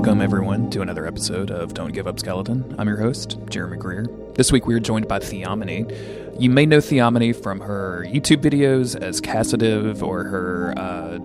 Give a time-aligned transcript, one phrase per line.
[0.00, 2.74] Welcome, everyone, to another episode of Don't Give Up Skeleton.
[2.78, 4.06] I'm your host, Jeremy Greer.
[4.34, 5.84] This week we are joined by Theomony.
[6.40, 11.18] You may know Theomony from her YouTube videos as casitive or her uh,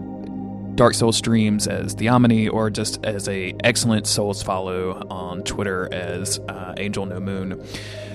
[0.75, 6.39] Dark Souls streams as Theomony or just as a excellent Souls follow on Twitter as
[6.49, 7.65] uh, Angel No Moon.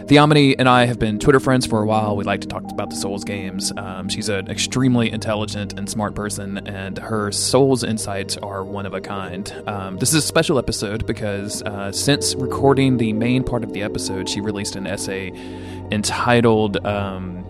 [0.06, 2.16] Theomony and I have been Twitter friends for a while.
[2.16, 3.72] We like to talk about the Souls games.
[3.76, 8.94] Um, she's an extremely intelligent and smart person, and her Souls insights are one of
[8.94, 9.52] a kind.
[9.66, 13.82] Um, this is a special episode because uh, since recording the main part of the
[13.82, 15.32] episode, she released an essay
[15.90, 16.84] entitled.
[16.84, 17.44] Um,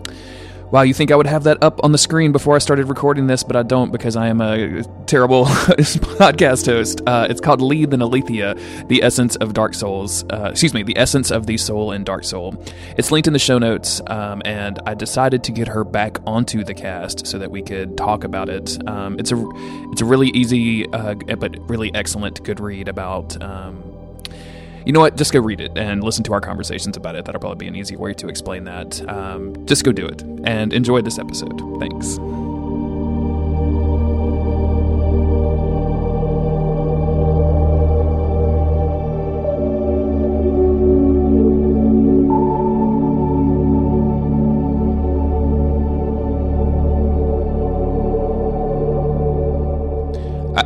[0.71, 3.27] Wow, you think I would have that up on the screen before I started recording
[3.27, 7.01] this, but I don't because I am a terrible podcast host.
[7.05, 8.55] Uh, it's called Lethe and Aletheia,
[8.87, 10.23] The Essence of Dark Souls.
[10.29, 12.55] Uh, excuse me, The Essence of the Soul in Dark Soul.
[12.97, 16.63] It's linked in the show notes, um, and I decided to get her back onto
[16.63, 18.77] the cast so that we could talk about it.
[18.87, 19.49] Um, it's a
[19.91, 23.90] it's a really easy uh, but really excellent good read about um,
[24.85, 25.15] you know what?
[25.15, 27.25] Just go read it and listen to our conversations about it.
[27.25, 29.07] That'll probably be an easy way to explain that.
[29.09, 31.59] Um, just go do it and enjoy this episode.
[31.79, 32.17] Thanks.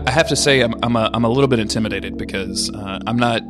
[0.07, 3.17] I have to say, I'm I'm a, I'm a little bit intimidated because uh, I'm
[3.17, 3.41] not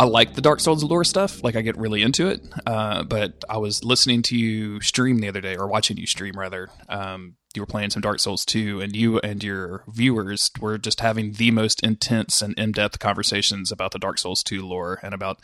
[0.00, 1.44] I like the Dark Souls lore stuff.
[1.44, 2.40] Like I get really into it.
[2.64, 6.38] Uh, but I was listening to you stream the other day, or watching you stream
[6.38, 6.70] rather.
[6.88, 11.00] Um, you were playing some Dark Souls 2, and you and your viewers were just
[11.00, 15.38] having the most intense and in-depth conversations about the Dark Souls 2 lore and about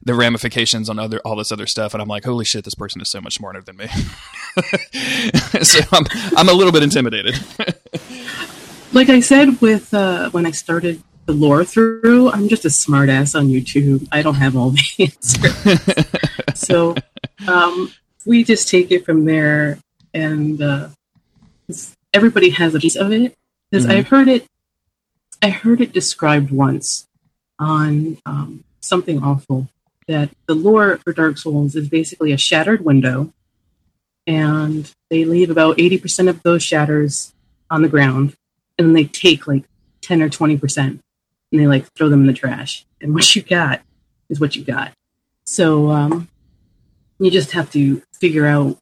[0.00, 1.92] the ramifications on other all this other stuff.
[1.92, 3.88] And I'm like, holy shit, this person is so much smarter than me.
[5.60, 7.34] so I'm I'm a little bit intimidated.
[8.92, 12.32] like I said with uh, when I started the lore through.
[12.32, 14.08] I'm just a smartass on YouTube.
[14.10, 16.58] I don't have all the answers.
[16.58, 16.96] so
[17.46, 17.92] um,
[18.24, 19.78] we just take it from there,
[20.14, 20.88] and uh,
[22.14, 23.36] everybody has a piece of it.
[23.70, 23.98] Because mm-hmm.
[23.98, 24.46] I've heard it,
[25.42, 27.06] I heard it described once
[27.58, 29.68] on um, something awful
[30.06, 33.34] that the lore for Dark Souls is basically a shattered window,
[34.26, 37.34] and they leave about 80% of those shatters
[37.70, 38.34] on the ground,
[38.78, 39.64] and then they take like
[40.00, 41.00] 10 or 20%
[41.52, 42.84] and they like throw them in the trash.
[43.00, 43.82] And what you got
[44.28, 44.92] is what you got.
[45.44, 46.28] So um,
[47.18, 48.78] you just have to figure out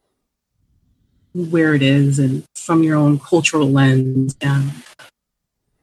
[1.34, 4.72] where it is and from your own cultural lens and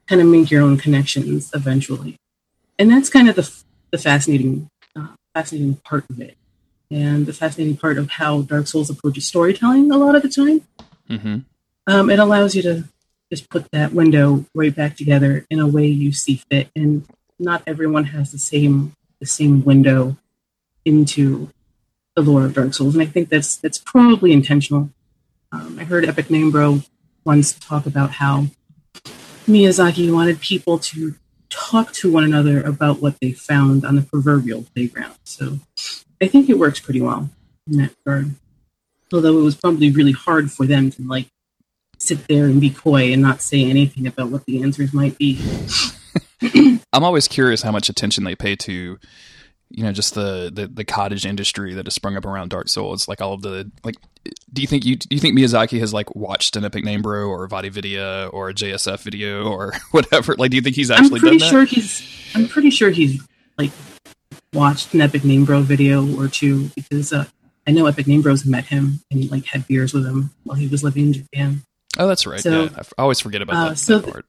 [0.07, 2.17] kind of make your own connections eventually.
[2.77, 3.49] And that's kind of the,
[3.91, 6.37] the fascinating, uh, fascinating part of it.
[6.91, 10.61] And the fascinating part of how Dark Souls approaches storytelling a lot of the time.
[11.09, 11.37] Mm-hmm.
[11.87, 12.83] Um, it allows you to
[13.33, 16.69] just put that window right back together in a way you see fit.
[16.75, 17.03] And
[17.39, 20.17] not everyone has the same the same window
[20.85, 21.49] into
[22.15, 24.91] the lore of Dark Souls, and I think that's that's probably intentional.
[25.51, 26.81] Um, I heard Epic Name Bro
[27.25, 28.47] once talk about how
[29.47, 31.15] Miyazaki wanted people to
[31.49, 35.15] talk to one another about what they found on the proverbial playground.
[35.23, 35.59] So
[36.21, 37.29] I think it works pretty well
[37.67, 38.35] in that regard.
[39.11, 41.27] Although it was probably really hard for them to like
[42.03, 45.41] sit there and be coy and not say anything about what the answers might be.
[46.93, 48.99] I'm always curious how much attention they pay to,
[49.69, 53.07] you know, just the, the, the cottage industry that has sprung up around Dark Souls.
[53.07, 53.95] Like all of the like,
[54.51, 57.27] do you think you do you think Miyazaki has like watched an Epic Name Bro
[57.27, 60.35] or a VaatiVidya or a JSF video or whatever?
[60.35, 61.17] Like, do you think he's actually?
[61.17, 62.03] I'm pretty done sure he's.
[62.35, 63.21] I'm pretty sure he's
[63.57, 63.71] like
[64.53, 67.25] watched an Epic Name Bro video or two because uh,
[67.67, 70.67] I know Epic Name Bros met him and like had beers with him while he
[70.67, 71.63] was living in Japan.
[71.97, 72.39] Oh, that's right.
[72.39, 74.25] So, yeah, I always forget about uh, that, so that part.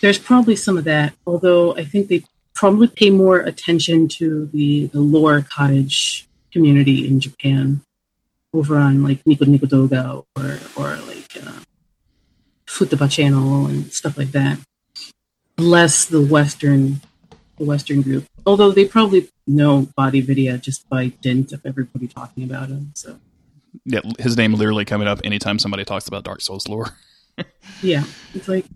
[0.00, 2.24] there's probably some of that, although I think they
[2.54, 7.80] probably pay more attention to the, the lore cottage community in Japan
[8.52, 11.60] over on like Nico Nico Douga or, or like uh,
[12.66, 14.58] Futaba channel and stuff like that.
[15.56, 17.00] Less the Western
[17.58, 18.24] the Western group.
[18.46, 22.92] Although they probably know VaatiVidya just by dint of everybody talking about him.
[22.94, 23.18] So
[23.84, 26.96] yeah, his name literally coming up anytime somebody talks about Dark Souls lore.
[27.82, 28.04] yeah,
[28.34, 28.66] it's like,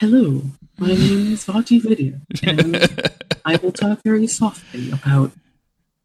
[0.00, 0.42] hello,
[0.78, 3.10] my name is VaatiVidya, and
[3.44, 5.32] I will talk very softly about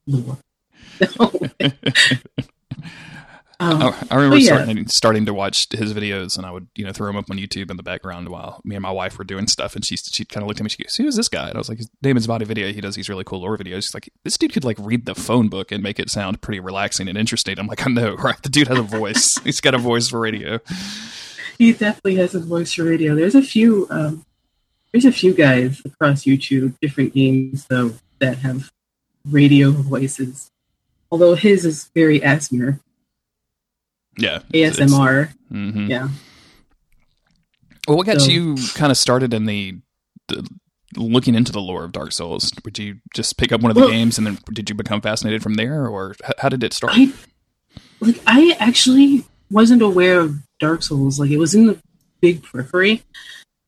[0.08, 0.38] lore.
[3.60, 4.56] Um, I, I, remember yeah.
[4.56, 7.38] starting, starting to watch his videos, and I would you know throw him up on
[7.38, 9.76] YouTube in the background while me and my wife were doing stuff.
[9.76, 10.70] And she she kind of looked at me.
[10.70, 12.74] She goes, "Who is this guy?" And I was like, "His name is VaatiVidya.
[12.74, 15.16] He does these really cool lore videos." She's like, "This dude could like read the
[15.16, 18.42] phone book and make it sound pretty relaxing and interesting." I'm like, "I know, right?
[18.42, 19.40] The dude has a voice.
[19.44, 20.60] He's got a voice for radio."
[21.58, 23.16] He definitely has a voice for radio.
[23.16, 24.26] There's a few um,
[24.92, 28.72] there's a few guys across YouTube, different games though, that have
[29.30, 30.50] radio voices.
[31.12, 32.80] Although his is very ASMR.
[34.18, 34.40] Yeah.
[34.54, 35.30] ASMR.
[35.52, 35.88] Mm-hmm.
[35.92, 36.08] Yeah.
[37.88, 39.78] Well, what got So- you kind of started in the,
[40.28, 40.48] the
[40.98, 42.52] looking into the lore of Dark Souls?
[42.64, 45.02] Would you just pick up one of the Well- games and then did you become
[45.02, 46.94] fascinated from there, or h- how did it start?
[46.96, 47.12] I
[48.00, 51.20] like I actually wasn't aware of Dark Souls.
[51.20, 51.78] Like it was in the
[52.22, 53.04] big periphery.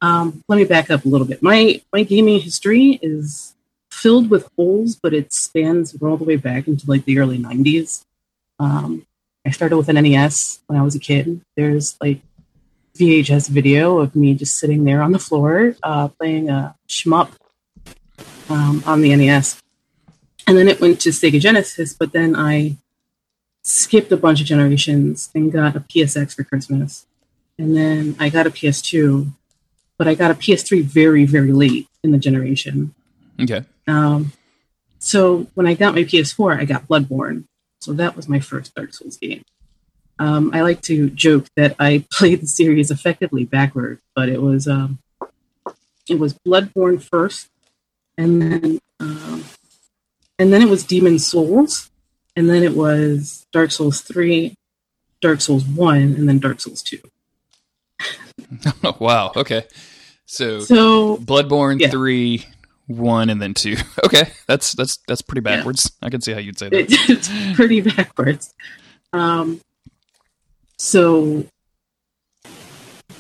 [0.02, 1.44] Um, let me back up a little bit.
[1.44, 3.56] My my gaming history is
[3.92, 8.04] filled with holes, but it spans all the way back into like the early '90s.
[8.60, 9.06] Um,
[9.46, 11.42] I started with an NES when I was a kid.
[11.56, 12.22] There's like
[12.98, 17.30] VHS video of me just sitting there on the floor uh, playing a shmup
[18.50, 19.62] um, on the NES,
[20.48, 21.94] and then it went to Sega Genesis.
[21.94, 22.78] But then I
[23.68, 27.06] skipped a bunch of generations and got a PSX for Christmas.
[27.60, 29.32] And then I got a PS2,
[29.98, 32.94] but I got a PS3 very, very late in the generation.
[33.42, 33.66] Okay.
[33.86, 34.32] Um,
[35.00, 37.44] so when I got my PS4, I got Bloodborne.
[37.82, 39.44] So that was my first Dark Souls game.
[40.18, 44.68] Um, I like to joke that I played the series effectively backward, but it was
[44.68, 45.00] um,
[46.08, 47.50] it was Bloodborne first,
[48.18, 49.44] and then um,
[50.40, 51.92] and then it was Demon Souls,
[52.38, 54.54] and then it was Dark Souls three,
[55.22, 57.00] Dark Souls one, and then Dark Souls two.
[58.84, 59.34] Oh, wow.
[59.36, 59.66] Okay.
[60.26, 61.90] So, So Bloodborne yeah.
[61.90, 62.46] three,
[62.86, 63.76] one, and then two.
[64.06, 65.58] Okay, that's that's that's pretty Yeah.
[65.58, 65.92] backwards.
[66.02, 66.80] I can see how you'd say that.
[66.80, 68.54] it, it's pretty backwards.
[69.12, 69.60] Um,
[70.78, 71.46] so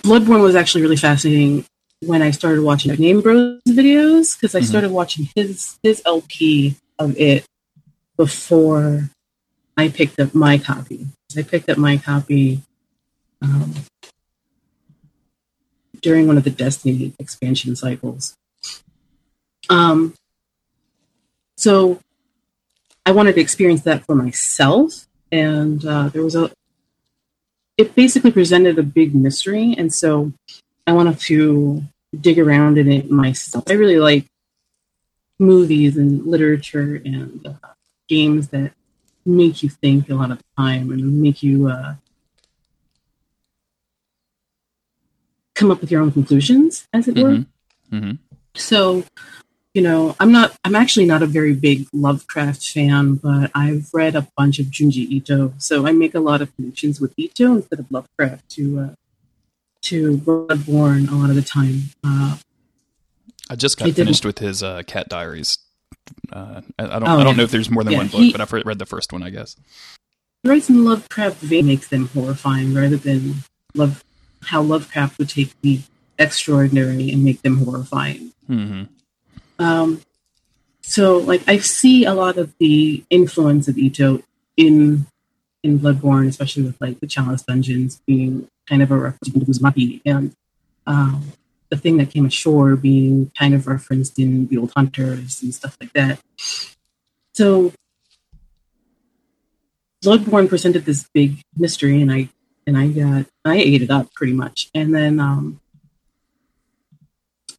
[0.03, 1.65] Bloodborne was actually really fascinating
[2.01, 4.65] when I started watching Name Bros videos because I Mhm.
[4.65, 7.45] started watching his his LP of it
[8.17, 9.09] before
[9.77, 11.07] I picked up my copy.
[11.37, 12.61] I picked up my copy
[13.41, 13.75] um,
[16.01, 18.35] during one of the Destiny expansion cycles.
[19.69, 20.15] Um,
[21.57, 21.99] so
[23.05, 26.51] I wanted to experience that for myself, and uh, there was a.
[27.77, 30.33] It basically presented a big mystery, and so
[30.87, 31.83] I wanted to
[32.19, 33.65] dig around in it myself.
[33.69, 34.25] I really like
[35.37, 37.67] movies and literature and uh,
[38.07, 38.73] games that
[39.25, 41.95] make you think a lot of the time and make you uh,
[45.55, 47.31] come up with your own conclusions, as it were.
[47.31, 47.97] Mm-hmm.
[47.97, 48.11] Mm-hmm.
[48.55, 49.03] So,
[49.73, 54.15] you know, I'm not, I'm actually not a very big Lovecraft fan, but I've read
[54.15, 55.53] a bunch of Junji Ito.
[55.57, 58.89] So I make a lot of connections with Ito instead of Lovecraft to, uh,
[59.83, 61.83] to Bloodborne a lot of the time.
[62.03, 62.37] Uh,
[63.49, 65.57] I just got didn't- finished with his uh, Cat Diaries.
[66.31, 67.03] Uh, I, I don't.
[67.07, 67.33] Oh, I don't yeah.
[67.37, 69.23] know if there's more than Yeah, one book, he- but I've read the first one,
[69.23, 69.55] I guess.
[70.43, 73.35] writes in Lovecraft vein makes them horrifying rather than
[73.75, 74.03] love
[74.43, 75.81] how Lovecraft would take the
[76.19, 78.31] extraordinary and make them horrifying.
[78.47, 78.83] hmm
[79.59, 80.01] Um,
[80.81, 84.21] so, like, I see a lot of the influence of Ito
[84.55, 85.05] in
[85.63, 90.01] in Bloodborne, especially with like the Chalice dungeons being kind of a reference to Uzumaki,
[90.05, 90.33] and
[90.85, 91.33] um,
[91.69, 95.77] the thing that came ashore being kind of referenced in the old hunters and stuff
[95.81, 96.19] like that.
[97.33, 97.73] So,
[100.03, 102.29] Bloodborne presented this big mystery, and I
[102.65, 105.59] and I got I ate it up pretty much, and then um,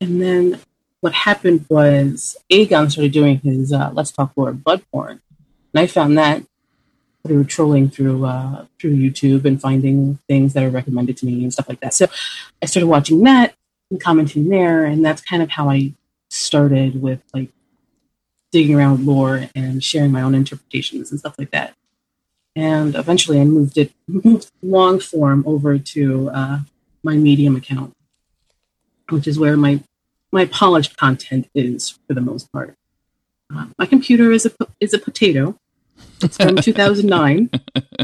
[0.01, 0.61] and then
[1.01, 5.21] what happened was Aegon started doing his uh, Let's Talk Lore Bloodborne,
[5.73, 6.43] and I found that
[7.27, 11.53] through trolling through uh, through YouTube and finding things that are recommended to me and
[11.53, 11.95] stuff like that.
[11.95, 12.07] So
[12.63, 13.55] I started watching that
[13.97, 15.95] commenting there, and that's kind of how I
[16.29, 17.49] started with like
[18.53, 21.75] digging around with lore and sharing my own interpretations and stuff like that.
[22.55, 26.59] And eventually, I moved it moved long form over to uh,
[27.03, 27.95] my Medium account,
[29.11, 29.83] which is where my
[30.31, 32.75] my polished content is for the most part.
[33.55, 35.59] Uh, my computer is a is a potato.
[36.23, 37.51] It's from 2009.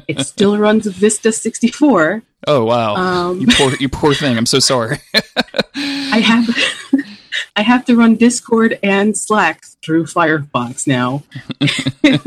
[0.09, 2.23] It still runs Vista 64.
[2.47, 4.37] Oh wow, Um, you poor you poor thing.
[4.37, 4.99] I'm so sorry.
[6.15, 6.49] I have
[7.57, 11.25] I have to run Discord and Slack through Firefox now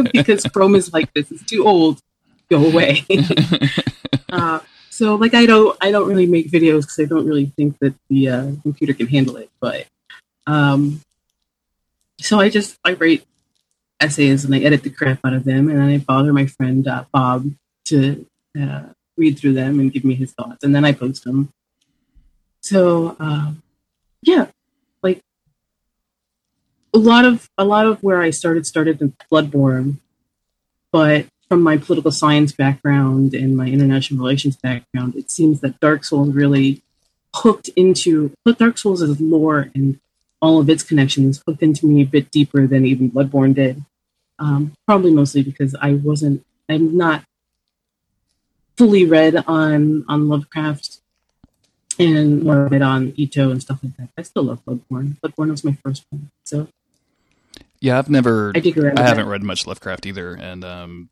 [0.11, 2.01] because Chrome is like this is too old.
[2.49, 3.05] Go away.
[4.29, 7.79] uh, so like I don't I don't really make videos because I don't really think
[7.79, 9.49] that the uh, computer can handle it.
[9.61, 9.87] But
[10.45, 11.01] um,
[12.19, 13.25] so I just I write
[14.01, 16.85] essays and I edit the crap out of them, and then I bother my friend
[16.87, 17.51] uh, Bob
[17.85, 18.25] to
[18.61, 18.83] uh,
[19.15, 21.53] read through them and give me his thoughts, and then I post them.
[22.61, 23.63] So um,
[24.21, 24.47] yeah,
[25.01, 25.21] like
[26.93, 29.97] a lot of a lot of where I started started in Bloodborne,
[30.91, 36.03] but from my political science background and my international relations background, it seems that Dark
[36.03, 36.81] Souls really
[37.33, 39.99] hooked into Dark Souls lore and
[40.41, 43.83] all of its connections hooked into me a bit deeper than even Bloodborne did.
[44.39, 47.23] Um, probably mostly because I wasn't, I'm not
[48.75, 50.99] fully read on on Lovecraft
[51.99, 54.09] and more of it on Ito and stuff like that.
[54.17, 55.19] I still love Bloodborne.
[55.19, 56.67] Bloodborne was my first one, so
[57.79, 59.25] yeah, I've never, I, I haven't that.
[59.25, 61.09] read much Lovecraft either, and um,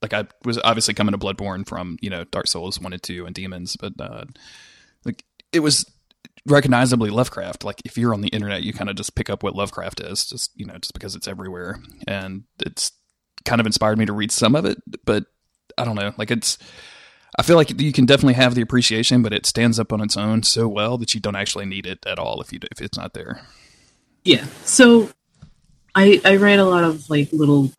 [0.00, 3.26] like I was obviously coming to Bloodborne from you know Dark Souls one and two
[3.26, 4.24] and Demons, but uh,
[5.04, 5.84] like it was
[6.46, 7.64] recognizably Lovecraft.
[7.64, 10.24] Like if you're on the internet, you kind of just pick up what Lovecraft is,
[10.26, 12.92] just you know, just because it's everywhere, and it's
[13.44, 15.24] kind of inspired me to read some of it, but
[15.76, 16.58] I don't know, like it's.
[17.38, 20.16] I feel like you can definitely have the appreciation, but it stands up on its
[20.16, 22.98] own so well that you don't actually need it at all if you if it's
[22.98, 23.40] not there.
[24.24, 24.44] Yeah.
[24.64, 25.10] So
[25.94, 27.72] I I read a lot of like little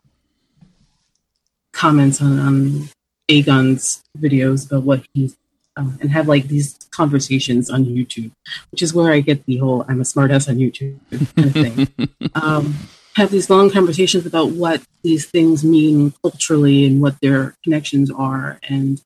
[1.72, 2.88] comments on, on
[3.28, 5.36] Aegon's videos about what he's
[5.76, 8.30] um, and have like these conversations on YouTube,
[8.70, 10.98] which is where I get the whole "I'm a smartass on YouTube"
[11.34, 12.30] kind of thing.
[12.34, 12.74] um,
[13.16, 18.58] have these long conversations about what these things mean culturally and what their connections are,
[18.68, 19.02] and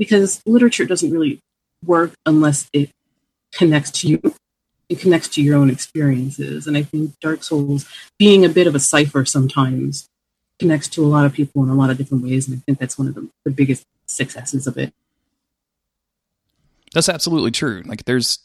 [0.00, 1.40] because literature doesn't really
[1.84, 2.90] work unless it
[3.52, 4.34] connects to you,
[4.88, 7.86] it connects to your own experiences, and I think Dark Souls,
[8.18, 10.08] being a bit of a cipher sometimes,
[10.58, 12.78] connects to a lot of people in a lot of different ways, and I think
[12.78, 14.94] that's one of the, the biggest successes of it.
[16.94, 17.82] That's absolutely true.
[17.84, 18.38] Like there's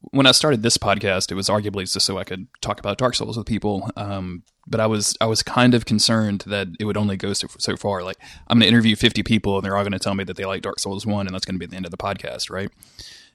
[0.00, 3.14] when I started this podcast, it was arguably just so I could talk about Dark
[3.14, 3.90] Souls with people.
[3.96, 7.48] Um, but I was I was kind of concerned that it would only go so,
[7.58, 8.02] so far.
[8.02, 8.16] Like
[8.48, 10.44] I'm going to interview 50 people, and they're all going to tell me that they
[10.44, 12.70] like Dark Souls one, and that's going to be the end of the podcast, right?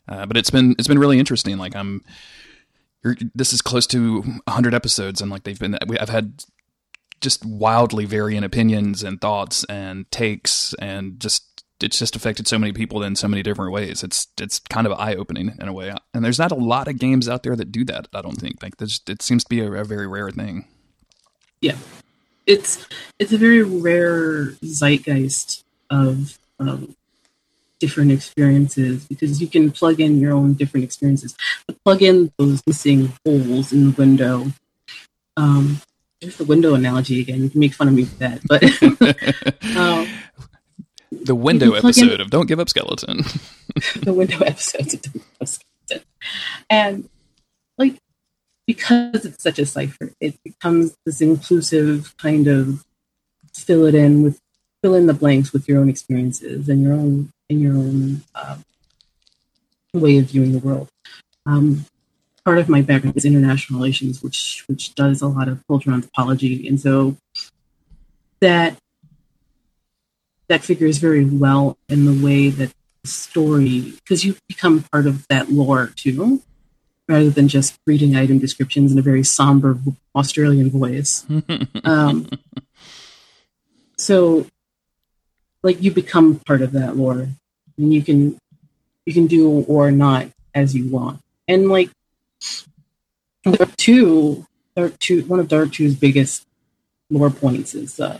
[0.07, 1.57] Uh, but it's been it's been really interesting.
[1.57, 2.03] Like I'm,
[3.33, 6.43] this is close to 100 episodes, and like they've been we, I've had
[7.21, 12.71] just wildly varying opinions and thoughts and takes, and just it's just affected so many
[12.71, 14.03] people in so many different ways.
[14.03, 16.99] It's it's kind of eye opening in a way, and there's not a lot of
[16.99, 18.07] games out there that do that.
[18.13, 20.67] I don't think like there's, it seems to be a, a very rare thing.
[21.61, 21.75] Yeah,
[22.45, 22.85] it's
[23.19, 26.95] it's a very rare zeitgeist of um,
[27.79, 31.35] different experiences because you can plug in your own different experiences,
[31.67, 34.47] but plug in those missing holes in the window.
[35.37, 35.81] Um,
[36.21, 37.43] there's the window analogy again.
[37.43, 38.63] You can make fun of me for that, but
[41.25, 43.17] the window in- episode of Don't Give Up Skeleton.
[44.01, 46.07] the window episodes of Don't Go Skeleton.
[46.69, 47.09] And
[47.77, 47.97] like
[48.67, 52.83] because it's such a cipher, it becomes this inclusive kind of
[53.53, 54.39] fill it in with
[54.81, 58.63] fill in the blanks with your own experiences and your own and your own um,
[59.93, 60.89] way of viewing the world.
[61.45, 61.85] Um,
[62.43, 66.67] part of my background is international relations, which which does a lot of cultural anthropology,
[66.67, 67.17] and so
[68.39, 68.77] that
[70.47, 72.71] that figures very well in the way that
[73.01, 76.41] the story because you become part of that lore too
[77.07, 79.77] rather than just reading item descriptions in a very somber
[80.15, 81.25] australian voice.
[81.83, 82.27] Um,
[83.97, 84.47] so
[85.61, 87.29] like you become part of that lore
[87.77, 88.37] and you can
[89.05, 91.21] you can do or not as you want.
[91.47, 91.91] And like
[93.43, 96.45] Dark Two, Dark Two, one of Dark Two's biggest
[97.09, 98.19] lore points is uh,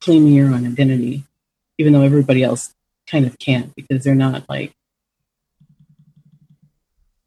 [0.00, 1.24] claiming your own identity,
[1.82, 2.72] even though everybody else
[3.08, 4.72] kind of can't because they're not like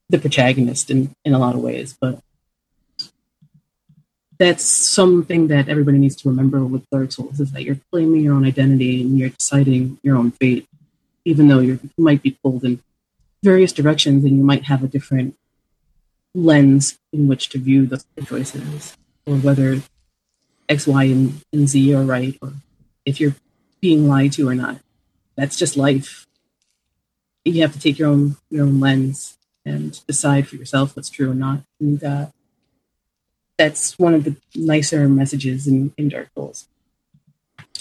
[0.07, 1.97] the protagonist in, in a lot of ways.
[1.99, 2.21] But
[4.39, 8.33] that's something that everybody needs to remember with Dark Souls is that you're claiming your
[8.33, 10.69] own identity and you're deciding your own fate,
[11.25, 12.81] even though you might be pulled in
[13.43, 15.35] various directions and you might have a different
[16.33, 18.95] lens in which to view the choices
[19.25, 19.81] or whether
[20.69, 22.53] X, Y, and, and Z are right or
[23.05, 23.35] if you're
[23.85, 24.77] being lied to or not.
[25.37, 26.25] That's just life.
[27.43, 31.29] You have to take your own your own lens and decide for yourself what's true
[31.29, 31.59] or not.
[31.79, 32.25] And uh,
[33.59, 36.67] that's one of the nicer messages in, in Dark Souls.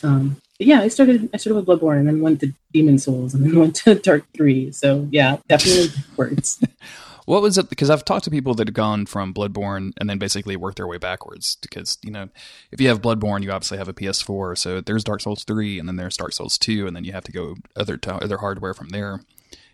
[0.02, 3.32] Um, but yeah, I started I started with Bloodborne and then went to Demon Souls
[3.32, 4.72] and then went to Dark Three.
[4.72, 6.62] So yeah, definitely words.
[7.26, 7.70] What was it?
[7.70, 10.86] Because I've talked to people that have gone from Bloodborne and then basically worked their
[10.86, 11.56] way backwards.
[11.62, 12.28] Because you know,
[12.70, 14.58] if you have Bloodborne, you obviously have a PS4.
[14.58, 17.24] So there's Dark Souls three, and then there's Dark Souls two, and then you have
[17.24, 19.20] to go other to other hardware from there.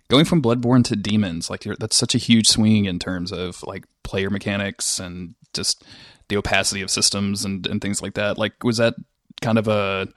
[0.09, 3.85] Going from Bloodborne to Demons, like that's such a huge swing in terms of like
[4.03, 5.85] player mechanics and just
[6.29, 8.39] the opacity of systems and and things like that.
[8.39, 8.95] Like, was that
[9.41, 10.09] kind of a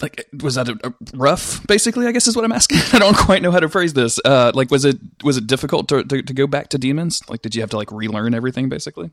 [0.00, 3.16] like was that a, a rough basically i guess is what i'm asking i don't
[3.16, 6.22] quite know how to phrase this uh like was it was it difficult to, to,
[6.22, 9.10] to go back to demons like did you have to like relearn everything basically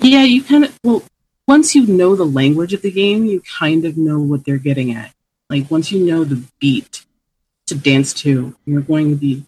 [0.00, 1.02] Yeah, you kind of well,
[1.46, 4.92] once you know the language of the game, you kind of know what they're getting
[4.92, 5.12] at.
[5.50, 7.04] Like once you know the beat
[7.66, 9.44] to dance to, you're going to be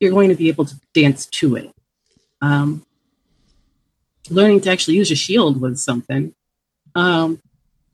[0.00, 1.72] you're going to be able to dance to it.
[2.40, 2.84] Um,
[4.28, 6.34] learning to actually use a shield was something.
[6.94, 7.40] Um,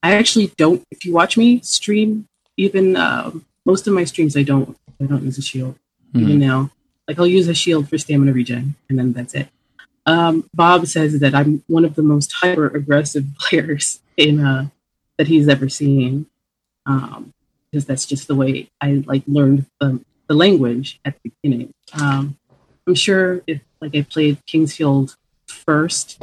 [0.03, 0.85] I actually don't.
[0.91, 3.33] If you watch me stream, even uh,
[3.65, 4.77] most of my streams, I don't.
[5.01, 5.77] I don't use a shield
[6.13, 6.29] mm-hmm.
[6.29, 6.71] even now.
[7.07, 9.49] Like I'll use a shield for stamina regen, and then that's it.
[10.07, 14.69] Um, Bob says that I'm one of the most hyper aggressive players in uh,
[15.17, 16.27] that he's ever seen,
[16.87, 17.33] um,
[17.71, 21.75] because that's just the way I like learned the, the language at the beginning.
[22.01, 22.39] Um,
[22.87, 26.23] I'm sure if like I played King's Field first,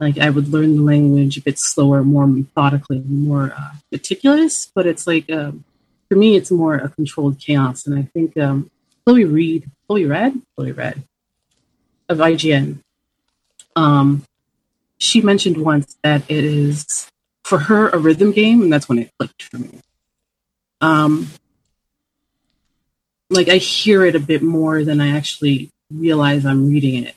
[0.00, 4.70] like I would learn the language a bit slower, more methodically, more uh, meticulous.
[4.74, 5.64] But it's like um,
[6.08, 7.86] for me, it's more a controlled chaos.
[7.86, 8.70] And I think um,
[9.04, 11.02] Chloe Reed, Chloe Red, Chloe Red
[12.08, 12.78] of IGN,
[13.74, 14.24] um,
[14.98, 17.08] she mentioned once that it is
[17.44, 19.80] for her a rhythm game, and that's when it clicked for me.
[20.80, 21.28] Um,
[23.30, 27.14] like I hear it a bit more than I actually realize I'm reading it.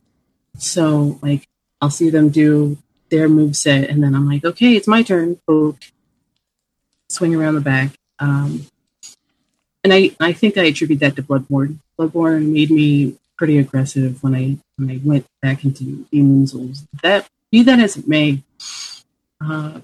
[0.57, 1.47] So like
[1.81, 2.77] I'll see them do
[3.09, 5.39] their move set, and then I'm like, okay, it's my turn.
[5.47, 5.79] Poke,
[7.09, 7.91] swing around the back.
[8.19, 8.67] Um,
[9.83, 11.79] and I, I think I attribute that to Bloodborne.
[11.97, 16.85] Bloodborne made me pretty aggressive when I when I went back into Demon Souls.
[17.01, 18.43] That be that as it may,
[19.43, 19.79] uh,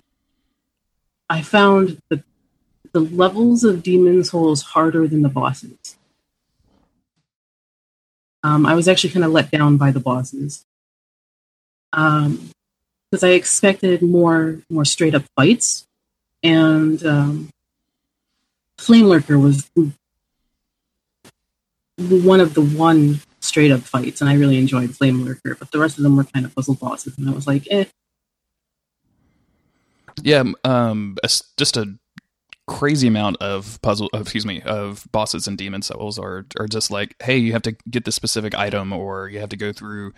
[1.30, 2.24] I found the
[2.92, 5.96] the levels of Demon Souls harder than the bosses.
[8.44, 10.66] Um, I was actually kind of let down by the bosses
[11.96, 12.50] um,
[13.24, 15.86] I expected more more straight up fights,
[16.44, 17.50] and um,
[18.78, 19.70] Flame Lurker was
[21.98, 25.56] one of the one straight up fights, and I really enjoyed Flame Lurker.
[25.56, 27.86] But the rest of them were kind of puzzle bosses, and I was like, eh.
[30.22, 31.18] Yeah, um,
[31.58, 31.98] just a
[32.68, 37.16] crazy amount of puzzle excuse me of bosses and demon souls are are just like
[37.22, 40.12] hey you have to get this specific item or you have to go through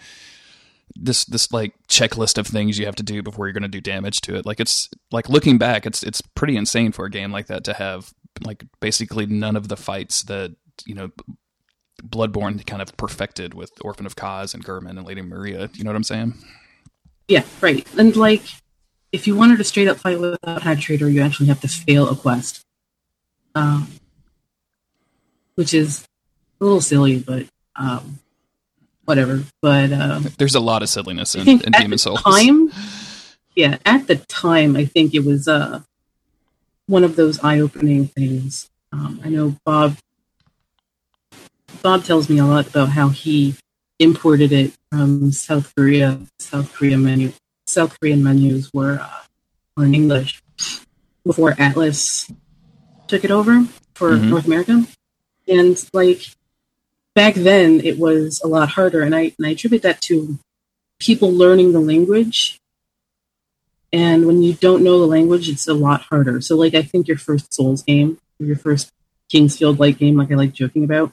[1.02, 3.82] this this like checklist of things you have to do before you're going to do
[3.82, 4.46] damage to it.
[4.46, 7.74] Like it's like looking back it's it's pretty insane for a game like that to
[7.74, 8.12] have
[8.44, 10.56] like basically none of the fights that
[10.86, 11.12] you know
[12.04, 15.70] bloodborne kind of perfected with orphan of Kos and Gehrman and lady maria.
[15.74, 16.34] You know what i'm saying?
[17.28, 17.88] Yeah right.
[17.98, 18.44] And like
[19.12, 22.16] if you wanted to straight up fight without Penetrator, you actually have to fail a
[22.16, 22.62] quest,
[23.56, 23.88] um,
[25.56, 26.06] which is
[26.60, 28.20] a little silly, but um,
[29.08, 29.44] whatever.
[29.62, 32.22] But um, there's a lot of silliness in, in Demon Souls.
[32.22, 32.72] Time,
[33.56, 35.82] yeah, at the time, I think it was uh,
[36.88, 38.70] one of those eye-opening things.
[38.92, 39.98] Um, I know Bob.
[41.82, 43.56] Bob tells me a lot about how he
[44.00, 47.32] imported it from South Korea, South Korea menu,
[47.66, 50.42] South Korean menus were uh, in English
[51.26, 52.34] before Atlus
[53.08, 53.66] took it over
[53.96, 54.30] for mm-hmm.
[54.30, 54.86] North America.
[55.48, 56.22] And like
[57.18, 60.38] back then, it was a lot harder, and I and I attribute that to
[61.00, 62.60] people learning the language.
[63.92, 66.42] And when you don't know the language, it's a lot harder.
[66.42, 68.92] So, like, I think your first Souls game, your first
[69.32, 71.12] King's Field like game, like I like joking about,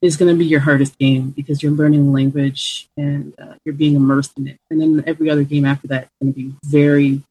[0.00, 3.74] is going to be your hardest game because you're learning the language and uh, you're
[3.74, 4.56] being immersed in it.
[4.70, 7.22] And then every other game after that is going to be very,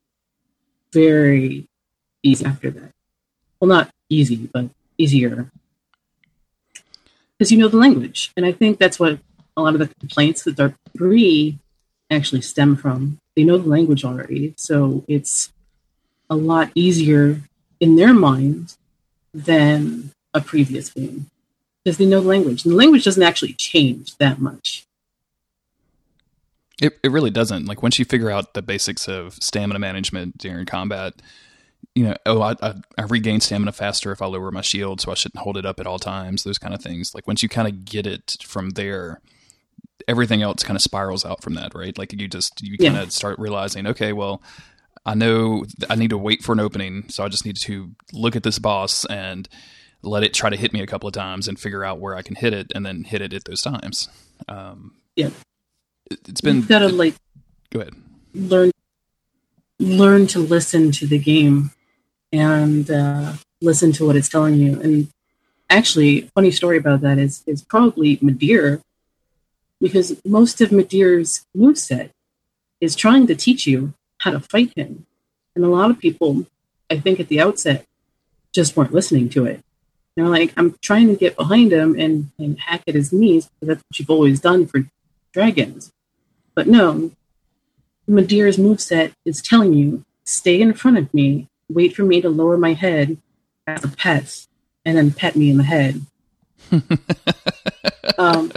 [0.94, 1.66] very
[2.22, 2.92] easy after that.
[3.60, 5.50] Well, not easy, but easier
[7.38, 8.32] because you know the language.
[8.38, 9.20] And I think that's what
[9.58, 11.58] a lot of the complaints with Dark 3
[12.10, 13.20] actually stem from.
[13.36, 15.52] They know the language already, so it's
[16.30, 17.42] a lot easier
[17.80, 18.76] in their mind
[19.34, 21.30] than a previous game
[21.84, 22.64] because they know the language.
[22.64, 24.86] And the language doesn't actually change that much.
[26.82, 27.66] It it really doesn't.
[27.66, 31.14] Like once you figure out the basics of stamina management during combat,
[31.96, 35.12] you know, oh, I, I, I regain stamina faster if I lower my shield, so
[35.12, 36.44] I shouldn't hold it up at all times.
[36.44, 37.16] Those kind of things.
[37.16, 39.22] Like once you kind of get it from there,
[40.08, 41.98] everything else kind of spirals out from that, right?
[41.98, 44.44] Like you just you kind of start realizing, okay, well,
[45.06, 48.36] I know I need to wait for an opening, so I just need to look
[48.36, 49.48] at this boss and
[50.02, 52.22] let it try to hit me a couple of times and figure out where I
[52.22, 54.10] can hit it and then hit it at those times.
[54.48, 55.30] Um, yeah.
[56.12, 56.58] It, has been.
[56.58, 57.16] You've got to like.
[57.72, 57.94] Go ahead.
[58.34, 58.72] Learn.
[59.80, 61.72] Learn to listen to the game,
[62.36, 64.80] and uh, listen to what it's telling you.
[64.82, 65.08] And
[65.70, 68.82] actually, funny story about that is is probably Midir,
[69.80, 72.10] because most of Midir's moveset
[72.82, 75.06] is trying to teach you how to fight him,
[75.56, 76.46] and a lot of people,
[76.90, 77.86] I think, at the outset,
[78.54, 79.66] just weren't listening to it
[80.16, 83.68] they're like, I'm trying to get behind him and, and hack at his knees because
[83.68, 84.86] that's what you've always done for
[85.34, 85.92] dragons.
[86.54, 87.12] But no,
[88.10, 92.58] Midir's moveset is telling you, stay in front of me, wait for me to lower
[92.58, 93.18] my head
[93.68, 94.46] as a pet,
[94.84, 96.06] and then pet me in the head.
[98.18, 98.52] um,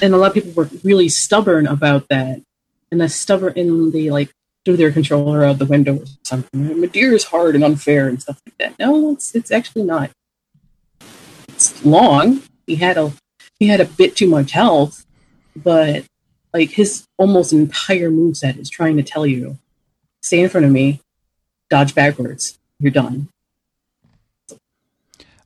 [0.00, 2.42] and a lot of people were really stubborn about that.
[2.90, 4.30] and the stubborn and they like
[4.64, 6.60] threw their controller out the window or something.
[6.60, 8.78] Midir is hard and unfair and stuff like that.
[8.78, 10.10] No, it's it's actually not.
[11.48, 12.42] It's long.
[12.66, 13.12] He had a
[13.58, 15.06] he had a bit too much health,
[15.56, 16.04] but
[16.52, 19.58] like his almost entire moveset is trying to tell you,
[20.22, 21.00] stay in front of me,
[21.72, 23.28] dodge backwards, you're done.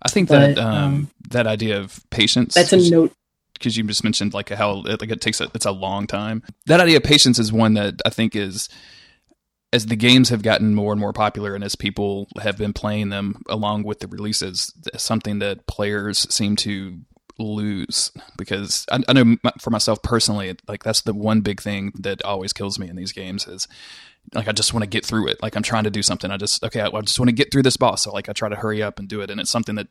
[0.03, 2.55] I think but, that um, um, that idea of patience.
[2.55, 3.13] That's a note
[3.55, 6.43] because you just mentioned like how it, like it takes a, it's a long time.
[6.67, 8.69] That idea of patience is one that I think is
[9.73, 13.11] as the games have gotten more and more popular and as people have been playing
[13.11, 17.01] them along with the releases, something that players seem to
[17.39, 22.25] lose because I, I, know for myself personally, like that's the one big thing that
[22.25, 23.69] always kills me in these games is
[24.35, 25.43] like I just want to get through it.
[25.43, 26.31] Like I'm trying to do something.
[26.31, 28.03] I just okay, I, I just want to get through this boss.
[28.03, 29.89] So like I try to hurry up and do it, and it's something that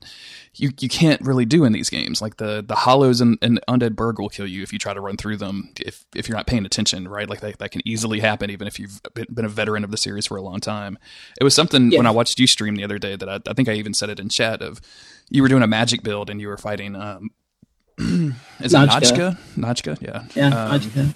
[0.56, 2.22] you you can't really do in these games.
[2.22, 5.02] Like the the hollows and, and undead burg will kill you if you try to
[5.02, 7.30] run through them if if you're not paying attention, right?
[7.30, 10.26] Like that, that can easily happen even if you've been a veteran of the series
[10.26, 10.98] for a long time.
[11.40, 13.70] It was something when I watched you stream the other day that I, I think
[13.70, 14.82] I even said it in chat of
[15.30, 17.30] you were doing a magic build and you were fighting um,
[17.98, 19.38] is it Najka?
[19.56, 20.26] Najka, yeah.
[20.36, 21.14] Yeah, um,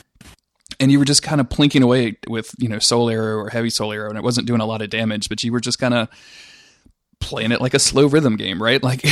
[0.80, 3.70] And you were just kind of plinking away with, you know, soul arrow or heavy
[3.70, 5.94] soul arrow, and it wasn't doing a lot of damage, but you were just kind
[5.94, 6.10] of
[7.20, 8.82] playing it like a slow rhythm game, right?
[8.90, 9.04] Like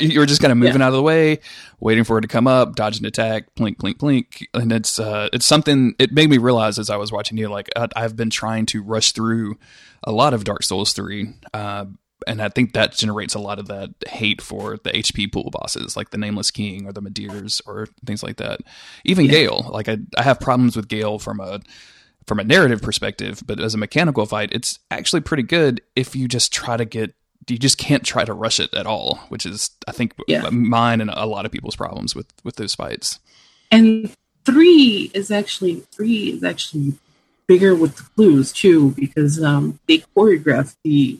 [0.00, 0.86] you were just kind of moving yeah.
[0.86, 1.40] out of the way,
[1.80, 4.46] waiting for it to come up, dodge an attack, plink, plink, plink.
[4.54, 7.68] And it's, uh, it's something, it made me realize as I was watching you, like
[7.96, 9.58] I've been trying to rush through
[10.04, 11.86] a lot of Dark Souls 3, uh,
[12.26, 15.96] and I think that generates a lot of that hate for the HP pool bosses,
[15.96, 18.60] like the Nameless King or the Midirs or things like that.
[19.04, 19.32] Even yeah.
[19.32, 21.60] Gale, like I, I have problems with Gale from a
[22.26, 26.28] from a narrative perspective, but as a mechanical fight, it's actually pretty good if you
[26.28, 27.14] just try to get
[27.48, 30.48] you just can't try to rush it at all, which is I think yeah.
[30.50, 33.18] mine and a lot of people's problems with with those fights.
[33.70, 36.94] And three is actually three is actually
[37.46, 41.18] bigger with the clues too because um, they choreograph the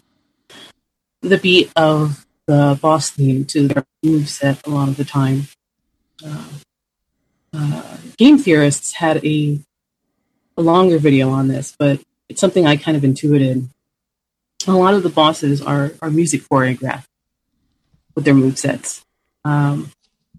[1.22, 5.48] the beat of the boss theme to their move set a lot of the time.
[6.24, 6.48] Uh,
[7.52, 9.60] uh, game theorists had a,
[10.56, 13.68] a longer video on this, but it's something I kind of intuited.
[14.66, 17.06] A lot of the bosses are, are music choreographed
[18.14, 19.04] with their move sets.
[19.44, 19.90] Um,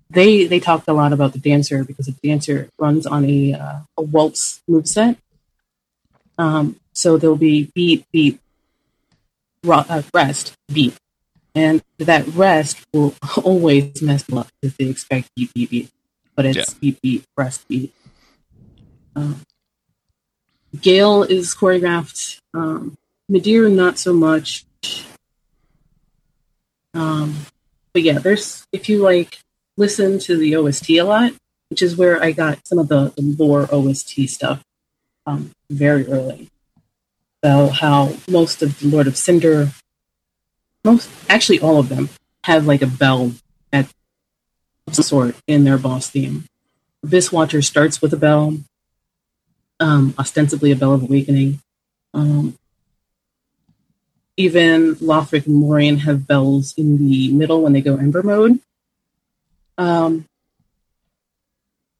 [0.09, 3.79] they they talked a lot about the dancer because the dancer runs on a uh,
[3.97, 5.17] a waltz move set.
[6.37, 8.39] Um, so there'll be beat, beat,
[9.63, 10.95] rest beat.
[11.53, 15.89] And that rest will always mess them up because they expect beat, beat, beat.
[16.35, 16.79] But it's yeah.
[16.79, 17.93] beat, beat, rest, beat.
[19.15, 19.41] Um,
[20.79, 22.39] Gale is choreographed.
[22.53, 22.97] Um,
[23.29, 24.65] Midir, not so much.
[26.93, 27.45] Um,
[27.93, 29.39] but yeah, there's, if you like
[29.77, 31.33] listen to the OST a lot,
[31.69, 34.63] which is where I got some of the, the lore OST stuff
[35.25, 36.50] um, very early
[37.41, 39.71] about how most of the Lord of Cinder,
[40.83, 42.09] most actually all of them,
[42.43, 43.31] have like a bell
[43.73, 43.87] at
[44.91, 46.45] some sort in their boss theme.
[47.03, 48.57] Abyss Watcher starts with a bell,
[49.79, 51.59] um, ostensibly a bell of awakening.
[52.13, 52.57] Um,
[54.37, 58.59] even Lothric and Lorien have bells in the middle when they go Ember mode.
[59.77, 60.25] Um,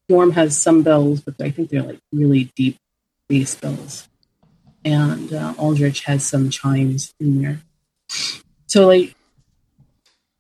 [0.07, 2.77] Storm has some bells, but I think they're like really deep
[3.27, 4.07] bass bells
[4.83, 7.61] and uh, Aldrich has some chimes in there.
[8.67, 9.15] So, like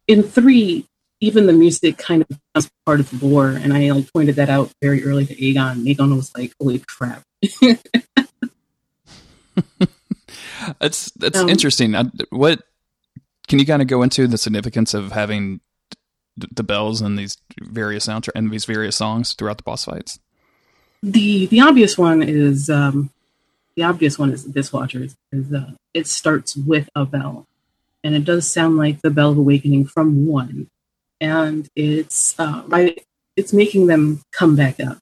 [0.07, 0.87] in three,
[1.19, 4.49] even the music kind of becomes part of the lore, and I like pointed that
[4.49, 5.83] out very early to Aegon.
[5.83, 7.23] Aegon was like, "Holy crap!"
[10.79, 11.93] that's that's um, interesting.
[12.29, 12.61] What
[13.47, 15.61] can you kind of go into the significance of having
[16.37, 20.19] the bells and these various soundtrack and these various songs throughout the boss fights?
[21.03, 23.09] The the obvious one is um,
[23.75, 27.47] the obvious one is Abyss Watcher is uh, it starts with a bell
[28.03, 30.69] and it does sound like the bell of awakening from one
[31.19, 33.05] and it's uh, right
[33.35, 34.97] it's making them come back up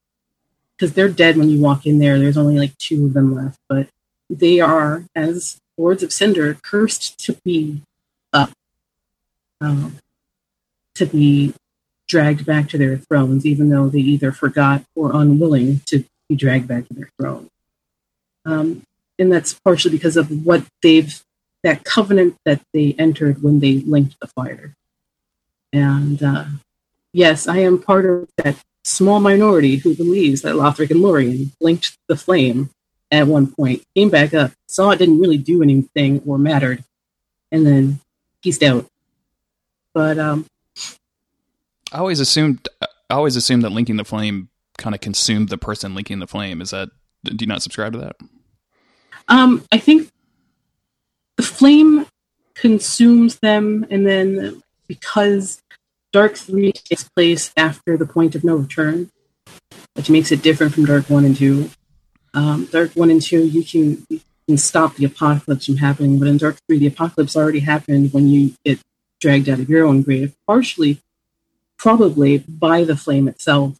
[0.77, 2.19] because they're dead when you walk in there.
[2.19, 3.87] There's only like two of them left but
[4.29, 7.81] they are as lords of cinder cursed to be
[8.31, 8.51] up
[9.61, 9.97] um,
[10.95, 11.53] to be
[12.07, 16.67] dragged back to their thrones even though they either forgot or unwilling to be dragged
[16.67, 17.49] back to their throne
[18.45, 18.83] um,
[19.17, 21.21] and that's partially because of what they've
[21.63, 24.75] that covenant that they entered when they linked the fire.
[25.73, 26.45] And uh,
[27.11, 31.97] yes, I am part of that small minority who believes that Lothric and Lorien linked
[32.07, 32.69] the flame
[33.11, 36.83] at one point, came back up, saw it didn't really do anything or mattered,
[37.51, 37.99] and then
[38.41, 38.85] pieced out.
[39.93, 40.45] But um,
[41.91, 45.95] I always assumed I always assumed that linking the flame kind of consumed the person
[45.95, 46.61] linking the flame.
[46.61, 46.89] Is that
[47.23, 48.15] do you not subscribe to that?
[49.27, 50.09] Um, I think
[51.37, 52.05] the flame
[52.55, 55.61] consumes them, and then because
[56.11, 59.11] Dark Three takes place after the point of no return,
[59.93, 61.69] which makes it different from Dark One and Two.
[62.33, 66.27] Um, Dark One and Two, you can you can stop the apocalypse from happening, but
[66.27, 68.79] in Dark Three, the apocalypse already happened when you get
[69.21, 71.01] dragged out of your own grave, partially,
[71.77, 73.77] probably by the flame itself,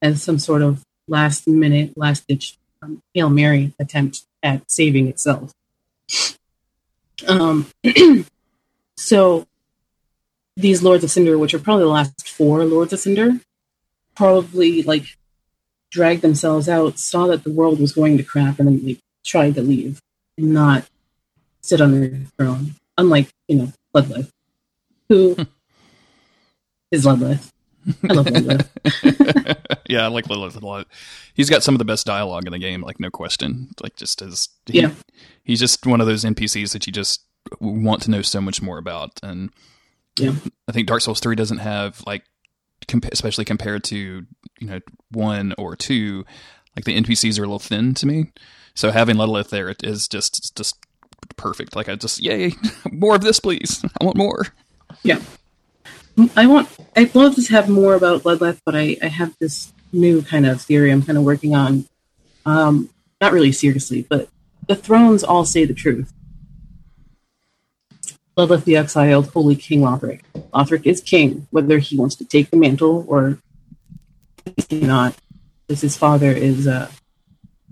[0.00, 5.52] as some sort of last minute, last ditch um, hail mary attempt at saving itself.
[7.26, 7.66] Um,
[8.96, 9.46] so
[10.56, 13.40] these Lords of Cinder, which are probably the last four Lords of Cinder,
[14.14, 15.16] probably like
[15.90, 19.54] dragged themselves out, saw that the world was going to crap, and then they tried
[19.54, 20.00] to leave
[20.36, 20.88] and not
[21.62, 22.74] sit on their throne.
[22.96, 24.30] Unlike, you know, Ludleth,
[25.08, 25.36] who
[26.90, 27.50] is Ludleth.
[28.08, 29.54] I love Ludleth.
[29.88, 30.86] yeah, I like Ludleth a lot.
[31.34, 33.70] He's got some of the best dialogue in the game, like no question.
[33.82, 34.92] Like just as he, Yeah.
[35.44, 37.22] he's just one of those NPCs that you just
[37.60, 39.12] want to know so much more about.
[39.22, 39.50] And
[40.18, 40.34] Yeah.
[40.68, 42.24] I think Dark Souls three doesn't have like,
[43.12, 43.96] especially compared to
[44.60, 46.24] you know one or two,
[46.76, 48.32] like the NPCs are a little thin to me.
[48.74, 50.76] So having Ludleth there it is just just
[51.36, 51.74] perfect.
[51.76, 52.52] Like I just yay,
[52.92, 53.84] more of this, please.
[54.00, 54.46] I want more.
[55.02, 55.20] Yeah.
[56.36, 60.22] I want I'd love to have more about Ludleth, but I, I have this new
[60.22, 61.86] kind of theory I'm kind of working on.
[62.44, 64.28] Um, not really seriously, but
[64.66, 66.12] the thrones all say the truth.
[68.36, 70.20] Ludleth the exiled, holy King Lothric.
[70.54, 73.38] Lothric is king, whether he wants to take the mantle or
[74.70, 75.16] not,
[75.66, 76.88] because his father is uh,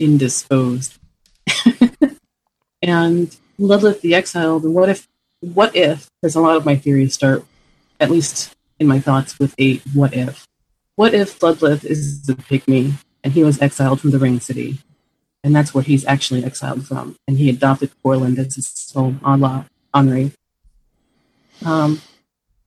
[0.00, 0.98] indisposed.
[2.83, 5.07] and Ludleth the exiled, and what if
[5.40, 7.44] what if because a lot of my theories start
[8.00, 10.46] at least in my thoughts with a what if
[10.96, 14.78] what if ludleth is the pygmy and he was exiled from the ring city?
[15.44, 17.16] And that's where he's actually exiled from.
[17.28, 20.32] And he adopted Courland as his home on La Henri.
[21.64, 22.02] Um,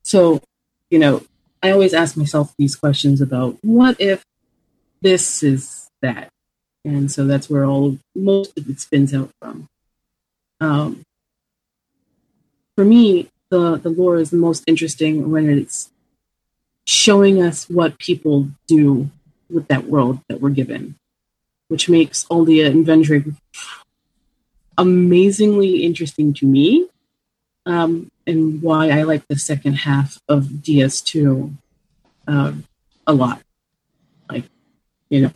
[0.02, 0.42] so
[0.90, 1.22] you know
[1.62, 4.24] i always ask myself these questions about what if
[5.00, 6.28] this is that?
[6.84, 9.68] And so that's where all most of it spins out from.
[10.60, 11.02] Um,
[12.76, 15.90] for me, the, the lore is the most interesting when it's
[16.86, 19.10] showing us what people do
[19.50, 20.96] with that world that we're given,
[21.68, 23.34] which makes Aldia and Vendrick
[24.78, 26.88] amazingly interesting to me,
[27.66, 31.54] um, and why I like the second half of DS2
[32.26, 32.52] uh,
[33.06, 33.42] a lot.
[34.30, 34.44] Like,
[35.10, 35.32] you know,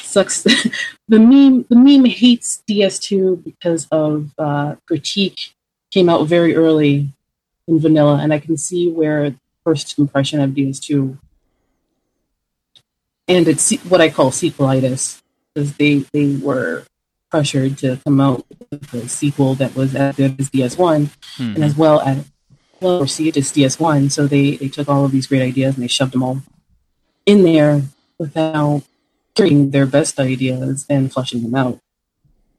[0.00, 0.42] sucks.
[1.08, 5.54] the meme, the meme hates DS2 because of uh, critique
[5.90, 7.08] came out very early
[7.66, 9.34] in vanilla, and I can see where
[9.68, 11.18] first impression of DS2
[13.28, 15.20] and it's what I call sequelitis
[15.54, 16.84] because they they were
[17.30, 21.54] pressured to come out with a sequel that was as good as DS1 Hmm.
[21.54, 22.24] and as well as
[22.80, 24.10] well received as DS1.
[24.10, 26.42] So they they took all of these great ideas and they shoved them all
[27.26, 27.82] in there
[28.18, 28.82] without
[29.34, 31.78] getting their best ideas and flushing them out.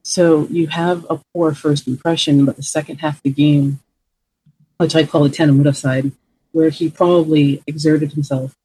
[0.03, 3.79] So you have a poor first impression, but the second half of the game,
[4.77, 6.11] which I call the Tanimura side,
[6.51, 8.55] where he probably exerted himself,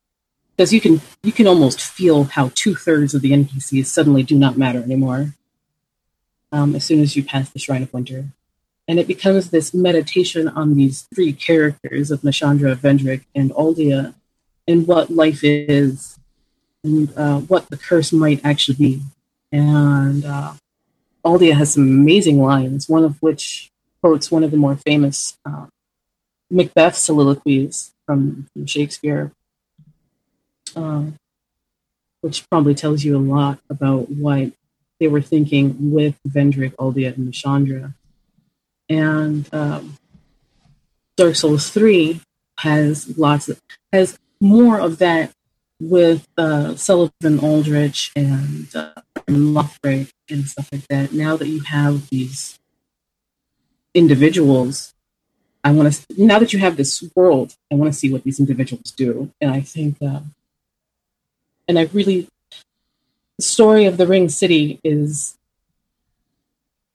[0.56, 4.38] because you can you can almost feel how two thirds of the NPCs suddenly do
[4.38, 5.34] not matter anymore.
[6.52, 8.26] Um, as soon as you pass the Shrine of Winter,
[8.86, 14.14] and it becomes this meditation on these three characters of Nashandra, Vendrick, and Aldia,
[14.68, 16.18] and what life is,
[16.84, 19.02] and uh, what the curse might actually be,
[19.52, 20.24] and.
[20.24, 20.54] Uh,
[21.24, 23.70] Aldia has some amazing lines, one of which
[24.02, 25.66] quotes one of the more famous uh,
[26.50, 29.32] Macbeth soliloquies from, from Shakespeare,
[30.76, 31.04] uh,
[32.20, 34.52] which probably tells you a lot about what
[35.00, 37.94] they were thinking with Vendrick, Aldia, and Chandra.
[38.88, 39.98] And um,
[41.16, 42.20] Dark Souls 3
[42.58, 43.60] has lots of,
[43.92, 45.32] has more of that
[45.80, 48.92] with uh, Sulyvahn Aldrich and, uh,
[49.26, 49.54] and
[50.30, 51.12] and stuff like that.
[51.12, 52.58] Now that you have these
[53.94, 54.93] individuals,
[55.64, 56.04] I want to.
[56.22, 59.32] Now that you have this world, I want to see what these individuals do.
[59.40, 60.20] And I think, uh,
[61.66, 62.28] and I really,
[63.38, 65.36] the story of the Ring City is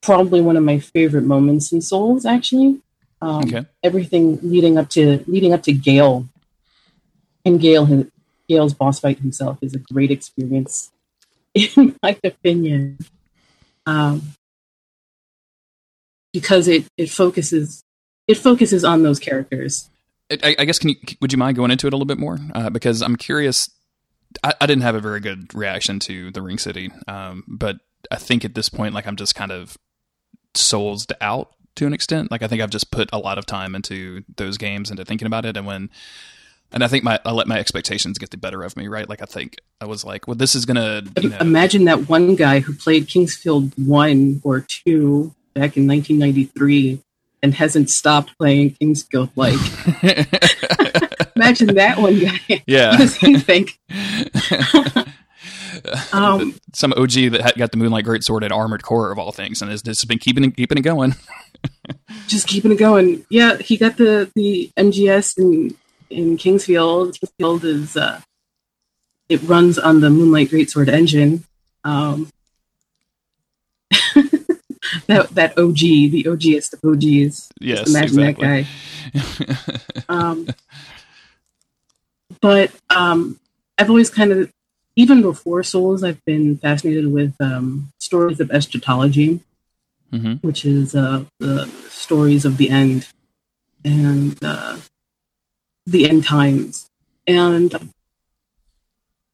[0.02, 2.26] probably one of my favorite moments in Souls.
[2.26, 2.80] Actually,
[3.22, 3.66] um, Okay.
[3.84, 6.28] everything leading up to leading up to Gale,
[7.44, 8.06] and Gale
[8.48, 10.92] Gale's boss fight himself is a great experience,
[11.56, 13.00] in my opinion,
[13.88, 14.22] um,
[16.32, 17.84] because it it focuses
[18.30, 19.90] it focuses on those characters.
[20.32, 22.38] I, I guess can you would you mind going into it a little bit more
[22.54, 23.72] uh, because I'm curious
[24.44, 27.78] I, I, didn't have a very good reaction to the Ring City, um, but
[28.12, 29.76] I think at this point, like I'm just kind of
[30.54, 32.30] soulsed out to an extent.
[32.30, 35.26] Like I think I've just put a lot of time into those games, into thinking
[35.26, 35.90] about it, and when
[36.72, 39.10] and I think my I let my expectations get the better of me, right?
[39.10, 41.38] Like I think I was like, well, this is gonna you know.
[41.40, 47.02] imagine that one guy who played King's Field one or two back in 1993
[47.42, 49.30] and hasn't stopped playing King's Field.
[49.36, 49.54] Like,
[51.36, 52.64] imagine that one guy.
[52.68, 53.80] Yeah, does think?
[56.14, 59.72] um, Some OG that got the Moonlight Greatsword at Armored Core of all things, and
[59.72, 61.16] has just been keeping it, keeping it going.
[62.28, 63.26] just keeping it going.
[63.30, 65.76] Yeah, he got the the MGS and
[66.10, 67.16] in King's Field.
[67.16, 68.22] Kingsfield is uh,
[69.28, 71.44] it runs on the Moonlight Greatsword engine.
[71.84, 72.30] Um,
[75.10, 77.50] that that OG, the OGest of OGs.
[77.60, 78.68] Yes, Just imagine exactly.
[79.14, 80.04] that guy.
[80.10, 80.48] um,
[82.42, 83.40] but um,
[83.78, 84.54] I've always kind of,
[84.96, 89.42] even before Souls, I've been fascinated with um, stories of eschatology,
[90.14, 90.36] mm-hmm.
[90.46, 93.08] which is uh, the stories of the end,
[93.84, 94.78] and uh,
[95.88, 96.88] the end times.
[97.26, 97.92] And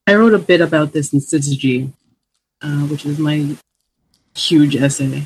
[0.08, 1.92] I wrote a bit about this in Syzygy,
[2.62, 3.58] uh, which is my
[4.36, 5.26] huge essay,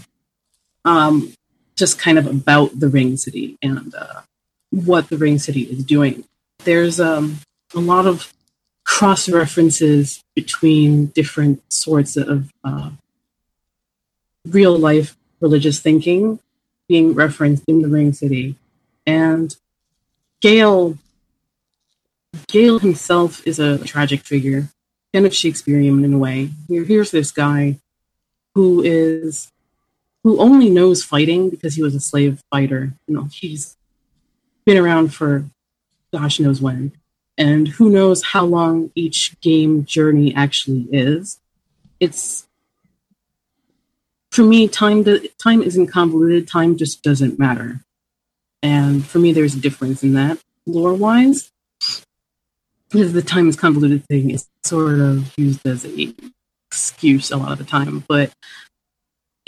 [0.86, 1.34] um,
[1.76, 4.22] just kind of about the Ring City and uh,
[4.70, 6.26] what the Ring City is doing.
[6.66, 7.40] There's um,
[7.74, 8.34] a lot of
[8.86, 12.92] cross references between different sorts of uh,
[14.48, 16.40] real life religious thinking
[16.88, 18.56] being referenced in the Ring City.
[19.06, 19.56] And
[20.42, 20.98] Gael
[22.48, 24.70] Gael himself is a tragic figure,
[25.14, 26.52] kind of Shakespearean in a way.
[26.68, 27.78] Here, here's this guy
[28.56, 29.52] who is
[30.24, 32.94] who only knows fighting because he was a slave fighter.
[33.08, 33.78] You know, he's
[34.66, 35.46] been around for
[36.14, 36.92] gosh knows when,
[37.38, 41.40] and who knows how long each game journey actually is.
[42.00, 42.48] It's
[44.32, 46.48] for me, time to, time isn't convoluted.
[46.48, 47.82] Time just doesn't matter,
[48.62, 51.52] and for me, there's a difference in that lore wise
[52.90, 56.14] because the time is convoluted thing is sort of used as a
[56.68, 58.04] excuse a lot of the time.
[58.08, 58.34] But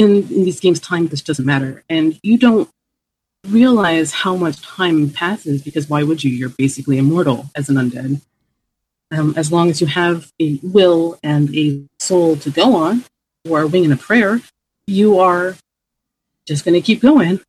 [0.01, 2.69] in, in these games, time just doesn't matter, and you don't
[3.47, 6.31] realize how much time passes because why would you?
[6.31, 8.21] You're basically immortal as an undead.
[9.11, 13.03] Um, as long as you have a will and a soul to go on,
[13.49, 14.41] or a wing and a prayer,
[14.87, 15.55] you are
[16.47, 17.39] just going to keep going,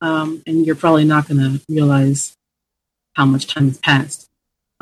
[0.00, 2.36] um, and you're probably not going to realize
[3.14, 4.28] how much time has passed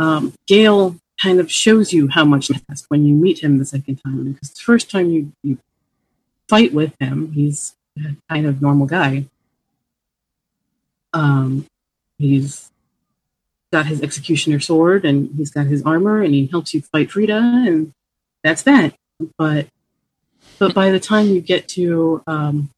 [0.00, 3.96] um, Gael kind of shows you how much passed when you meet him the second
[3.96, 4.32] time.
[4.32, 5.58] Because the first time you, you
[6.50, 9.26] fight with him, he's a kind of normal guy.
[11.12, 11.66] Um,
[12.18, 12.70] he's
[13.72, 17.30] got his executioner sword and he's got his armor and he helps you fight Friede
[17.30, 17.92] and
[18.42, 18.94] that's that.
[19.38, 19.68] But
[20.58, 22.70] but by the time you get to um,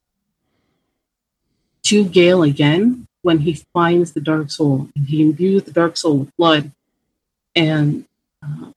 [1.83, 6.19] to Gael again, when he finds the dark soul and he imbues the dark soul
[6.19, 6.71] with blood,
[7.55, 8.05] and
[8.43, 8.71] uh,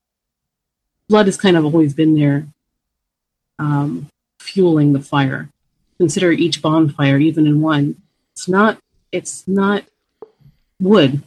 [1.09, 2.46] blood has kind of always been there,
[3.59, 4.09] um,
[4.46, 5.50] fueling the fire.
[5.98, 7.96] Consider each bonfire, even in one,
[8.32, 8.78] it's not
[9.12, 9.85] it's not
[10.80, 11.22] wood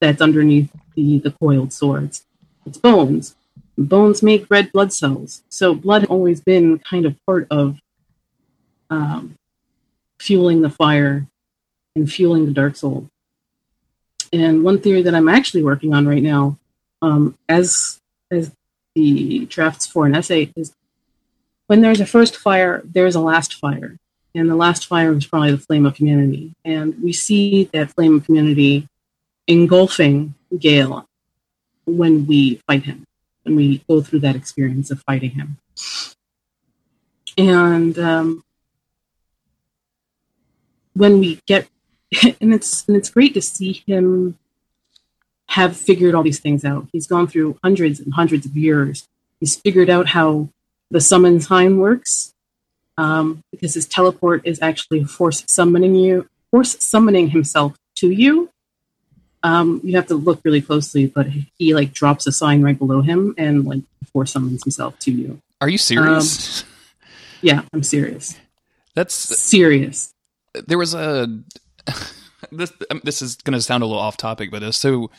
[0.00, 2.26] that's underneath the, the coiled swords.
[2.66, 3.34] It's bones.
[3.76, 5.42] Bones make red blood cells.
[5.48, 7.78] So blood has always been kind of part of
[8.90, 9.36] um,
[10.18, 11.26] fueling the fire
[11.96, 13.08] and fueling the dark soul.
[14.32, 16.58] And one theory that I'm actually working on right now
[17.00, 18.52] um, as as
[18.94, 20.72] the drafts for an essay is
[21.66, 23.98] when there's a first fire, there's a last fire,
[24.34, 28.16] and the last fire is probably the flame of humanity, and we see that flame
[28.16, 28.88] of humanity
[29.46, 31.06] engulfing Gael
[31.84, 33.04] when we fight him,
[33.42, 35.58] when we go through that experience of fighting him,
[37.36, 38.44] and um,
[40.94, 41.68] when we get,
[42.40, 44.38] and it's and it's great to see him
[45.48, 46.88] have figured all these things out.
[46.92, 49.06] He's gone through hundreds and hundreds of years.
[49.40, 50.48] He's figured out how
[50.90, 52.34] the summon time works
[52.96, 58.50] um, because his teleport is actually force summoning you, force summoning himself to you.
[59.42, 61.26] Um, you have to look really closely, but
[61.58, 63.82] he like drops a sign right below him and like
[64.12, 65.40] force summons himself to you.
[65.60, 66.62] Are you serious?
[66.62, 66.68] Um,
[67.42, 68.38] yeah, I'm serious.
[68.94, 70.14] That's serious.
[70.66, 71.26] There was a
[72.52, 75.10] this um, this is going to sound a little off topic, but uh, so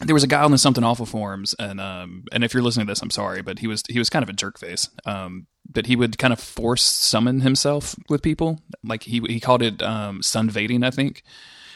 [0.00, 2.86] there was a guy on the something awful forums, and um, and if you're listening
[2.86, 4.88] to this, I'm sorry, but he was he was kind of a jerk face.
[5.04, 9.62] Um, but he would kind of force summon himself with people, like he he called
[9.62, 11.22] it um, sunvading, I think,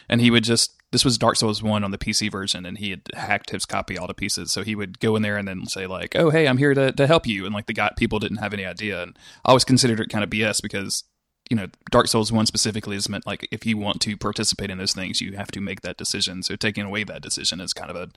[0.09, 2.91] and he would just this was Dark Souls one on the PC version, and he
[2.91, 4.51] had hacked his copy all to pieces.
[4.53, 6.93] So he would go in there and then say like, "Oh, hey, I'm here to
[6.93, 9.65] to help you," and like the guy people didn't have any idea, and I always
[9.65, 11.05] considered it kind of BS because
[11.51, 14.79] you know Dark Souls one specifically is meant like if you want to participate in
[14.79, 16.43] those things, you have to make that decision.
[16.43, 18.09] So taking away that decision is kind of a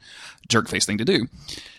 [0.48, 1.28] jerk face thing to do.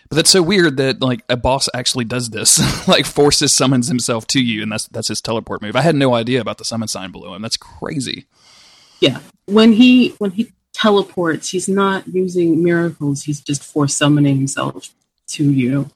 [0.09, 4.27] But that's so weird that like a boss actually does this, like forces summons himself
[4.27, 5.75] to you, and that's that's his teleport move.
[5.75, 7.41] I had no idea about the summon sign below him.
[7.41, 8.25] That's crazy.
[8.99, 11.49] Yeah, when he when he teleports.
[11.49, 13.23] He's not using miracles.
[13.23, 14.93] He's just force summoning himself
[15.27, 15.89] to you.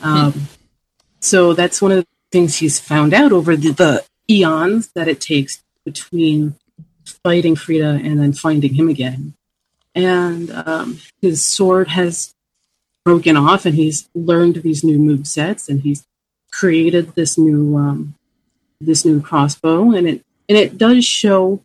[0.00, 0.40] Um, hmm.
[1.20, 5.20] So that's one of the things he's found out over the, the eons that it
[5.20, 6.54] takes between
[7.04, 9.34] fighting Friede and then finding him again.
[9.94, 12.34] And um, his sword has
[13.04, 16.04] broken off, and he's learned these new move sets, and he's
[16.50, 18.14] created this new um,
[18.80, 21.62] this new crossbow, and it and it does show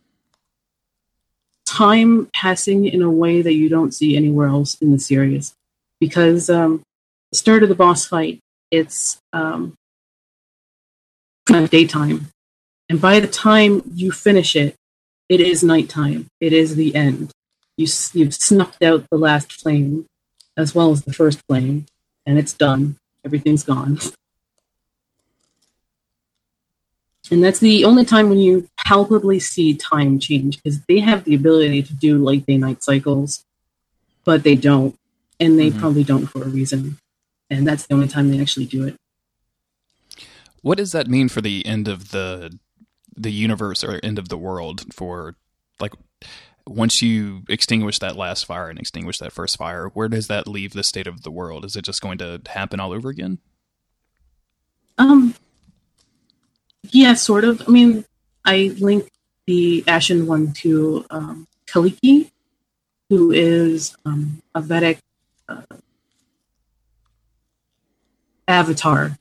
[1.66, 5.54] time passing in a way that you don't see anywhere else in the series.
[6.00, 6.82] Because um,
[7.30, 8.40] the start of the boss fight,
[8.70, 9.74] it's um,
[11.46, 12.28] kind of daytime.
[12.88, 14.76] And by the time you finish it,
[15.28, 16.26] it is nighttime.
[16.40, 17.32] It is the end.
[17.76, 20.06] You, you've snuffed out the last flame
[20.56, 21.86] as well as the first flame,
[22.26, 22.96] and it's done.
[23.24, 23.98] Everything's gone.
[27.30, 31.34] And that's the only time when you palpably see time change because they have the
[31.34, 33.44] ability to do like day night cycles,
[34.24, 34.98] but they don't.
[35.40, 35.80] And they mm-hmm.
[35.80, 36.98] probably don't for a reason.
[37.48, 38.96] And that's the only time they actually do it.
[40.60, 42.58] What does that mean for the end of the
[43.22, 45.36] the universe or end of the world for
[45.80, 45.92] like
[46.66, 50.72] once you extinguish that last fire and extinguish that first fire, where does that leave
[50.72, 51.64] the state of the world?
[51.64, 53.38] Is it just going to happen all over again?
[54.98, 55.34] Um
[56.90, 57.62] yeah, sort of.
[57.66, 58.04] I mean,
[58.44, 59.10] I linked
[59.46, 62.30] the Ashen one to um, Kaliki,
[63.08, 64.98] who is um, a Vedic
[65.48, 65.62] uh,
[68.48, 69.18] avatar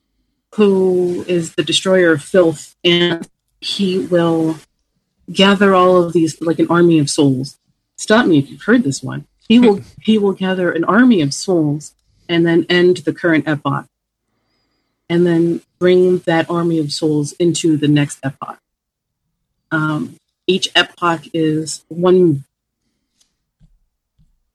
[0.56, 3.28] who is the destroyer of filth, and
[3.62, 4.58] he will
[5.32, 7.58] gather all of these like an army of souls.
[7.98, 9.26] Stop me if you've heard this one.
[9.48, 11.94] He will he will gather an army of souls
[12.28, 13.86] and then end the current epoch
[15.10, 18.60] and then bring that army of souls into the next epoch.
[19.72, 20.16] Um,
[20.48, 22.46] each epoch is one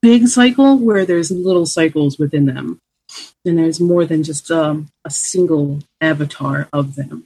[0.01, 2.79] big cycle where there's little cycles within them.
[3.45, 7.25] And there's more than just um, a single avatar of them.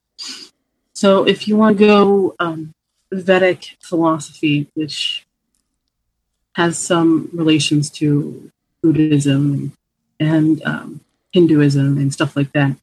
[1.02, 2.76] So if you want to go um,
[3.12, 5.26] Vedic philosophy, which
[6.54, 8.52] has some relations to
[8.84, 9.74] Buddhism
[10.20, 11.02] and um,
[11.34, 12.76] Hinduism and stuff like that,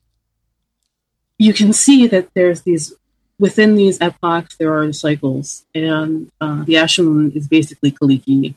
[1.39, 2.93] you can see that there's these
[3.39, 8.57] within these epochs there are cycles, and uh, the Ashram is basically Kaliki,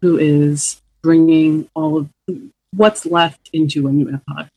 [0.00, 2.08] who is bringing all of
[2.74, 4.48] what's left into a new epoch,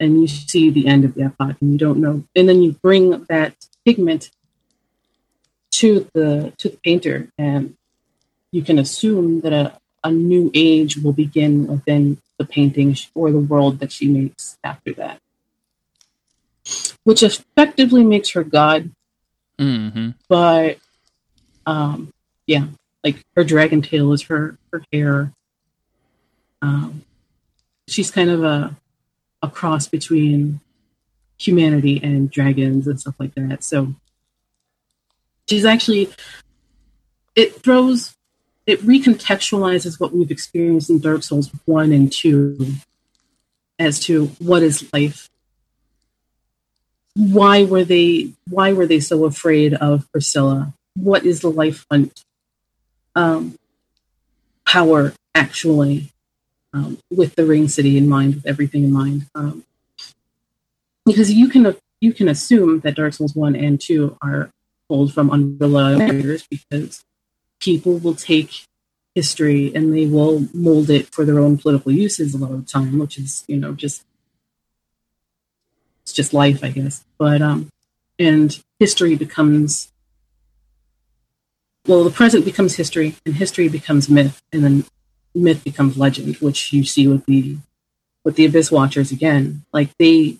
[0.00, 2.72] and you see the end of the epoch, and you don't know, and then you
[2.72, 4.30] bring that pigment
[5.72, 7.76] to the to the painter, and
[8.52, 13.38] you can assume that a, a new age will begin within the painting or the
[13.38, 15.20] world that she makes after that
[17.04, 18.90] which effectively makes her God.
[19.58, 20.10] Mm-hmm.
[20.28, 20.78] But
[21.66, 22.12] um,
[22.46, 22.66] yeah,
[23.02, 25.32] like her dragon tail is her her hair.
[26.62, 27.04] Um,
[27.86, 28.76] she's kind of a
[29.42, 30.60] a cross between
[31.38, 33.62] humanity and dragons and stuff like that.
[33.62, 33.94] So
[35.48, 36.10] she's actually
[37.34, 38.14] it throws
[38.66, 42.74] it recontextualizes what we've experienced in Dark Souls one and two
[43.78, 45.30] as to what is life
[47.18, 50.72] why were they why were they so afraid of Priscilla?
[50.94, 52.24] What is the life hunt
[53.16, 53.58] um,
[54.64, 56.12] power actually
[56.72, 59.26] um, with the Ring City in mind, with everything in mind?
[59.34, 59.64] Um,
[61.04, 64.50] because you can you can assume that Dark Souls one and two are
[64.88, 67.04] pulled from unreliable because
[67.60, 68.64] people will take
[69.14, 72.70] history and they will mold it for their own political uses a lot of the
[72.70, 74.04] time, which is you know just
[76.02, 77.04] it's just life, I guess.
[77.18, 77.70] But um,
[78.18, 79.92] and history becomes
[81.86, 84.84] well, the present becomes history, and history becomes myth, and then
[85.34, 87.56] myth becomes legend, which you see with the
[88.24, 89.64] with the Abyss Watchers again.
[89.72, 90.38] Like they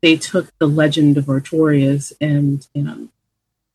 [0.00, 3.08] they took the legend of Artorias, and you know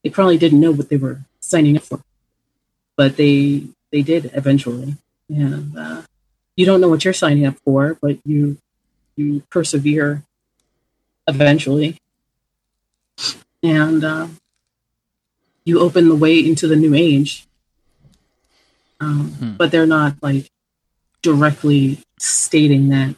[0.03, 2.01] they probably didn't know what they were signing up for,
[2.95, 4.95] but they they did eventually.
[5.29, 6.01] And uh,
[6.55, 8.57] you don't know what you're signing up for, but you
[9.15, 10.23] you persevere
[11.27, 11.97] eventually.
[13.63, 14.27] And uh,
[15.65, 17.45] you open the way into the new age.
[18.99, 19.51] Um, hmm.
[19.57, 20.49] but they're not like
[21.21, 23.15] directly stating that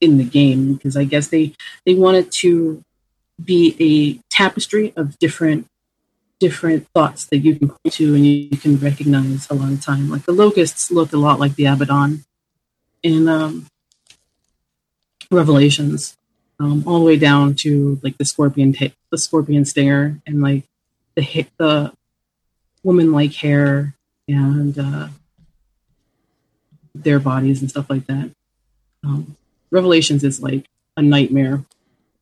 [0.00, 1.54] in the game because I guess they
[1.86, 2.82] they wanted to
[3.42, 5.66] be a tapestry of different
[6.40, 10.10] different thoughts that you can point to and you, can recognize a lot of time.
[10.10, 12.24] Like the locusts look a lot like the Abaddon
[13.02, 13.66] in um,
[15.30, 16.16] Revelations,
[16.60, 20.64] um, all the way down to like the scorpion, t- the scorpion stinger, and like
[21.14, 21.92] the the
[22.82, 23.94] woman like hair
[24.28, 25.08] and uh,
[26.94, 28.30] their bodies and stuff like that.
[29.02, 29.36] Um,
[29.70, 30.66] Revelations is like
[30.96, 31.64] a nightmare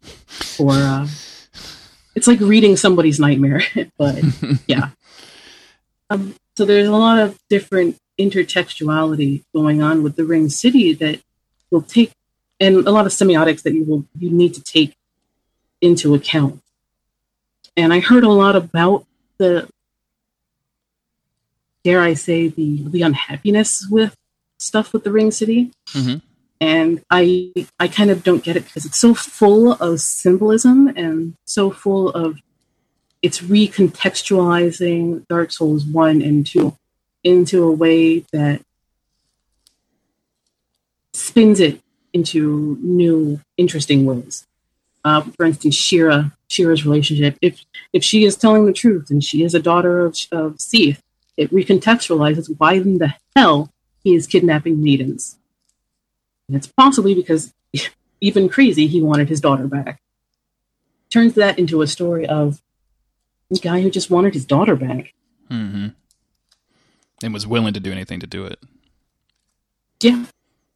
[0.00, 0.72] for.
[0.72, 1.06] Uh,
[2.14, 3.62] it's like reading somebody's nightmare,
[3.98, 4.22] but
[4.66, 4.90] yeah.
[6.10, 11.20] Um, so there's a lot of different intertextuality going on with the Ring City that
[11.70, 12.12] will take,
[12.60, 14.94] and a lot of semiotics that you will you need to take
[15.80, 16.62] into account.
[17.76, 19.06] And I heard a lot about
[19.38, 19.68] the,
[21.84, 24.14] dare I say, the the unhappiness with
[24.58, 25.72] stuff with the Ring City.
[25.88, 26.18] Mm-hmm
[26.62, 31.34] and I I kind of don't get it because it's so full of symbolism and
[31.44, 32.38] so full of
[33.20, 36.76] it's recontextualizing Dark Souls one and two
[37.24, 38.62] into a way that
[41.12, 41.80] spins it
[42.12, 44.46] into new interesting ways.
[45.04, 47.38] Uh, for instance, Shira Shira's relationship.
[47.42, 51.02] If if she is telling the truth and she is a daughter of, of Seath,
[51.36, 53.70] it recontextualizes why in the hell
[54.02, 55.36] he is kidnapping maidens
[56.52, 57.54] and it's possibly because,
[58.20, 60.02] even crazy, he wanted his daughter back.
[61.10, 62.60] Turns that into a story of
[63.50, 65.14] a guy who just wanted his daughter back.
[65.50, 65.88] Mm-hmm.
[67.22, 68.58] And was willing to do anything to do it.
[70.00, 70.26] Yeah.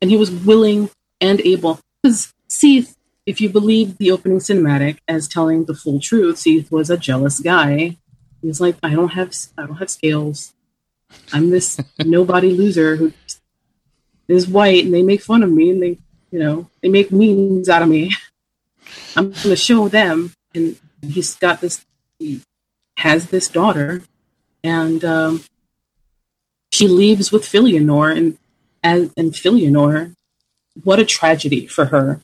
[0.00, 0.88] And he was willing
[1.20, 1.80] and able.
[2.02, 2.96] Because Seath,
[3.26, 7.40] if you believe the opening cinematic as telling the full truth, Seath was a jealous
[7.40, 7.96] guy.
[8.47, 10.55] He's like, I don't have I don't have scales.
[11.32, 13.12] I'm this nobody loser who
[14.28, 15.99] is white and they make fun of me and they,
[16.30, 18.14] you know, they make memes out of me.
[19.16, 20.32] I'm going to show them.
[20.55, 21.84] And he's got this,
[22.18, 22.40] he
[22.99, 24.03] has this daughter,
[24.62, 25.44] and um,
[26.72, 28.38] she leaves with Filianore, and
[28.82, 30.14] as and Filianore,
[30.82, 32.20] what a tragedy for her,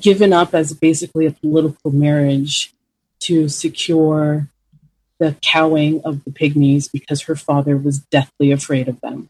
[0.00, 2.72] given up as basically a political marriage
[3.20, 4.48] to secure
[5.18, 9.28] the cowing of the pygmies because her father was deathly afraid of them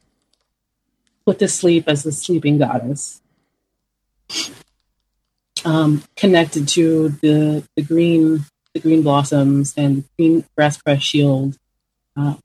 [1.26, 3.20] put to sleep as the sleeping goddess.
[5.64, 11.59] Um, connected to the the green the green blossoms and the green grass crest shield.
[12.16, 12.37] Uh,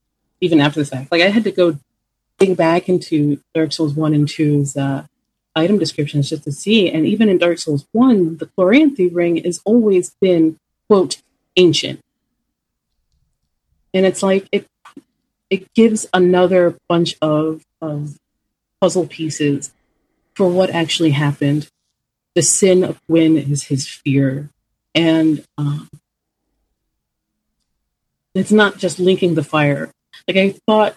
[0.42, 1.78] even after the fact, like I had to go
[2.39, 5.06] dig back into Dark Souls one and 2's uh,
[5.56, 6.89] item descriptions just to see.
[6.89, 10.58] And even in Dark Souls one, the Chloranthy ring has always been
[10.89, 11.22] quote
[11.56, 12.02] ancient,
[13.94, 14.68] and it's like it
[15.50, 18.18] it gives another bunch of of
[18.80, 19.72] puzzle pieces
[20.34, 21.70] for what actually happened.
[22.36, 24.50] The sin of Gwyn is his fear.
[24.96, 25.89] And um,
[28.34, 29.92] it's not just linking the fire.
[30.28, 30.96] Like I thought,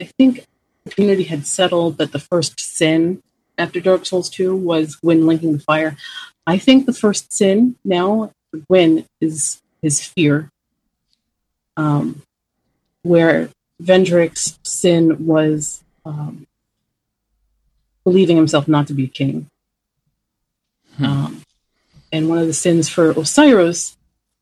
[0.00, 0.46] I think
[0.84, 3.22] the community had settled that the first sin
[3.56, 5.96] after Dark Souls 2 was Gwyn linking the fire.
[6.46, 8.32] I think the first sin now
[8.68, 10.51] for is his fear.
[11.76, 12.22] Um,
[13.02, 13.48] where
[13.82, 16.46] Vendrick's sin was um,
[18.04, 19.48] believing himself not to be a king.
[20.96, 21.04] Hmm.
[21.04, 21.42] Um,
[22.12, 23.96] and one of the sins for Oceiros,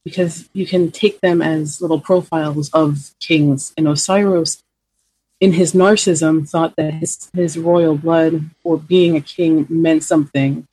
[0.04, 4.62] because you can take them as little profiles of kings, and Oceiros,
[5.38, 10.66] in his narcissism, thought that his, his royal blood or being a king meant something.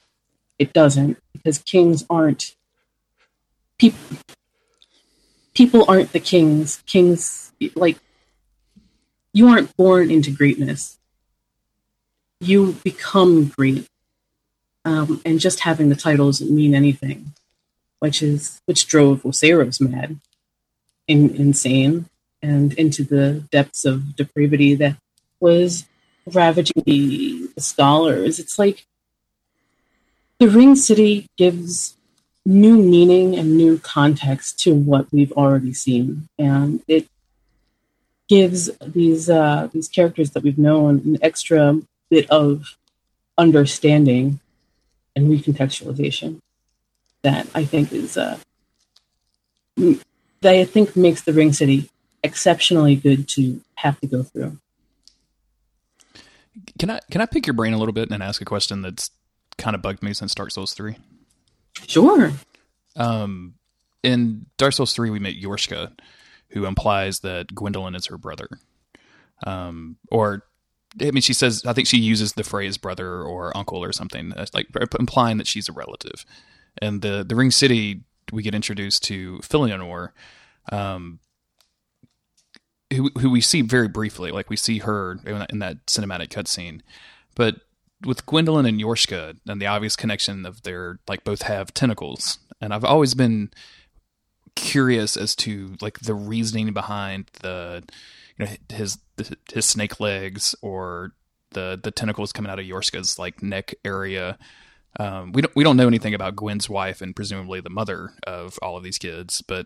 [0.60, 2.56] It doesn't, because kings aren't
[3.78, 4.00] people.
[5.58, 6.84] People aren't the kings.
[6.86, 7.98] Kings, like,
[9.34, 10.98] you aren't born into greatness
[12.40, 13.88] you become great.
[14.86, 17.34] Um, and just having the title doesn't mean anything,
[18.00, 20.20] which is which drove Oceiros mad,
[21.08, 22.08] in, insane,
[22.42, 24.96] and into the depths of depravity that
[25.42, 25.86] was
[26.26, 28.40] ravaging the, the scholars.
[28.40, 28.86] It's like
[30.40, 31.97] the Ring City gives
[32.48, 37.08] new meaning and new context to what we've already seen, and it
[38.30, 41.80] gives these uh, these characters that we've known an extra
[42.10, 42.78] bit of
[43.38, 44.40] understanding
[45.16, 46.40] and recontextualization
[47.22, 48.38] that I think is uh,
[49.76, 51.90] that I think makes the Ring City
[52.24, 54.58] exceptionally good to have to go through.
[56.80, 59.12] Can I can I pick your brain a little bit and ask a question that's
[59.58, 60.96] kind of bugged me since Dark Souls three?
[61.86, 62.32] Sure.
[62.96, 63.56] Um,
[64.04, 65.92] in Dark Souls three, we meet Yorshka,
[66.50, 68.48] who implies that Gwendolyn is her brother.
[69.46, 70.44] um, or
[71.02, 74.34] I mean, she says I think she uses the phrase brother or uncle or something,
[74.54, 74.68] like
[75.00, 76.26] implying that she's a relative.
[76.80, 78.02] And the the Ring City,
[78.32, 80.10] we get introduced to Filianore,
[80.72, 81.20] um,
[82.94, 86.30] who who we see very briefly, like we see her in that, in that cinematic
[86.30, 86.82] cutscene,
[87.36, 87.58] but
[88.06, 92.74] with Gwendolyn and Yorshka and the obvious connection of their like both have tentacles, and
[92.74, 93.52] I've always been
[94.56, 97.84] curious as to like the reasoning behind the
[98.38, 98.98] you know his
[99.52, 101.14] his snake legs or
[101.52, 104.38] the the tentacles coming out of Yorshka's like neck area.
[105.00, 108.58] Um, we don't we don't know anything about Gwen's wife and presumably the mother of
[108.62, 109.66] all of these kids, but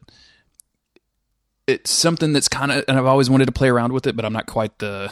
[1.67, 4.25] it's something that's kind of and I've always wanted to play around with it, but
[4.25, 5.09] I'm not quite the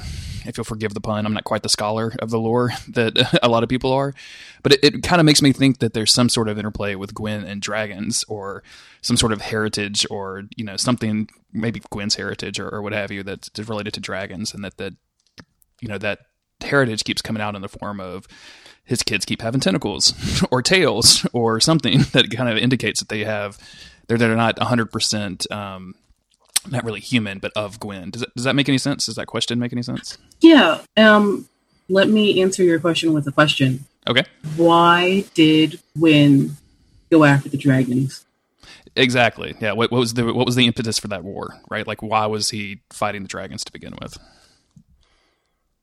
[0.49, 3.49] if you'll forgive the pun, I'm not quite the scholar of the lore that a
[3.49, 4.13] lot of people are.
[4.63, 7.13] But it, it kind of makes me think that there's some sort of interplay with
[7.13, 8.63] Gwen and dragons, or
[9.01, 13.11] some sort of heritage, or you know something maybe Gwen's heritage or, or what have
[13.11, 14.93] you that's related to dragons, and that that
[15.79, 16.19] you know that
[16.61, 18.27] heritage keeps coming out in the form of
[18.83, 23.23] his kids keep having tentacles or tails or something that kind of indicates that they
[23.23, 23.57] have
[24.07, 25.93] they're they're not 100% um,
[26.67, 28.09] not really human, but of Gwen.
[28.11, 29.05] Does that, does that make any sense?
[29.05, 30.17] Does that question make any sense?
[30.41, 30.81] Yeah.
[30.97, 31.47] Um,
[31.87, 33.85] let me answer your question with a question.
[34.07, 34.23] Okay.
[34.55, 36.57] Why did Gwen
[37.11, 38.25] go after the dragons?
[38.95, 39.55] Exactly.
[39.59, 39.73] Yeah.
[39.73, 41.59] What, what was the what was the impetus for that war?
[41.69, 41.87] Right.
[41.87, 44.17] Like, why was he fighting the dragons to begin with?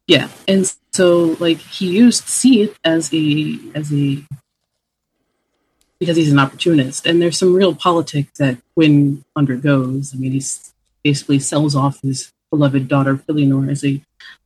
[0.06, 4.22] Yeah, and so like he used Seath as a as a
[5.98, 7.06] because he's an opportunist.
[7.06, 10.12] And there's some real politics that Gwyn undergoes.
[10.14, 10.42] I mean, he
[11.02, 14.00] basically sells off his beloved daughter, Filianore, as a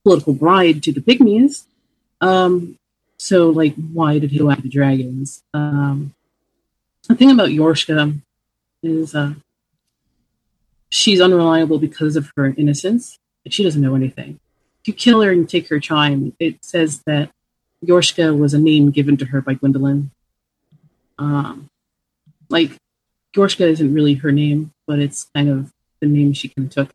[0.05, 1.65] political bride to the Pygmies.
[2.21, 2.79] Um,
[3.19, 5.43] so, like, why did he go after the dragons?
[5.53, 6.15] Um,
[7.09, 8.21] the thing about Yorshka
[8.83, 9.35] is uh,
[10.89, 13.19] she's unreliable because of her innocence.
[13.49, 14.39] She doesn't know anything.
[14.83, 17.31] If you kill her and take her chime, it says that
[17.85, 20.11] Yorshka was a name given to her by Gwendolyn
[21.21, 21.69] um,
[22.49, 22.73] like
[23.37, 26.95] Gorshka isn't really her name, but it's kind of the name she kind of took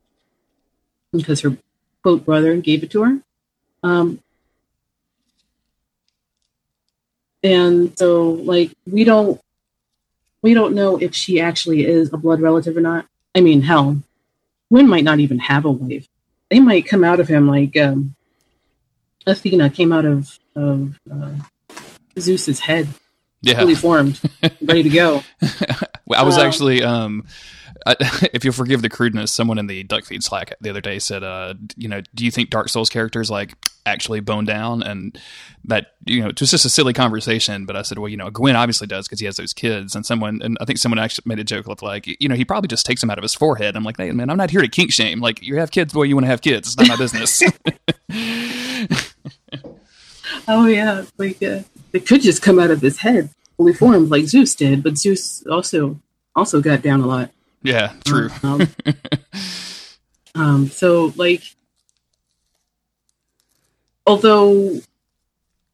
[1.14, 1.56] because her
[2.02, 3.20] quote brother gave it to her.
[3.84, 4.20] Um,
[7.44, 9.40] and so, like, we don't
[10.42, 13.06] we don't know if she actually is a blood relative or not.
[13.34, 14.02] I mean, hell,
[14.72, 16.08] Gwyn might not even have a wife.
[16.50, 18.16] They might come out of him like um,
[19.28, 21.34] Athena came out of of uh,
[22.20, 22.88] Zeus's head
[23.52, 23.60] yeah.
[23.60, 24.20] fully formed,
[24.62, 25.24] ready to go.
[26.14, 27.26] I was um, actually, um,
[27.86, 27.96] I,
[28.34, 31.54] if you'll forgive the crudeness, someone in the Duckfeed Slack the other day said, uh,
[31.76, 34.82] you know, do you think Dark Souls characters like actually bone down?
[34.82, 35.18] And
[35.66, 37.66] that, you know, it was just a silly conversation.
[37.66, 39.96] But I said, well, you know, Gwyn obviously does because he has those kids.
[39.96, 42.46] And someone, and I think someone actually made a joke of like, you know, he
[42.46, 43.76] probably just takes them out of his forehead.
[43.76, 45.22] I'm like, hey, man, I'm not here to kink shame.
[45.22, 46.68] Like, you have kids, boy, you want to have kids.
[46.68, 47.44] It's not my business.
[50.48, 51.62] oh yeah, like uh,
[51.94, 54.84] it could just come out of his head, fully formed like Zeus did.
[54.84, 56.00] But Zeus also
[56.36, 57.32] also got down a lot.
[57.64, 58.30] Yeah, true.
[58.44, 58.68] Um,
[60.36, 61.44] um, so like,
[64.06, 64.80] although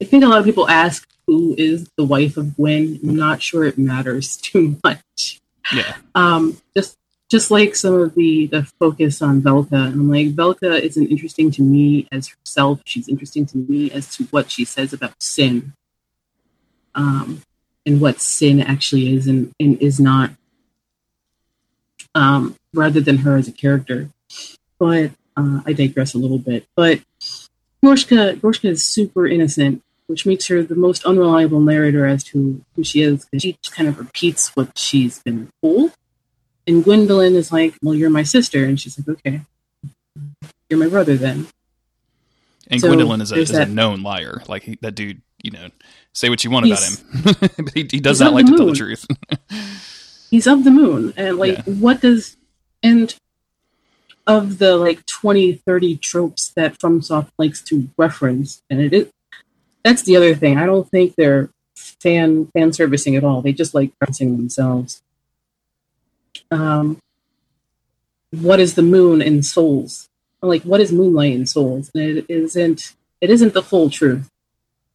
[0.02, 3.42] I think a lot of people ask who is the wife of Gwen, I'm not
[3.42, 5.42] sure it matters too much.
[5.74, 5.96] Yeah.
[6.16, 6.98] Um, just
[7.32, 11.50] just like some of the the focus on Velka, and I'm like Velka isn't interesting
[11.52, 12.82] to me as herself.
[12.86, 15.72] She's interesting to me as to what she says about sin,
[16.94, 17.42] um,
[17.86, 20.32] and what sin actually is and, and is not,
[22.14, 24.10] um, rather than her as a character.
[24.78, 26.66] But uh, I digress a little bit.
[26.76, 27.00] But
[27.82, 32.84] Gorshka Gorshka is super innocent, which makes her the most unreliable narrator as to who
[32.84, 33.24] she is.
[33.24, 35.94] Because she kind of repeats what she's been told
[36.68, 38.66] and Gwendolyn is like, Well, you're my sister.
[38.66, 39.42] And she's like, Okay,
[40.70, 41.48] you're my brother then.
[42.68, 44.42] And so Gwendolyn is, a, is that, a known liar.
[44.48, 45.70] Like he, that dude, you know,
[46.14, 47.56] say what you want about him.
[47.66, 49.06] but he, he does not like to tell the truth.
[50.30, 51.14] he's of the moon.
[51.18, 51.74] And like, yeah.
[51.74, 52.38] what does,
[52.82, 53.14] and
[54.26, 59.08] of the like 20, 30 tropes that FromSoft likes to reference, and it is,
[59.84, 60.58] that's the other thing.
[60.58, 63.42] I don't think they're fan fan servicing at all.
[63.42, 65.02] They just like referencing themselves
[66.52, 66.98] um,
[68.32, 70.08] what is the moon in souls?
[70.42, 71.92] Like, what is moonlight in souls?
[71.94, 72.94] And it isn't.
[73.20, 74.28] It isn't the full truth.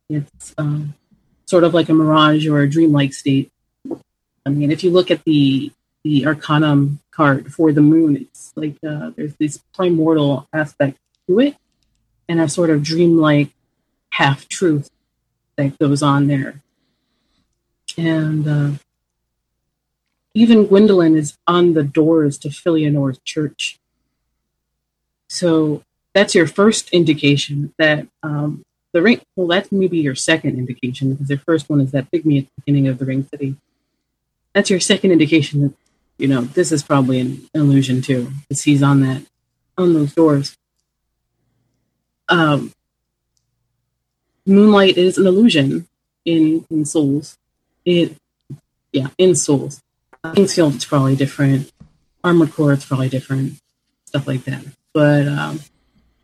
[0.09, 0.95] It's um,
[1.47, 3.51] sort of like a mirage or a dreamlike state.
[4.45, 5.73] I mean, if you look at the
[6.05, 10.99] the Arcanum card for the moon, it's like uh, there's this primordial aspect
[11.29, 11.57] to it,
[12.29, 13.51] and a sort of dreamlike
[14.11, 14.91] half truth
[15.57, 16.63] that goes on there.
[17.97, 18.71] And uh,
[20.37, 23.79] even Gwendolyn is on the doors to Filianore's church.
[25.31, 25.83] So
[26.13, 28.63] that's your first indication that um,
[28.93, 29.23] the ring.
[29.35, 32.53] Well, that's maybe your second indication because your first one is that pygmy at the
[32.61, 33.57] beginning of the ring city.
[34.53, 35.75] That's your second indication that
[36.19, 39.23] you know this is probably an illusion too, because he's on that
[39.79, 40.59] on those doors.
[42.29, 42.75] Um,
[44.45, 45.89] moonlight is an illusion
[46.27, 47.39] in in Souls.
[47.87, 48.17] It
[48.93, 49.81] yeah in Souls.
[50.35, 51.73] King's Field it's probably different.
[52.25, 53.55] Armored Core is probably different.
[54.07, 54.65] Stuff like that.
[54.93, 55.61] But um,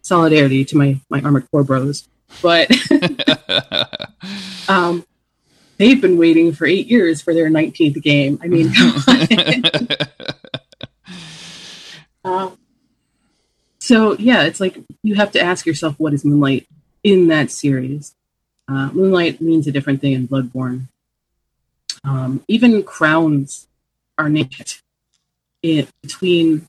[0.03, 2.09] solidarity to my my Armored Core bros.
[2.41, 2.71] But
[4.69, 5.05] um,
[5.77, 8.39] they've been waiting for eight years for their 19th game.
[8.43, 8.73] I mean,
[12.25, 12.51] uh,
[13.79, 16.67] so yeah, it's like you have to ask yourself, what is Moonlight
[17.03, 18.15] in that series?
[18.69, 20.89] Uh, Moonlight means a different thing in Bloodborne.
[22.05, 23.69] Um, even crowns
[24.23, 24.79] are named
[25.63, 26.67] in between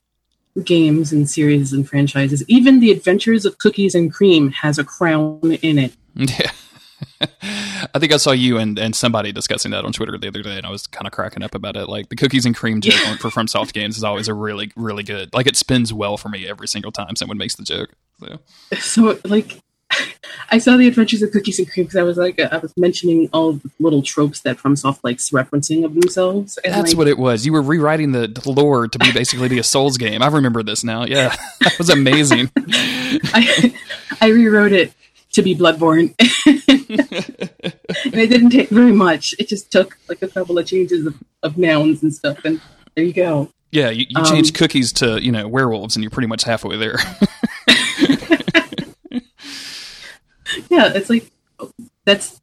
[0.62, 2.44] games and series and franchises.
[2.48, 5.92] Even the Adventures of Cookies and Cream has a crown in it.
[6.14, 6.50] Yeah.
[7.20, 10.56] I think I saw you and, and somebody discussing that on Twitter the other day,
[10.56, 11.88] and I was kind of cracking up about it.
[11.88, 13.16] Like the cookies and cream joke yeah.
[13.16, 15.32] for FromSoft games is always a really, really good.
[15.34, 17.90] Like it spins well for me every single time someone makes the joke.
[18.20, 18.38] So,
[18.78, 19.60] so like
[20.50, 23.28] I saw the Adventures of Cookies and Cream because I was like I was mentioning
[23.32, 26.58] all the little tropes that FromSoft likes referencing of themselves.
[26.64, 27.44] That's like, what it was.
[27.46, 30.22] You were rewriting the, the lore to be basically be a Souls game.
[30.22, 31.04] I remember this now.
[31.04, 32.50] Yeah, that was amazing.
[32.56, 33.74] I
[34.20, 34.92] I rewrote it
[35.32, 36.14] to be Bloodborne,
[36.46, 39.34] and it didn't take very much.
[39.38, 42.60] It just took like a couple of changes of, of nouns and stuff, and
[42.94, 43.50] there you go.
[43.72, 46.76] Yeah, you, you um, change cookies to you know werewolves, and you're pretty much halfway
[46.76, 46.98] there.
[50.70, 51.30] Yeah, it's like
[52.04, 52.40] that's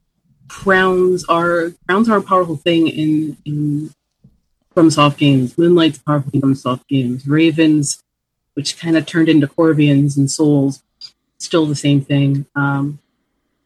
[0.47, 3.93] crowns are crowns are a powerful thing in in
[4.75, 5.57] FromSoft games.
[5.57, 7.27] Moonlight's powerful in FromSoft games.
[7.27, 8.03] Ravens,
[8.53, 10.81] which kind of turned into Corvians and Souls,
[11.37, 12.45] still the same thing.
[12.55, 12.99] Um,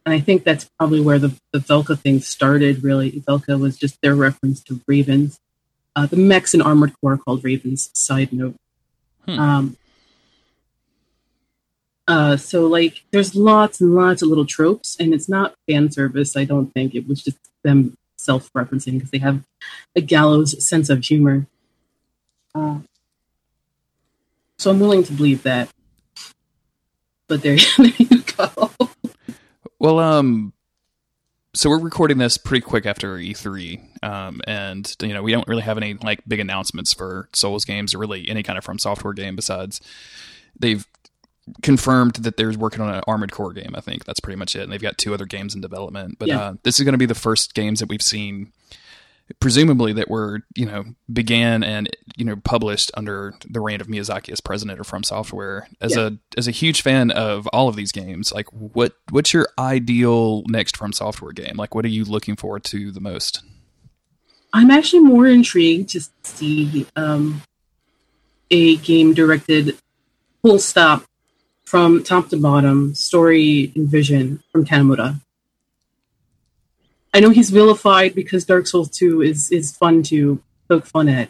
[0.04, 3.10] and I think that's probably where the, the Velka thing started, really.
[3.12, 5.40] Velka was just their reference to Ravens.
[5.96, 8.54] Uh, the mechs in Armored Core called Ravens, side note.
[9.24, 9.38] Hmm.
[9.38, 9.76] Um,
[12.08, 16.36] uh, so like, there's lots and lots of little tropes, and it's not fan service.
[16.36, 19.42] I don't think it was just them self-referencing because they have
[19.94, 21.46] a gallows sense of humor.
[22.54, 22.78] Uh,
[24.58, 25.68] so I'm willing to believe that.
[27.28, 28.70] But there, there you go.
[29.78, 30.52] Well, um,
[31.54, 35.62] so we're recording this pretty quick after E3, um, and you know we don't really
[35.62, 39.12] have any like big announcements for Souls games or really any kind of From Software
[39.12, 39.80] game besides
[40.58, 40.86] they've
[41.62, 43.74] confirmed that they're working on an Armored Core game.
[43.76, 44.62] I think that's pretty much it.
[44.62, 46.18] And they've got two other games in development.
[46.18, 46.40] But yeah.
[46.40, 48.52] uh, this is going to be the first games that we've seen,
[49.40, 54.30] presumably that were you know began and you know published under the reign of Miyazaki
[54.30, 55.68] as president or From Software.
[55.80, 56.08] As yeah.
[56.08, 60.42] a as a huge fan of all of these games, like what what's your ideal
[60.48, 61.56] next From Software game?
[61.56, 63.42] Like what are you looking forward to the most?
[64.52, 67.42] I'm actually more intrigued to see um,
[68.50, 69.76] a game directed
[70.42, 71.04] full stop
[71.66, 75.20] from top to bottom, story and vision from Tanimura.
[77.12, 81.28] I know he's vilified because Dark Souls 2 is, is fun to poke fun at,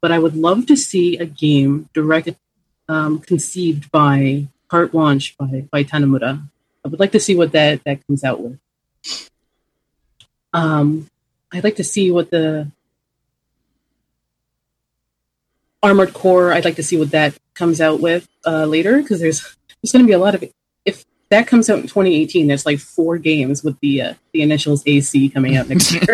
[0.00, 2.36] but I would love to see a game directed,
[2.88, 6.42] um, conceived by carte blanche by, by Tanimura.
[6.84, 8.58] I would like to see what that, that comes out with.
[10.52, 11.08] Um,
[11.52, 12.70] I'd like to see what the
[15.82, 19.56] Armored Core, I'd like to see what that comes out with uh, later because there's
[19.82, 20.44] there's going to be a lot of
[20.84, 24.82] if that comes out in 2018 there's like four games with the uh, the initials
[24.86, 26.02] ac coming out next year.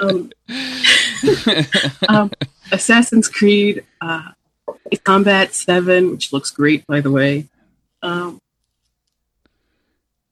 [0.00, 0.32] Um,
[2.08, 2.30] um,
[2.72, 4.30] assassin's creed uh,
[5.04, 7.46] combat 7 which looks great by the way.
[8.02, 8.40] Um,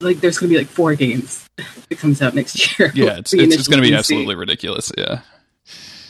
[0.01, 2.91] like there's going to be like four games that comes out next year.
[2.95, 5.21] Yeah it's, it's, it's going to be absolutely ridiculous yeah.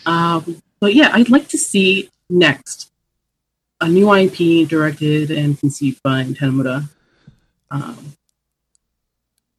[0.07, 2.90] Um, but yeah i'd like to see next
[3.81, 6.89] a new IP directed and conceived by Tanimura.
[7.71, 8.17] Um,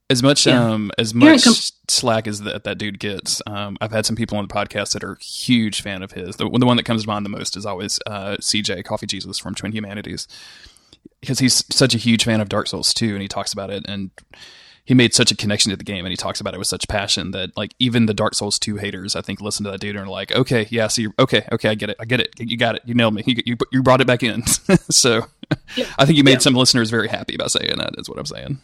[0.10, 0.72] as much yeah.
[0.72, 1.54] um, as much com-
[1.88, 5.04] slack as that that dude gets, um, I've had some people on the podcast that
[5.04, 6.36] are huge fan of his.
[6.36, 9.40] The, the one that comes to mind the most is always uh, CJ Coffee Jesus
[9.40, 10.28] from Twin Humanities,
[11.22, 13.86] because he's such a huge fan of Dark Souls 2, and he talks about it
[13.88, 14.12] and
[14.86, 16.88] he made such a connection to the game and he talks about it with such
[16.88, 19.96] passion that like even the Dark Souls 2 haters I think listen to that dude
[19.96, 22.34] and are like okay yeah so you're okay okay I get it I get it
[22.40, 24.46] you got it you nailed me you you, you brought it back in
[24.90, 25.26] so
[25.76, 25.86] yeah.
[25.98, 26.38] I think you made yeah.
[26.40, 28.60] some listeners very happy by saying that is what I'm saying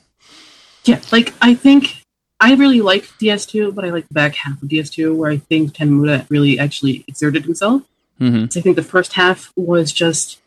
[0.85, 2.03] yeah like I think
[2.39, 5.73] I really like DS2 but I like the back half of DS2 where I think
[5.73, 7.83] Tanimura really actually exerted himself
[8.19, 8.47] mm-hmm.
[8.49, 10.39] so I think the first half was just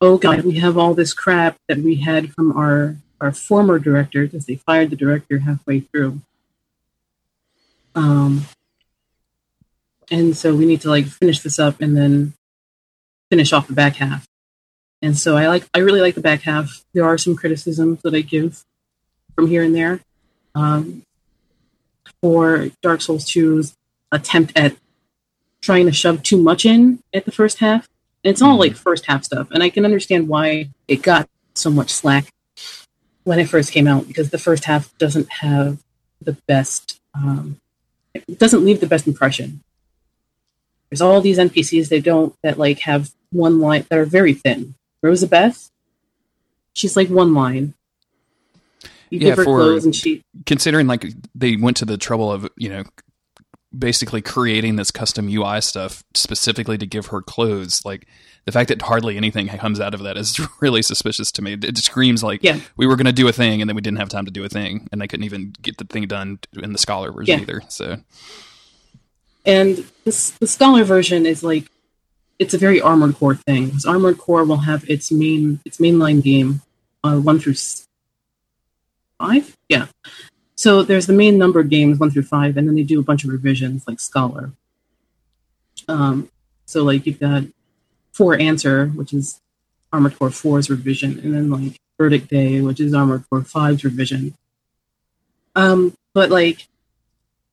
[0.00, 4.24] oh god, we have all this crap that we had from our our former director
[4.24, 6.20] because they fired the director halfway through.
[7.94, 8.46] Um,
[10.10, 12.34] and so we need to like finish this up and then
[13.30, 14.26] finish off the back half.
[15.02, 16.84] And so I like I really like the back half.
[16.94, 18.64] There are some criticisms that I give
[19.34, 20.00] from here and there.
[20.54, 21.02] Um,
[22.20, 23.76] for Dark Souls 2's
[24.10, 24.76] attempt at
[25.60, 27.88] trying to shove too much in at the first half.
[28.24, 29.48] And it's all like first half stuff.
[29.52, 32.32] And I can understand why it got so much slack
[33.28, 35.76] when it first came out because the first half doesn't have
[36.22, 37.60] the best, um,
[38.14, 39.62] it doesn't leave the best impression.
[40.88, 44.74] There's all these NPCs they don't that like have one line that are very thin.
[45.04, 45.68] Rosabeth,
[46.72, 47.74] she's like one line.
[49.10, 51.04] You Yeah, give her for- clothes and she considering like
[51.34, 52.84] they went to the trouble of you know
[53.78, 58.06] basically creating this custom UI stuff specifically to give her clothes like
[58.48, 61.76] the fact that hardly anything comes out of that is really suspicious to me it
[61.76, 62.58] screams like Yeah.
[62.78, 64.42] we were going to do a thing and then we didn't have time to do
[64.42, 67.42] a thing and they couldn't even get the thing done in the scholar version Yeah.
[67.42, 67.96] either so
[69.44, 71.66] And this, the scholar version is like
[72.38, 73.66] it's a very armored core thing.
[73.66, 76.62] Because armored core will have its main its mainline game,
[77.04, 77.56] uh, one through
[79.18, 79.56] five.
[79.68, 79.86] Yeah.
[80.54, 83.24] So there's the main numbered games one through five, and then they do a bunch
[83.24, 84.52] of revisions like scholar.
[85.88, 86.30] Um,
[86.66, 87.44] so like you've got
[88.18, 89.40] four answer, which is
[89.92, 94.34] Armored Core 4's revision, and then like Verdict Day, which is Armored Core 5's revision.
[95.54, 96.66] Um, but like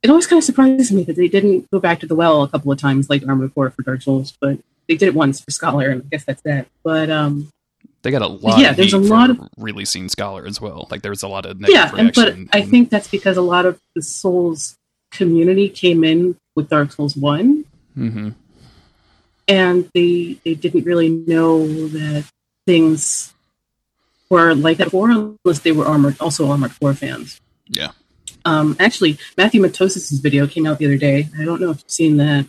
[0.03, 2.49] it always kind of surprises me that they didn't go back to the well a
[2.49, 5.49] couple of times like Armored Core for Dark Souls, but they did it once for
[5.51, 6.67] Scholar, and I guess that's that.
[6.83, 7.49] But um,
[8.03, 11.01] they got a lot Yeah, of there's a lot of- releasing scholar as well like
[11.01, 13.41] there was a lot of negative yeah, and but reaction I think that's because a
[13.41, 14.75] lot of the Souls
[15.11, 18.29] community came in with Dark Souls One, hmm
[19.47, 22.25] and they they didn't really know that
[22.65, 23.33] things
[24.29, 27.39] were like that before, unless they were armored also Armored Core fans.
[27.67, 27.91] yeah
[28.45, 31.27] Um, actually, Matthewmatosis' video came out the other day.
[31.39, 32.45] I don't know if you've seen that.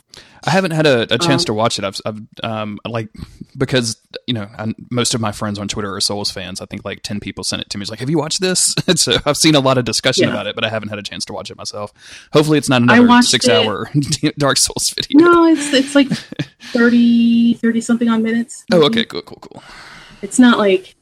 [0.46, 1.84] I haven't had a, a chance Um, to watch it.
[1.84, 3.08] I've, I've um, like
[3.56, 3.96] because
[4.28, 6.60] you know I, most of my friends on Twitter are Souls fans.
[6.60, 7.82] I think like ten people sent it to me.
[7.82, 8.74] It's like, have you watched this?
[8.86, 10.30] And so I've seen a lot of discussion Yeah.
[10.34, 11.92] about it, but I haven't had a chance to watch it myself.
[12.32, 13.52] Hopefully, it's not another six it.
[13.66, 13.90] hour
[14.38, 15.18] Dark Souls video.
[15.18, 16.08] No, it's it's like
[16.72, 18.64] 30, 30 something on minutes.
[18.72, 19.62] Oh, okay, cool, cool, cool.
[20.22, 20.94] It's not like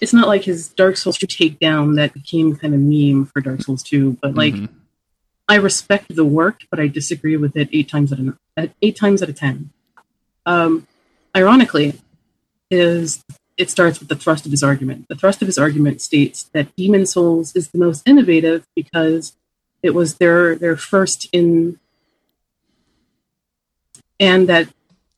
[0.00, 3.62] it's not like his Dark Souls 2 takedown that became kind of meme for Dark
[3.62, 4.68] Souls 2, but like Mhm.
[5.48, 8.96] I respect the work, but I disagree with it eight times out of at eight
[8.96, 9.70] times out of ten.
[10.44, 10.86] Um,
[11.36, 12.00] ironically,
[12.70, 13.22] is
[13.56, 15.06] it starts with the thrust of his argument.
[15.08, 19.34] The thrust of his argument states that Demon Souls is the most innovative because
[19.82, 21.78] it was their their first in,
[24.18, 24.68] and that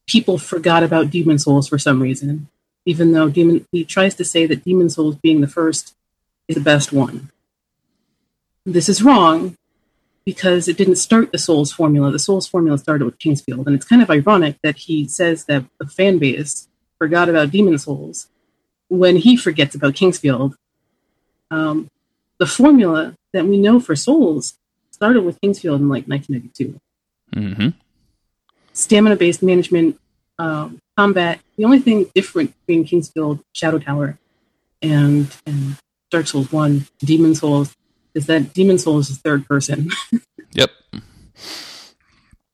[0.06, 2.48] people forgot about Demon Souls for some reason,
[2.84, 5.94] even though Demon he tries to say that Demon Souls being the first
[6.48, 7.30] is the best one.
[8.64, 9.56] This is wrong
[10.24, 12.10] because it didn't start the Souls formula.
[12.10, 15.44] The Souls formula started with King's Field, and it's kind of ironic that he says
[15.44, 16.68] that the fan base
[16.98, 18.28] forgot about Demon Souls
[18.88, 20.56] when he forgets about King's Field.
[21.50, 21.88] Um,
[22.38, 24.54] the formula that we know for Souls
[24.90, 26.80] started with King's Field in like 1992.
[27.34, 27.74] Mhm.
[28.72, 29.98] Stamina-based management,
[30.38, 31.40] um, combat.
[31.56, 34.18] The only thing different between King's Field, Shadow Tower,
[34.82, 35.76] and and
[36.10, 37.74] Dark Souls One, Demon Souls,
[38.14, 39.90] is that Demon Souls is third person.
[40.52, 40.70] Yep.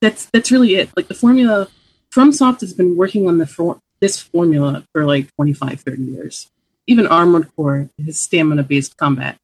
[0.01, 0.91] that's that's really it.
[0.97, 1.68] Like the formula,
[2.12, 6.51] FromSoft has been working on the for, this formula for like 25, 30 years.
[6.89, 9.39] Even Armored Core is stamina-based combat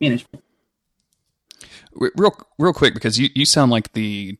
[0.00, 0.44] management.
[1.94, 4.36] Real, real quick, because you, you sound like the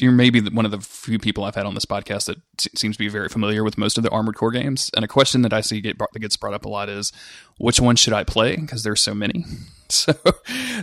[0.00, 2.96] you're maybe one of the few people I've had on this podcast that se- seems
[2.96, 4.90] to be very familiar with most of the Armored Core games.
[4.94, 7.12] And a question that I see get brought, that gets brought up a lot is,
[7.58, 8.56] which one should I play?
[8.56, 9.44] Because there's so many.
[9.90, 10.12] So,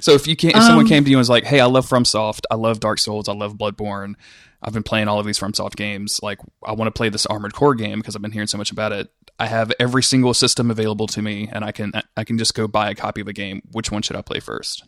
[0.01, 1.65] so if you can't, if someone Um, came to you and was like, "Hey, I
[1.67, 4.15] love FromSoft, I love Dark Souls, I love Bloodborne,
[4.63, 6.21] I've been playing all of these FromSoft games.
[6.23, 8.71] Like, I want to play this Armored Core game because I've been hearing so much
[8.71, 9.09] about it.
[9.37, 12.67] I have every single system available to me, and I can I can just go
[12.67, 13.61] buy a copy of a game.
[13.73, 14.83] Which one should I play first?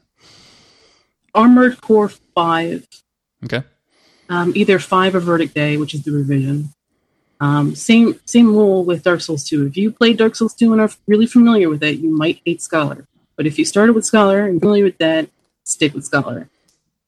[1.35, 2.87] Armored Core 5
[3.45, 3.63] Okay.
[4.29, 6.69] Um, either five or Verdict Day, which is the revision.
[7.39, 9.67] Um, same same rule with Dark Souls 2.
[9.67, 12.61] If you played Dark Souls 2 and are really familiar with it, you might hate
[12.61, 13.07] Scholar.
[13.35, 15.29] But if you started with Scholar and familiar with that,
[15.63, 16.49] stick with Scholar.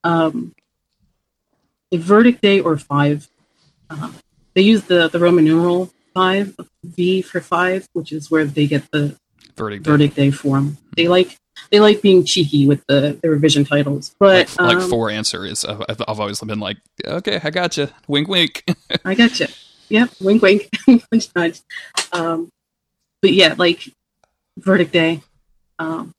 [0.04, 0.54] Um,
[1.92, 3.28] a Verdict Day or five,
[3.90, 4.12] uh,
[4.54, 8.92] they use the, the Roman numeral five, V for five, which is where they get
[8.92, 9.18] the
[9.56, 9.86] Verdict.
[9.86, 10.78] Verdict Day form.
[10.96, 11.38] They like
[11.72, 15.46] they like being cheeky with the, the revision titles, but like, like um, four answer
[15.46, 18.64] is I've, I've I've always been like okay i gotcha wink wink
[19.06, 19.48] I gotcha.
[19.90, 21.62] Yep, wink, wink, nudge, nudge.
[22.12, 22.52] Um,
[23.22, 23.92] but yeah, like
[24.58, 25.22] Verdict Day.
[25.80, 26.14] Um,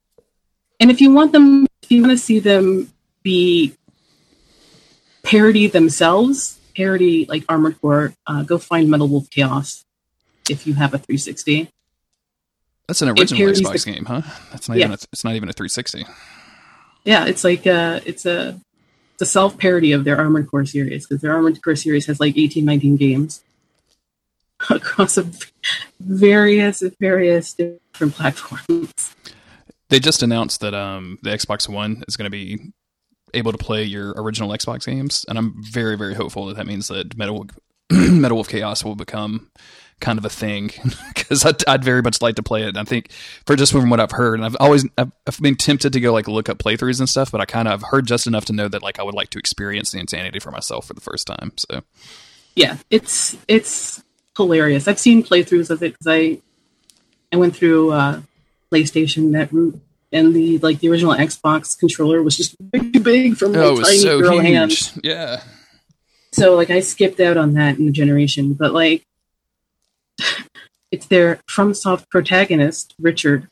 [0.79, 2.91] and if you want them, if you want to see them
[3.23, 3.73] be
[5.23, 9.85] parody themselves, parody like Armored Core, uh, go find Metal Wolf Chaos
[10.49, 11.69] if you have a 360.
[12.91, 14.21] That's an original Xbox the- game, huh?
[14.51, 14.85] That's not Yeah.
[14.87, 16.05] even a, it's not even a 360.
[17.05, 18.59] Yeah, it's like a, it's a
[19.13, 22.19] it's a self parody of their Armored Core series because their Armored Core series has
[22.19, 23.41] like 18, 19 games
[24.69, 25.25] across a
[26.01, 29.15] various various different platforms.
[29.89, 32.71] They just announced that um, the Xbox One is going to be
[33.33, 36.89] able to play your original Xbox games, and I'm very, very hopeful that that means
[36.89, 37.47] that Metal
[37.89, 39.49] Metal Wolf Chaos will become
[40.01, 40.71] kind of a thing
[41.15, 42.69] because I'd, I'd very much like to play it.
[42.69, 43.11] And I think
[43.45, 46.11] for just from what I've heard, and I've always I've, I've been tempted to go
[46.11, 48.67] like look up playthroughs and stuff, but I kind of heard just enough to know
[48.67, 51.53] that like I would like to experience the insanity for myself for the first time.
[51.57, 51.81] So
[52.55, 54.03] Yeah, it's it's
[54.35, 54.87] hilarious.
[54.87, 56.41] I've seen playthroughs of it because I
[57.31, 58.21] I went through uh,
[58.71, 59.79] PlayStation net route
[60.11, 63.81] and the like the original Xbox controller was just way too big for my oh,
[63.81, 64.43] tiny so girl huge.
[64.43, 64.99] hands.
[65.03, 65.41] Yeah.
[66.33, 69.03] So like I skipped out on that in the generation, but like
[70.91, 73.47] it's their FromSoft protagonist Richard,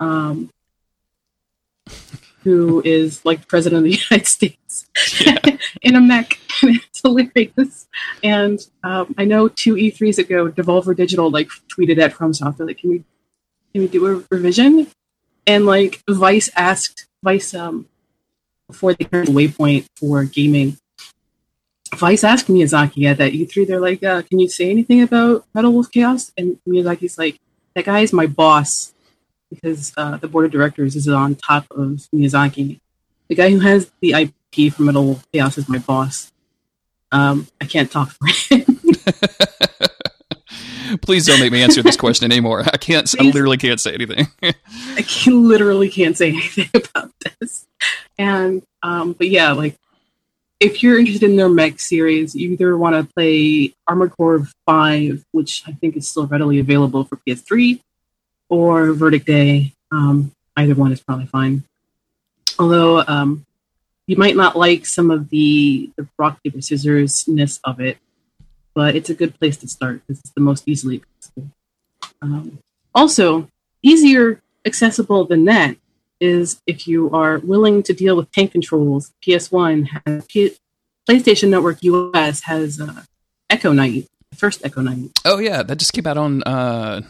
[0.00, 0.50] um,
[2.42, 4.86] who is like president of the United States
[5.82, 6.38] in a mech.
[6.62, 7.88] it's hilarious.
[8.22, 12.78] And um, I know two E3s ago, Devolver Digital like tweeted at FromSoft, they're like,
[12.78, 13.04] "Can we
[13.72, 14.86] can we do a revision?"
[15.46, 17.86] And like Vice asked Vice um,
[18.68, 20.78] before they turned the waypoint for gaming.
[21.96, 25.72] Vice asked Miyazaki at that E3, they're like, uh, can you say anything about Metal
[25.72, 26.32] Wolf Chaos?
[26.36, 27.38] And Miyazaki's like,
[27.74, 28.92] that guy is my boss
[29.50, 32.80] because uh, the board of directors is on top of Miyazaki.
[33.28, 36.32] The guy who has the IP for Metal Wolf Chaos is my boss.
[37.10, 38.64] Um, I can't talk for him.
[41.02, 42.62] Please don't make me answer this question anymore.
[42.64, 43.12] I can't.
[43.18, 44.28] I literally can't say anything.
[44.42, 47.66] I can, literally can't say anything about this.
[48.18, 49.78] And um, but yeah, like
[50.62, 55.24] if you're interested in their mech series, you either want to play Armored Core Five,
[55.32, 57.80] which I think is still readily available for PS3,
[58.48, 59.72] or Verdict Day.
[59.90, 61.64] Um, either one is probably fine.
[62.60, 63.44] Although um,
[64.06, 67.98] you might not like some of the, the rock paper scissors ness of it,
[68.72, 71.50] but it's a good place to start because it's the most easily accessible.
[72.22, 72.58] Um,
[72.94, 73.48] also,
[73.82, 75.76] easier accessible than that
[76.22, 79.12] is if you are willing to deal with tank controls.
[79.26, 80.56] PS1 has P-
[81.08, 83.02] PlayStation Network US has uh,
[83.50, 85.10] Echo Night, the first Echo Night.
[85.24, 86.42] oh yeah, that just came out on.
[86.44, 87.00] uh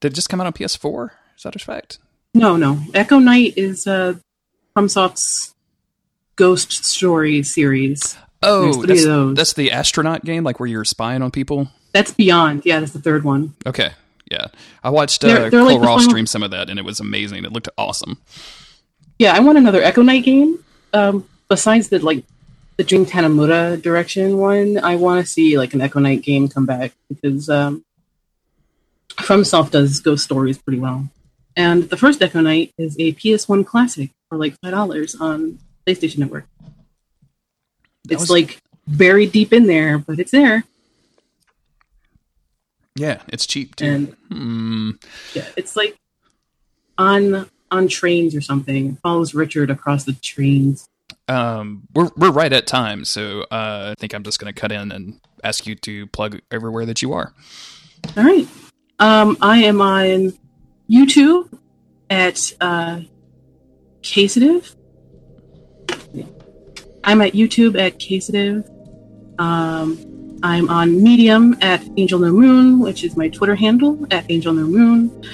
[0.00, 1.10] Did it just come out on PS4?
[1.36, 1.98] Is that a fact?
[2.34, 4.14] No, no, Echo Night is uh,
[4.76, 5.54] FromSoft's
[6.36, 8.16] Ghost Story series.
[8.42, 9.04] Oh, that's,
[9.36, 11.68] that's the astronaut game, like where you're spying on people.
[11.92, 12.62] That's Beyond.
[12.64, 13.54] Yeah, that's the third one.
[13.66, 13.92] Okay,
[14.32, 14.46] yeah,
[14.82, 16.84] I watched uh, They're- they're Cole like the final- stream some of that, and it
[16.84, 17.44] was amazing.
[17.44, 18.18] It looked awesome.
[19.18, 20.58] Yeah, I want another Echo Night game.
[20.92, 22.24] Um, besides the like
[22.78, 26.66] the Jun Tanimura direction one, I want to see like an Echo Night game come
[26.66, 27.84] back because um,
[29.10, 31.08] FromSoft does Ghost Stories pretty well.
[31.56, 36.18] And the first Echo Night is a PS1 classic for like five dollars on PlayStation
[36.18, 36.46] Network.
[38.04, 38.58] That It's was- like
[38.88, 40.64] buried deep in there, but it's there.
[42.96, 43.86] Yeah, it's cheap too.
[43.86, 44.90] And Hmm.
[45.34, 45.96] yeah, it's like
[46.98, 48.90] on on trains or something.
[48.92, 50.88] It follows Richard across the trains.
[51.28, 54.72] Um, we're we're right at time, so uh, I think I'm just going to cut
[54.72, 57.32] in and ask you to plug everywhere that you are.
[58.16, 58.46] All right.
[58.98, 60.34] Um, I am on
[60.90, 61.58] YouTube
[62.10, 63.00] at uh,
[64.02, 64.76] casitive.
[66.12, 66.24] Yeah.
[67.04, 68.68] I'm at YouTube at casitive.
[69.38, 69.98] Um,
[70.42, 74.64] I'm on Medium at Angel No Moon, which is my Twitter handle at Angel No
[74.64, 75.24] Moon.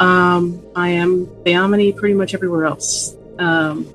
[0.00, 3.16] Um, I am Theomony pretty much everywhere else.
[3.38, 3.86] Um,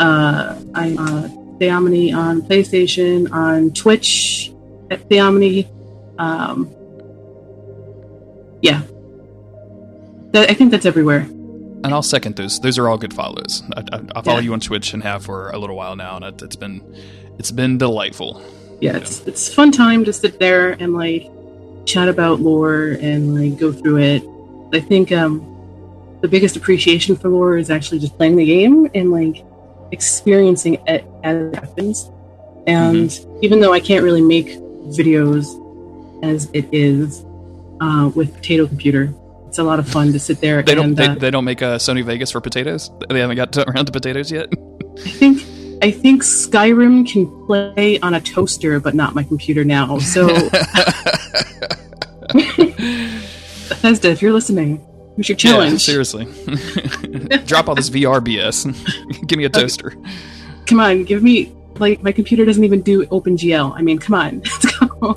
[0.00, 1.28] uh, I'm uh,
[1.58, 4.52] Theomony on PlayStation, on Twitch
[4.90, 5.68] at Theomony.
[6.18, 6.68] Um,
[8.62, 8.82] yeah,
[10.32, 11.20] That- I think that's everywhere.
[11.84, 12.58] And I'll second those.
[12.58, 13.62] Those are all good follows.
[13.76, 14.44] I, I, I follow Yeah.
[14.46, 16.82] you on Twitch and have for a little while now, and it, it's been
[17.38, 18.42] it's been delightful.
[18.80, 21.30] Yeah, it's it's fun time to sit there and like
[21.86, 24.22] chat about lore and like go through it.
[24.72, 25.40] I think um,
[26.20, 29.44] the biggest appreciation for lore is actually just playing the game and like
[29.92, 32.10] experiencing it as it happens.
[32.66, 34.48] And even though I can't really make
[34.88, 35.46] videos
[36.22, 37.24] as it is
[37.80, 39.14] uh, with Potato Computer,
[39.46, 41.44] it's a lot of fun to sit there They don't and they, uh, they don't
[41.44, 42.90] make uh, Sony Vegas for potatoes.
[43.08, 44.52] They haven't got around to potatoes yet.
[45.04, 45.42] I think
[45.80, 49.98] I think Skyrim can play on a toaster, but not my computer now.
[49.98, 50.26] So
[53.68, 54.84] Bethesda, if you're listening,
[55.16, 55.72] here's your challenge.
[55.72, 56.24] Yeah, seriously.
[57.46, 59.26] Drop all this VR BS.
[59.26, 59.92] Give me a toaster.
[59.92, 60.10] Okay.
[60.66, 63.72] Come on, give me like my computer doesn't even do OpenGL.
[63.74, 65.16] I mean, come on, let's go.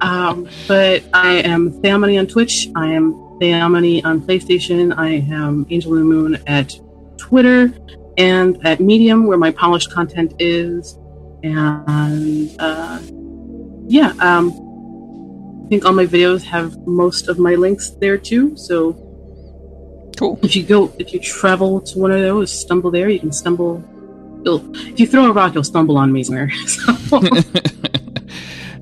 [0.00, 2.68] um, but I am Theomony on Twitch.
[2.76, 4.96] I am Theomony on PlayStation.
[4.96, 6.78] I am Angel of the Moon at
[7.18, 7.74] Twitter
[8.16, 10.98] and at Medium, where my polished content is.
[11.42, 13.00] And uh,
[13.86, 14.52] yeah, um,
[15.64, 18.56] I think all my videos have most of my links there too.
[18.56, 18.92] So
[20.16, 20.38] cool.
[20.42, 23.84] If you go, if you travel to one of those, stumble there, you can stumble.
[24.44, 26.50] if you throw a rock, you'll stumble on me somewhere.
[26.66, 27.20] So.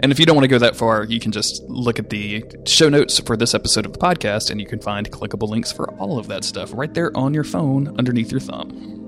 [0.04, 2.44] And if you don't want to go that far, you can just look at the
[2.66, 5.90] show notes for this episode of the podcast and you can find clickable links for
[5.94, 9.03] all of that stuff right there on your phone underneath your thumb.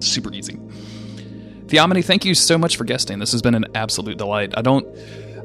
[0.00, 0.56] Super easy.
[1.66, 3.20] Theomony, thank you so much for guesting.
[3.20, 4.54] This has been an absolute delight.
[4.56, 4.86] I don't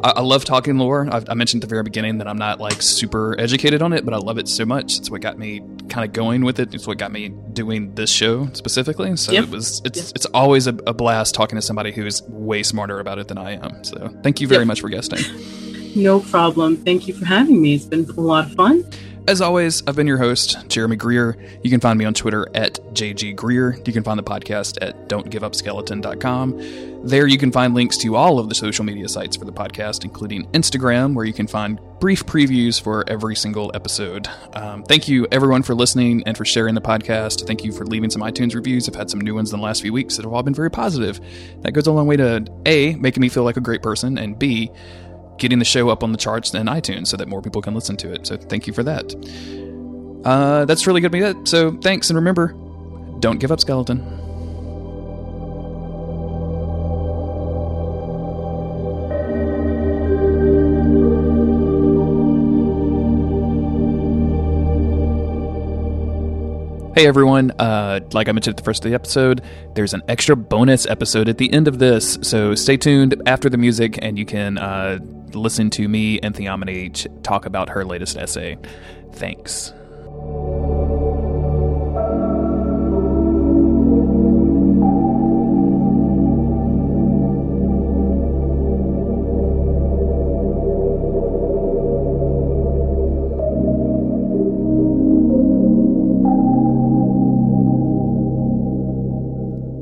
[0.04, 1.08] I, I love talking lore.
[1.12, 4.06] I've, i mentioned at the very beginning that I'm not like super educated on it,
[4.06, 4.98] but I love it so much.
[4.98, 6.74] It's what got me kind of going with it.
[6.74, 9.16] It's what got me doing this show specifically.
[9.18, 9.46] So yep.
[9.46, 10.12] it was it's yep.
[10.16, 13.54] it's always a, a, blast talking to somebody who's way smarter about it than I
[13.54, 13.84] am.
[13.84, 14.68] So thank you very yep.
[14.68, 15.20] much for guesting.
[15.98, 16.76] No problem.
[16.76, 17.76] Thank you for having me.
[17.76, 18.84] It's been a lot of fun.
[19.28, 21.36] As always, I've been your host, Jeremy Greer.
[21.64, 23.88] You can find me on Twitter at JGGreer.
[23.88, 27.08] You can find the podcast at don'tgiveupskeleton.com.
[27.08, 30.04] There you can find links to all of the social media sites for the podcast,
[30.04, 34.28] including Instagram, where you can find brief previews for every single episode.
[34.54, 37.48] Um, thank you, everyone, for listening and for sharing the podcast.
[37.48, 38.88] Thank you for leaving some iTunes reviews.
[38.88, 40.70] I've had some new ones in the last few weeks that have all been very
[40.70, 41.20] positive.
[41.62, 44.38] That goes a long way to A, making me feel like a great person, and
[44.38, 44.72] B,
[45.38, 47.98] getting the show up on the charts and iTunes so that more people can listen
[47.98, 48.26] to it.
[48.28, 49.14] So thank you for that.
[50.26, 51.48] Uh, that's really going to be it.
[51.48, 52.54] So thanks, and remember,
[53.20, 54.25] don't give up, skeleton.
[66.96, 69.42] Hey everyone, uh, like I mentioned at the first of the episode,
[69.74, 73.58] there's an extra bonus episode at the end of this, so stay tuned after the
[73.58, 75.00] music and you can uh,
[75.34, 78.58] listen to me and Theomony talk about her latest essay.
[79.12, 79.74] Thanks.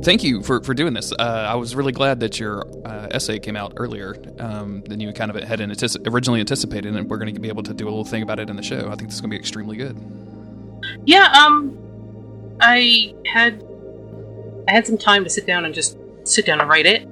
[0.04, 1.12] Thank you for, for doing this.
[1.12, 5.12] Uh, I was really glad that your uh, essay came out earlier um, than you
[5.14, 7.90] kind of had antici- originally anticipated, and we're going to be able to do a
[7.90, 8.90] little thing about it in the show.
[8.90, 9.98] I think this is going to be extremely good.
[11.06, 11.78] Yeah, um,
[12.60, 13.64] I had
[14.68, 17.08] I had some time to sit down and just sit down and write it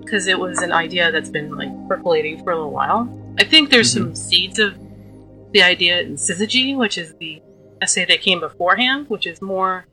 [0.00, 3.08] because it was an idea that's been like percolating for a little while.
[3.38, 4.14] I think there's mm-hmm.
[4.14, 4.78] some seeds of
[5.52, 7.42] the idea in Syzygy, which is the
[7.80, 9.86] essay that came beforehand, which is more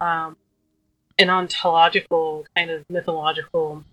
[0.00, 0.36] um,
[1.20, 3.84] an ontological kind of mythological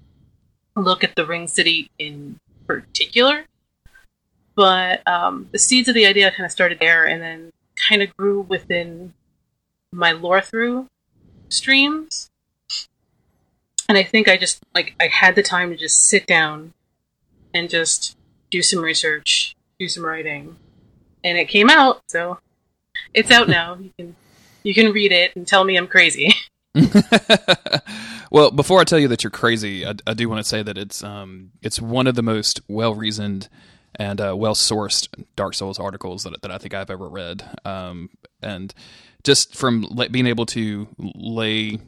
[0.75, 3.45] look at the ring city in particular.
[4.55, 7.51] But um, the seeds of the idea kind of started there and then
[7.89, 9.13] kind of grew within
[9.91, 10.87] my lore through
[11.49, 12.29] streams.
[13.89, 16.73] And i think i just like i had the time to just sit down
[17.53, 18.17] and just
[18.51, 20.57] do some research do some writing.
[21.23, 22.39] And it came out so
[23.13, 23.75] it's out now.
[23.75, 24.15] You can
[24.63, 26.33] you can read it and tell me i'm crazy
[28.31, 30.77] well, before I tell you that you're crazy, I, I do want to say that
[30.77, 33.49] it's um, it's one of the most well reasoned
[33.95, 37.43] and uh, well sourced Dark Souls articles that, that I think I've ever read.
[37.65, 38.09] Um,
[38.41, 38.73] and
[39.23, 41.79] just from being able to lay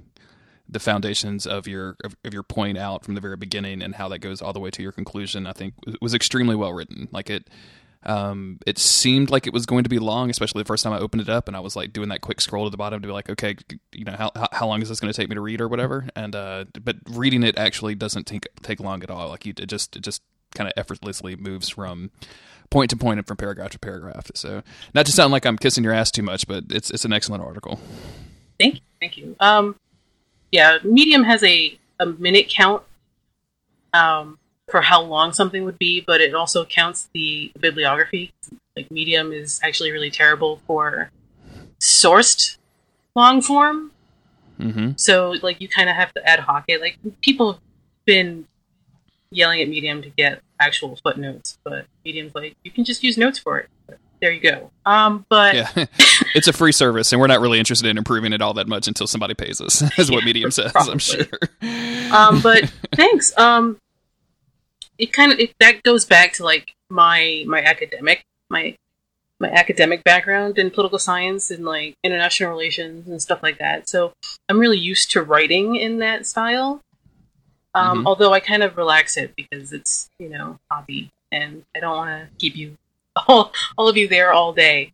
[0.67, 4.07] the foundations of your of, of, your point out from the very beginning and how
[4.09, 7.07] that goes all the way to your conclusion, I think it was extremely well written.
[7.11, 7.49] Like it
[8.03, 10.99] um, it seemed like it was going to be long, especially the first time I
[10.99, 13.07] opened it up, and I was like doing that quick scroll to the bottom to
[13.07, 13.57] be like, okay,
[13.93, 16.07] you know, how how long is this going to take me to read or whatever.
[16.15, 19.27] And uh, but reading it actually doesn't take take long at all.
[19.29, 20.21] Like you, it just it just
[20.55, 22.09] kind of effortlessly moves from
[22.69, 24.31] point to point and from paragraph to paragraph.
[24.33, 24.63] So
[24.93, 27.43] not to sound like I'm kissing your ass too much, but it's it's an excellent
[27.43, 27.81] article.
[28.57, 29.35] Thank you, thank you.
[29.41, 29.75] Um,
[30.53, 32.81] yeah, Medium has a a minute count.
[33.93, 34.38] Um,
[34.69, 38.33] for how long something would be, but it also counts the bibliography.
[38.75, 41.11] Like Medium is actually really terrible for
[41.79, 42.57] sourced
[43.15, 43.91] long form.
[44.59, 44.91] Mm-hmm.
[44.97, 46.81] So like you kind of have to ad hoc it.
[46.81, 47.61] Like people have
[48.05, 48.45] been
[49.31, 53.39] yelling at Medium to get actual footnotes, but Medium's like you can just use notes
[53.39, 53.69] for it.
[53.87, 54.71] But there you go.
[54.85, 55.69] Um, but yeah,
[56.35, 58.87] it's a free service, and we're not really interested in improving it all that much
[58.87, 59.81] until somebody pays us.
[59.99, 60.71] Is what Medium says.
[60.71, 60.91] Probably.
[60.91, 61.25] I'm sure.
[62.11, 63.37] um, but thanks.
[63.37, 63.77] Um,
[64.99, 68.75] it kind of it, that goes back to like my my academic my
[69.39, 73.87] my academic background in political science and like international relations and stuff like that.
[73.87, 74.11] So
[74.49, 76.81] I'm really used to writing in that style.
[77.73, 78.07] Um, Mhm.
[78.07, 82.09] Although I kind of relax it because it's you know hobby, and I don't want
[82.09, 82.77] to keep you
[83.27, 84.91] all all of you there all day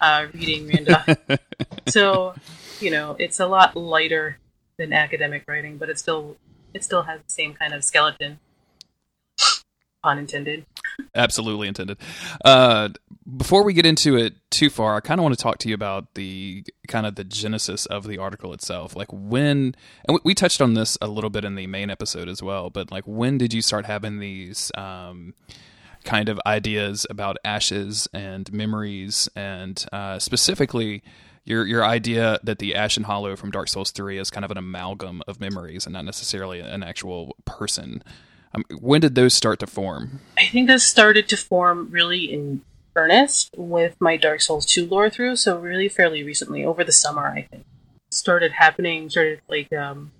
[0.00, 1.18] uh, reading Randa.
[1.88, 2.34] so
[2.80, 4.38] you know it's a lot lighter
[4.78, 6.36] than academic writing, but it still
[6.74, 8.38] it still has the same kind of skeleton.
[10.02, 10.66] Pun intended.
[11.14, 11.98] Absolutely intended.
[12.44, 12.90] Uh,
[13.36, 15.74] before we get into it too far, I kind of want to talk to you
[15.74, 18.96] about the kind of the genesis of the article itself.
[18.96, 19.74] Like when,
[20.06, 22.70] and we, we touched on this a little bit in the main episode as well,
[22.70, 25.34] but like when did you start having these um,
[26.04, 31.02] kind of ideas about ashes and memories, and uh, specifically
[31.44, 34.58] your your idea that the Ashen Hollow from Dark Souls Three is kind of an
[34.58, 38.02] amalgam of memories and not necessarily an actual person.
[38.52, 40.20] Um, when did those start to form?
[40.38, 42.62] I think those started to form really in
[42.96, 47.26] earnest with my Dark Souls 2 lore through, so really fairly recently, over the summer,
[47.28, 47.64] I think.
[48.10, 50.10] Started happening, started like um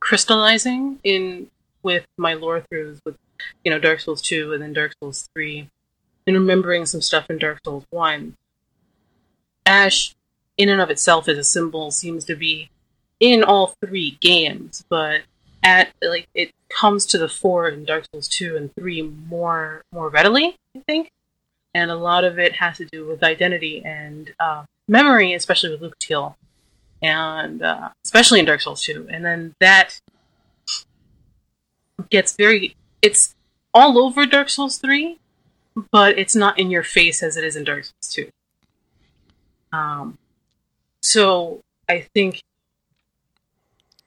[0.00, 1.50] crystallizing in
[1.82, 3.16] with my lore throughs with
[3.64, 5.68] you know Dark Souls 2 and then Dark Souls 3
[6.26, 8.36] and remembering some stuff in Dark Souls 1.
[9.66, 10.14] Ash
[10.56, 12.70] in and of itself as a symbol seems to be
[13.18, 15.22] in all three games, but
[15.62, 20.08] at like it comes to the fore in Dark Souls 2 and 3 more more
[20.08, 21.10] readily, I think.
[21.74, 25.80] And a lot of it has to do with identity and uh, memory, especially with
[25.80, 26.34] Lucatiel,
[27.00, 29.08] and uh, especially in Dark Souls 2.
[29.10, 30.00] And then that
[32.08, 33.34] gets very it's
[33.72, 35.18] all over Dark Souls 3,
[35.90, 38.30] but it's not in your face as it is in Dark Souls 2.
[39.72, 40.18] Um,
[41.02, 42.40] so I think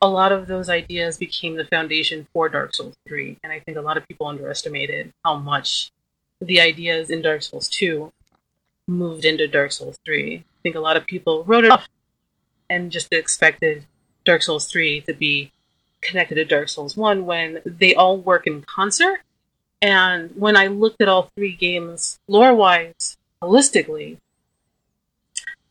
[0.04, 3.78] a lot of those ideas became the foundation for Dark Souls 3, and I think
[3.78, 5.94] a lot of people underestimated how much
[6.42, 8.12] the ideas in Dark Souls 2
[8.86, 10.36] moved into Dark Souls 3.
[10.36, 11.88] I think a lot of people wrote it off
[12.70, 13.86] and just expected
[14.26, 15.54] Dark Souls 3 to be
[16.02, 19.22] connected to Dark Souls 1 when they all work in concert.
[19.82, 24.18] And when I looked at all three games lore wise, holistically,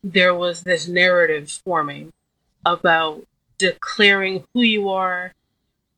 [0.03, 2.13] there was this narrative forming
[2.65, 3.27] about
[3.57, 5.33] declaring who you are,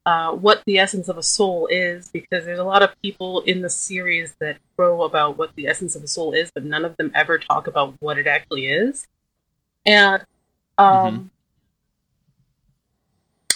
[0.05, 3.61] uh, what the essence of a soul is, because there's a lot of people in
[3.61, 6.95] the series that crow about what the essence of a soul is, but none of
[6.97, 9.07] them ever talk about what it actually is.
[9.85, 10.23] And
[10.77, 11.31] um,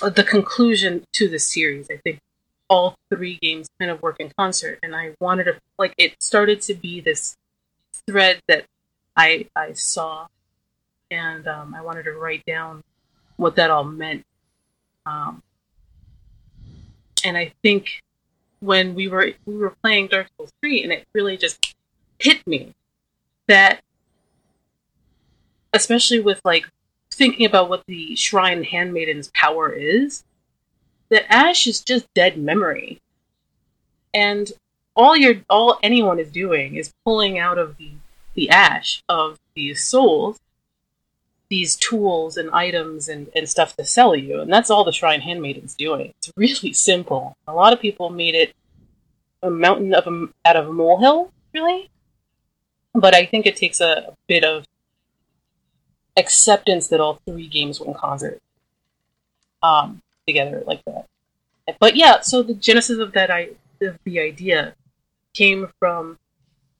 [0.01, 2.19] the conclusion to the series, I think
[2.69, 6.61] all three games kind of work in concert, and I wanted to like it started
[6.61, 7.35] to be this
[8.07, 8.65] thread that
[9.17, 10.27] I I saw,
[11.09, 12.83] and um, I wanted to write down
[13.39, 14.25] what that all meant.
[15.05, 15.41] Um,
[17.23, 18.01] and I think
[18.59, 21.75] when we were we were playing Dark Souls three, and it really just
[22.19, 22.73] hit me
[23.47, 23.81] that,
[25.73, 26.69] especially with like
[27.11, 30.23] thinking about what the Shrine Handmaiden's power is,
[31.09, 32.99] that Ash is just dead memory,
[34.13, 34.51] and
[34.95, 37.91] all your all anyone is doing is pulling out of the
[38.35, 40.39] the ash of these souls
[41.49, 44.39] these tools and items and, and stuff to sell you.
[44.39, 46.13] And that's all the Shrine Handmaiden's doing.
[46.17, 47.35] It's really simple.
[47.47, 48.53] A lot of people made it
[49.41, 51.89] a mountain of a, out of a molehill, really.
[52.93, 54.65] But I think it takes a, a bit of
[56.17, 58.39] acceptance that all three games went concert
[59.63, 61.05] um, together like that.
[61.79, 63.49] But yeah, so the genesis of that I
[63.81, 64.73] of the idea
[65.33, 66.17] came from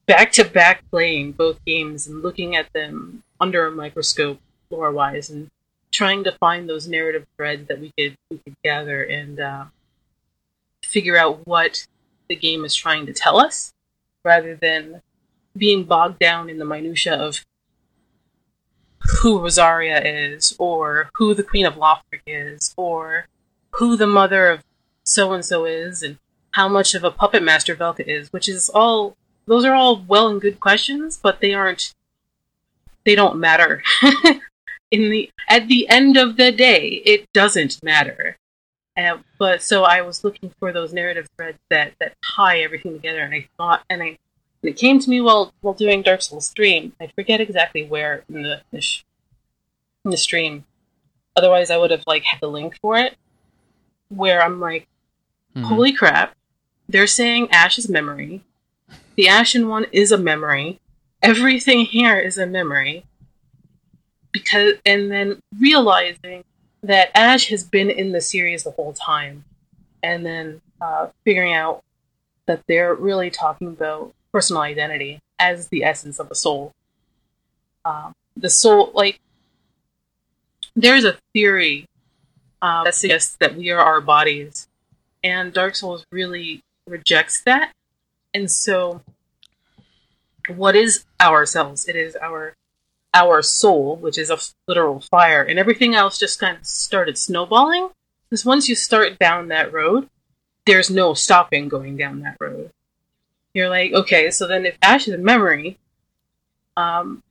[0.06, 4.40] back to back playing both games and looking at them under a microscope
[4.70, 5.50] lore wise and
[5.92, 9.66] trying to find those narrative threads that we could we could gather and uh,
[10.84, 11.88] figure out what
[12.28, 13.74] the game is trying to tell us
[14.24, 15.02] rather than
[15.58, 17.46] being bogged down in the minutia of
[19.22, 23.28] who Rosaria is or who the Queen of Lothric is or
[23.72, 24.64] who the mother of
[25.04, 26.18] so and so is and
[26.52, 29.16] how much of a puppet master Velka is, which is all
[29.46, 31.94] those are all well and good questions, but they aren't
[33.06, 33.82] they don't matter.
[34.92, 38.38] in the at the end of the day, it doesn't matter.
[38.98, 43.20] Uh, but so I was looking for those narrative threads that that tie everything together,
[43.22, 44.18] and I thought, and I and
[44.72, 46.94] it came to me while while doing Dark Souls stream.
[47.00, 49.04] I forget exactly where in the the, sh-
[50.06, 50.66] in the stream.
[51.36, 53.16] Otherwise, I would have like had the link for it.
[54.10, 54.88] Where I'm like,
[55.56, 55.64] Mhm.
[55.66, 56.36] holy crap!
[56.90, 58.44] They're saying Ash's memory.
[59.16, 60.80] The Ashen one is a memory.
[61.22, 63.06] Everything here is a memory
[64.32, 66.44] because and then realizing
[66.84, 69.44] that Ash has been in the series the whole time,
[70.02, 71.84] and then uh, figuring out
[72.46, 76.74] that they're really talking about personal identity as the essence of a soul.
[77.86, 79.20] Um, the soul, like,
[80.76, 81.86] there's a theory
[82.62, 84.68] uh, that suggests that we are our bodies,
[85.24, 87.74] and Dark Souls really rejects that.
[88.34, 89.02] And so,
[90.48, 91.88] what is ourselves?
[91.88, 92.54] It is our
[93.14, 94.38] our soul, which is a
[94.68, 97.90] literal fire, and everything else just kind of started snowballing.
[98.30, 100.08] Because once you start down that road,
[100.66, 102.72] there's no stopping going down that road.
[103.54, 105.80] You're like, okay, so then if ash is a memory,
[106.78, 107.24] um,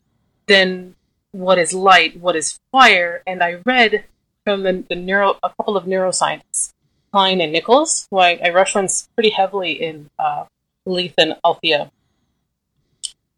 [0.47, 0.97] then
[1.31, 2.19] what is light?
[2.19, 3.23] What is fire?
[3.27, 4.05] And I read
[4.45, 6.73] from the, the neuro, a couple of neuroscientists,
[7.13, 10.47] Klein and Nichols, who I, I reference pretty heavily in uh,
[10.87, 11.93] Lethe and Aletheia.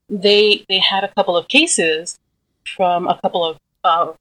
[0.08, 2.18] They they had a couple of cases
[2.76, 4.12] from a couple of uh,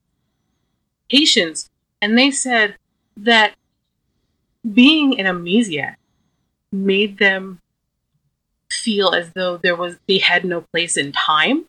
[1.09, 1.69] patients,
[2.01, 2.75] and they said
[3.17, 3.55] that
[4.73, 5.95] being an amnesiac
[6.71, 7.59] made them
[8.71, 11.65] feel as though there was they had no place in time.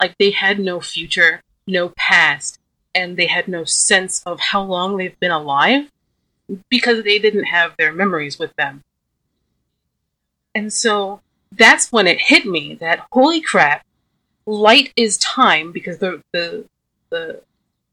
[0.00, 2.58] Like they had no future no past
[2.94, 5.88] and they had no sense of how long they've been alive
[6.68, 8.82] because they didn't have their memories with them.
[10.54, 11.20] And so
[11.50, 13.86] that's when it hit me that holy crap
[14.46, 16.64] light is time because the the
[17.10, 17.40] the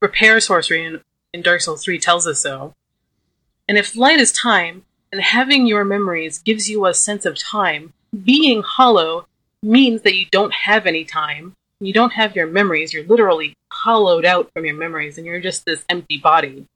[0.00, 1.00] repair sorcery in,
[1.34, 2.74] in Dark Souls 3 tells us so
[3.70, 4.82] and if light is time,
[5.12, 7.92] and having your memories gives you a sense of time,
[8.24, 9.28] being hollow
[9.62, 11.54] means that you don't have any time.
[11.78, 12.92] You don't have your memories.
[12.92, 16.66] You're literally hollowed out from your memories, and you're just this empty body.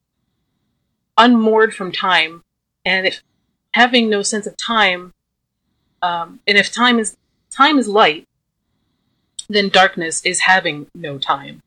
[1.18, 2.44] Unmoored from time,
[2.84, 3.24] and if
[3.72, 5.14] having no sense of time,
[6.00, 7.16] um, and if time is
[7.50, 8.28] time is light,
[9.48, 11.62] then darkness is having no time.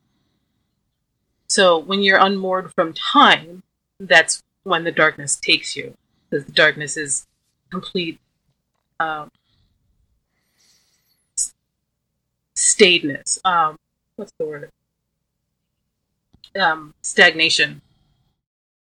[1.47, 3.63] So when you're unmoored from time,
[3.99, 5.95] that's when the darkness takes you,
[6.29, 7.25] because the darkness is
[7.69, 8.19] complete
[8.99, 9.31] um,
[12.55, 13.39] staidness.
[13.45, 13.77] Um,
[14.15, 14.71] what's the word?
[16.59, 17.81] Um, stagnation.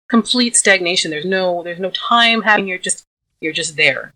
[0.08, 1.12] Complete stagnation.
[1.12, 2.68] There's no there's no time happening.
[2.68, 3.06] You're just
[3.42, 4.14] you're just there.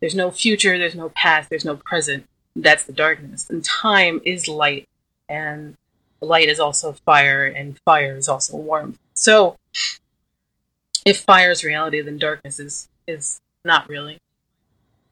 [0.00, 0.76] There's no future.
[0.76, 1.48] There's no past.
[1.48, 2.26] There's no present.
[2.56, 3.48] That's the darkness.
[3.50, 4.88] And time is light,
[5.28, 5.76] and
[6.20, 8.98] light is also fire, and fire is also warmth.
[9.14, 9.56] So
[11.04, 14.18] if fire is reality, then darkness is is not really.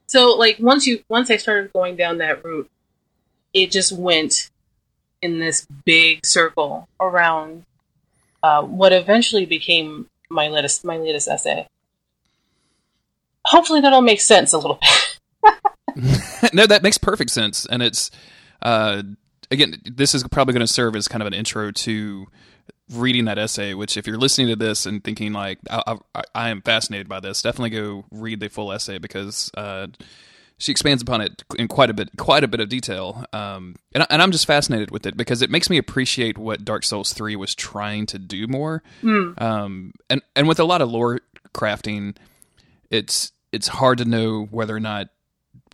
[0.06, 2.70] So like once you once I started going down that route,
[3.52, 4.50] it just went
[5.22, 7.64] in this big circle around
[8.42, 11.66] uh, what eventually became my latest my latest essay.
[13.46, 14.90] Hopefully that'll make sense a little bit.
[16.52, 18.10] no, that makes perfect sense, and it's
[18.62, 19.02] uh,
[19.50, 22.26] again, this is probably going to serve as kind of an intro to
[22.92, 26.48] reading that essay, which if you're listening to this and thinking like I, I, I
[26.50, 29.86] am fascinated by this, definitely go read the full essay because uh,
[30.58, 33.24] she expands upon it in quite a bit, quite a bit of detail.
[33.32, 36.84] Um, and, and I'm just fascinated with it because it makes me appreciate what Dark
[36.84, 38.82] Souls Three was trying to do more.
[39.02, 39.40] Mm.
[39.40, 41.20] Um, and and with a lot of lore
[41.54, 42.16] crafting,
[42.90, 45.08] it's it's hard to know whether or not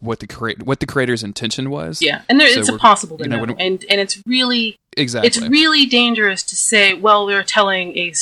[0.01, 2.03] what the create what the creator's intention was.
[2.03, 3.55] Yeah, and there, so it's impossible to you know, know.
[3.59, 8.13] and and it's really exactly it's really dangerous to say, well, they're telling a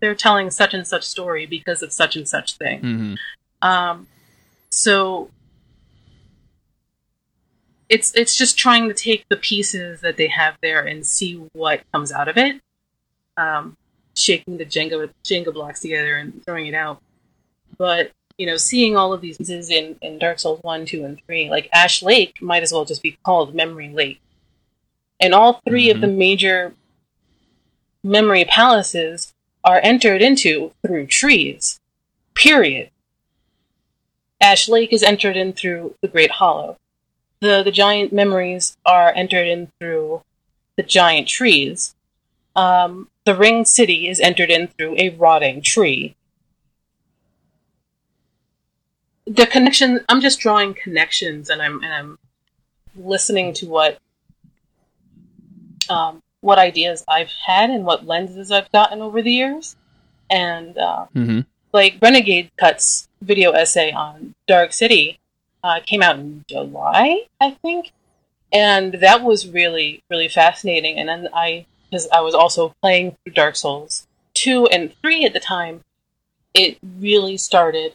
[0.00, 2.80] they're telling such and such story because of such and such thing.
[2.80, 3.14] Mm-hmm.
[3.68, 4.06] Um,
[4.70, 5.30] so
[7.88, 11.82] it's it's just trying to take the pieces that they have there and see what
[11.92, 12.60] comes out of it.
[13.36, 13.76] Um,
[14.14, 17.00] shaking the Jenga Jenga blocks together and throwing it out.
[17.76, 21.20] But you know, seeing all of these pieces in, in Dark Souls 1, 2, and
[21.26, 24.20] 3, like Ash Lake might as well just be called Memory Lake.
[25.20, 25.96] And all 3 mm-hmm.
[25.96, 26.74] of the major
[28.04, 29.34] memory palaces
[29.64, 31.80] are entered into through trees.
[32.34, 32.90] Period.
[34.40, 36.78] Ash Lake is entered in through the Great Hollow.
[37.40, 40.22] The the giant memories are entered in through
[40.76, 41.94] the giant trees.
[42.54, 46.16] Um, the Ring City is entered in through a rotting tree.
[49.28, 52.18] The connection i'm just drawing connections and i'm and i'm
[52.96, 53.98] listening to what
[55.90, 59.76] um, what ideas i've had and what lenses i've gotten over the years.
[60.30, 61.40] And uh, mm-hmm.
[61.72, 65.18] like renegade cuts video essay on dark city
[65.64, 67.92] uh, came out in july i think.
[68.52, 70.98] And that was really really fascinating.
[70.98, 75.40] And then i because i was also playing dark souls 2 and 3 at the
[75.40, 75.82] time
[76.54, 77.94] it really started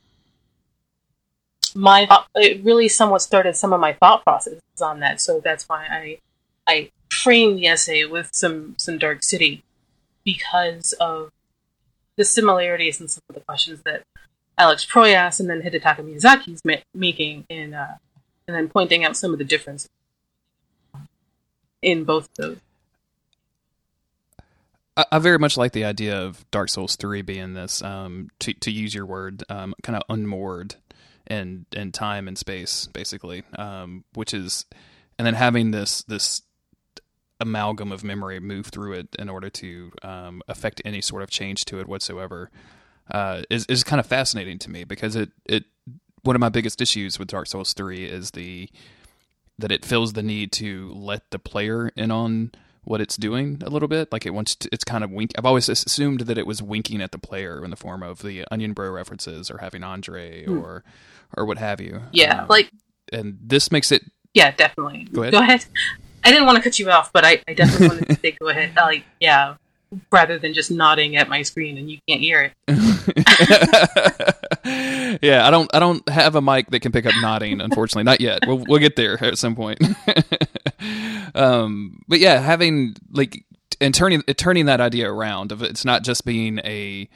[1.75, 5.21] my it really somewhat started some of my thought processes on that.
[5.21, 6.17] So that's why I
[6.67, 9.63] I framed the essay with some some Dark City
[10.23, 11.31] because of
[12.15, 14.03] the similarities and some of the questions that
[14.57, 17.97] Alex Proyas and then Hidetaka Miyazaki's ma- making in uh,
[18.47, 19.89] and then pointing out some of the differences.
[21.81, 22.57] in both of those.
[24.95, 28.53] I, I very much like the idea of Dark Souls three being this, um, to
[28.53, 30.75] to use your word, um, kind of unmoored
[31.29, 34.65] in in time and space, basically, um, which is,
[35.17, 36.41] and then having this this
[37.39, 41.65] amalgam of memory move through it in order to um, affect any sort of change
[41.65, 42.49] to it whatsoever
[43.11, 45.65] uh, is is kind of fascinating to me because it it
[46.23, 48.69] one of my biggest issues with Dark Souls three is the
[49.59, 52.51] that it feels the need to let the player in on
[52.83, 54.11] what it's doing a little bit.
[54.11, 55.31] Like it wants to, it's kind of wink.
[55.37, 58.45] I've always assumed that it was winking at the player in the form of the
[58.51, 60.61] Onion Bro references or having Andre mm.
[60.61, 60.83] or
[61.35, 62.01] or what have you.
[62.11, 62.71] Yeah, um, like
[63.11, 64.03] and this makes it.
[64.33, 65.07] Yeah, definitely.
[65.11, 65.33] Go ahead.
[65.33, 65.65] Go ahead.
[66.23, 68.47] I didn't want to cut you off, but I, I definitely wanted to say go
[68.47, 68.73] ahead.
[68.77, 69.55] Like, yeah,
[70.11, 74.35] rather than just nodding at my screen and you can't hear it.
[75.21, 78.03] yeah, I don't I don't have a mic that can pick up nodding, unfortunately.
[78.03, 78.39] Not yet.
[78.47, 79.79] We'll we'll get there at some point.
[81.35, 83.45] um but yeah, having like
[83.81, 87.09] and turning turning that idea around of it's not just being a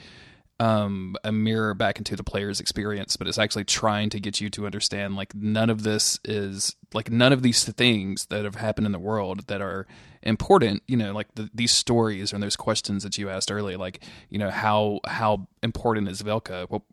[0.59, 4.49] um, a mirror back into the player's experience, but it's actually trying to get you
[4.51, 8.87] to understand like none of this is like none of these things that have happened
[8.87, 9.85] in the world that are
[10.23, 10.81] important.
[10.87, 14.39] You know, like the, these stories and those questions that you asked earlier, like you
[14.39, 16.67] know how how important is Velka?
[16.69, 16.83] Well,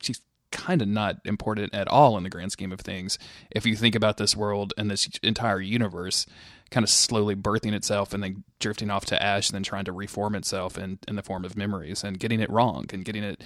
[0.00, 0.20] she's
[0.52, 3.18] kind of not important at all in the grand scheme of things.
[3.50, 6.26] If you think about this world and this entire universe,
[6.70, 9.92] kind of slowly birthing itself and then drifting off to ash and then trying to
[9.92, 13.42] reform itself in, in the form of memories and getting it wrong and getting it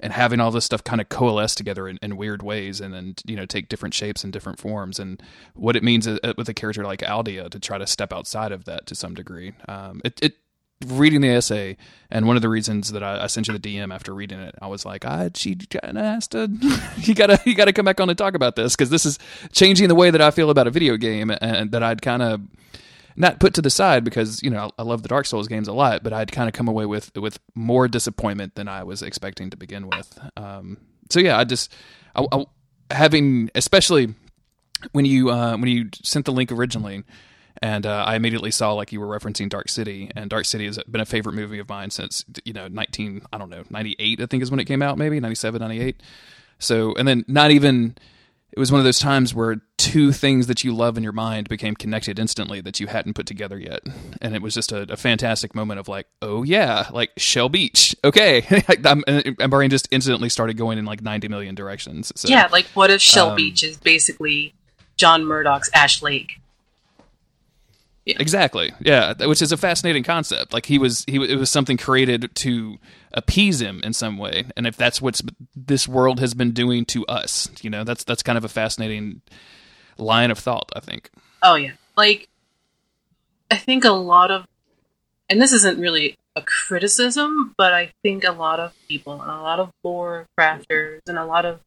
[0.00, 3.14] and having all this stuff kind of coalesce together in, in weird ways and then
[3.24, 5.22] you know take different shapes and different forms and
[5.54, 8.66] what it means uh, with a character like Aldia to try to step outside of
[8.66, 10.34] that to some degree um, it, it
[10.86, 11.76] reading the essay,
[12.10, 14.54] and one of the reasons that I, I sent you the DM after reading it,
[14.60, 16.50] I was like, I she kind of has to,
[16.98, 19.18] you gotta you gotta come back on and talk about this because this is
[19.52, 22.40] changing the way that I feel about a video game, and that I'd kind of
[23.16, 25.72] not put to the side because you know I love the Dark Souls games a
[25.72, 29.50] lot, but I'd kind of come away with with more disappointment than I was expecting
[29.50, 30.18] to begin with.
[30.36, 30.78] Um,
[31.10, 31.72] so yeah, I just
[32.14, 32.44] I, I,
[32.90, 34.14] having especially
[34.92, 37.04] when you uh, when you sent the link originally
[37.60, 40.78] and uh, I immediately saw like you were referencing Dark City, and Dark City has
[40.90, 44.26] been a favorite movie of mine since you know 19 I don't know 98 I
[44.26, 46.00] think is when it came out maybe 97 98.
[46.58, 47.96] So and then not even
[48.52, 51.48] it was one of those times where two things that you love in your mind
[51.48, 53.80] became connected instantly that you hadn't put together yet,
[54.20, 57.96] and it was just a, a fantastic moment of like oh yeah like Shell Beach
[58.04, 58.44] okay,
[59.38, 62.12] my brain just instantly started going in like 90 million directions.
[62.16, 64.54] So, yeah, like what if Shell um, Beach is basically
[64.96, 66.41] John Murdoch's Ash Lake?
[68.04, 68.16] Yeah.
[68.18, 68.72] Exactly.
[68.80, 70.52] Yeah, which is a fascinating concept.
[70.52, 72.78] Like he was, he it was something created to
[73.12, 75.20] appease him in some way, and if that's what
[75.54, 79.22] this world has been doing to us, you know, that's that's kind of a fascinating
[79.98, 80.72] line of thought.
[80.74, 81.10] I think.
[81.44, 82.28] Oh yeah, like
[83.52, 84.46] I think a lot of,
[85.30, 89.42] and this isn't really a criticism, but I think a lot of people and a
[89.42, 91.60] lot of lore crafters and a lot of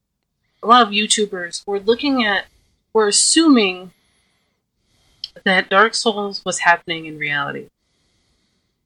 [0.62, 2.45] a lot of YouTubers were looking at,
[2.91, 3.91] were assuming
[5.45, 7.69] that Dark Souls was happening in reality.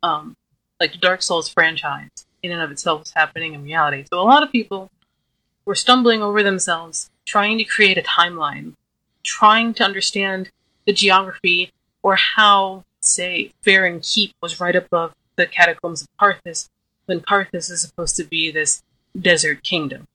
[0.04, 0.36] Um,
[0.80, 2.10] like the Dark Souls franchise
[2.44, 4.06] in and of itself was happening in reality.
[4.10, 4.90] So a lot of people
[5.66, 8.74] were stumbling over themselves, trying to create a timeline,
[9.24, 10.50] trying to understand
[10.86, 11.72] the geography
[12.02, 16.70] or how, say, Farron Keep was right above the catacombs of Carthus,
[17.06, 18.84] when Carthus is supposed to be this
[19.20, 20.08] desert kingdom.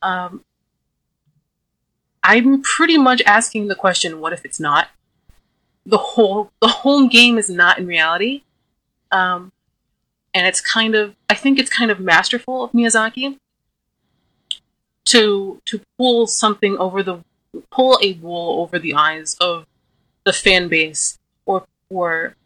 [0.00, 0.44] Um,
[2.22, 4.88] I'm pretty much asking the question, what if it's not?
[5.84, 8.42] The whole the whole game is not in reality.
[9.10, 9.52] Um,
[10.32, 13.38] and it's kind of I think it's kind of masterful of Miyazaki
[15.06, 17.24] to to pull something over the
[17.70, 19.66] pull a wool over the eyes of
[20.24, 22.36] the fan base or or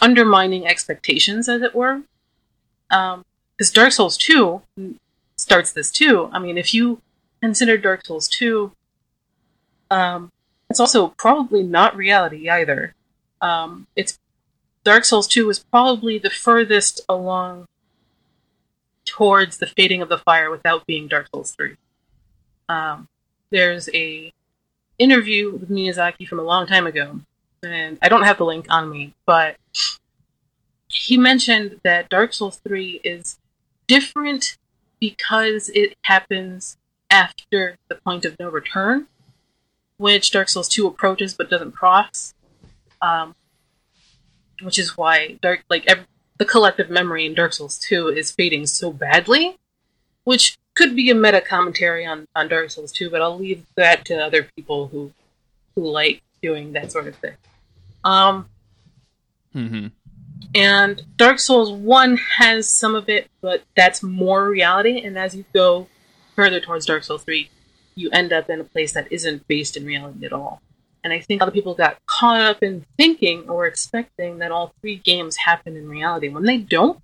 [0.00, 2.02] undermining expectations as it were.
[2.90, 3.24] Um,
[3.56, 4.62] because Dark Souls 2
[5.36, 6.28] starts this too.
[6.32, 7.00] I mean, if you
[7.44, 8.72] consider Dark Souls 2.
[9.90, 10.32] Um,
[10.70, 12.94] it's also probably not reality either.
[13.42, 14.18] Um, it's
[14.82, 17.66] Dark Souls 2 was probably the furthest along
[19.04, 21.76] towards the fading of the fire without being Dark Souls 3.
[22.70, 23.08] Um,
[23.50, 24.32] there's a
[24.98, 27.20] interview with Miyazaki from a long time ago,
[27.62, 29.56] and I don't have the link on me, but
[30.88, 33.38] he mentioned that Dark Souls 3 is
[33.86, 34.56] different
[34.98, 36.78] because it happens
[37.10, 39.06] after the point of no return,
[39.96, 42.34] which Dark Souls 2 approaches but doesn't cross.
[43.02, 43.34] Um,
[44.62, 46.04] which is why Dark like every,
[46.38, 49.58] the collective memory in Dark Souls 2 is fading so badly,
[50.24, 54.04] which could be a meta commentary on, on Dark Souls 2, but I'll leave that
[54.06, 55.12] to other people who
[55.74, 57.34] who like doing that sort of thing.
[58.04, 58.48] Um,
[59.54, 59.86] Mm-hmm.
[60.56, 65.00] and Dark Souls 1 has some of it, but that's more reality.
[65.00, 65.86] And as you go
[66.34, 67.48] further towards Dark Souls 3,
[67.94, 70.60] you end up in a place that isn't based in reality at all.
[71.02, 74.50] And I think a lot of people got caught up in thinking or expecting that
[74.50, 77.00] all three games happen in reality when they don't.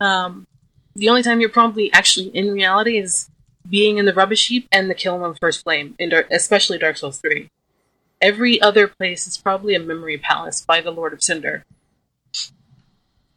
[0.00, 0.46] Um,
[0.94, 3.28] the only time you're probably actually in reality is
[3.68, 7.18] being in the rubbish heap and the killing of first flame, in especially Dark Souls
[7.18, 7.48] 3.
[8.20, 11.64] Every other place is probably a memory palace by the Lord of Cinder.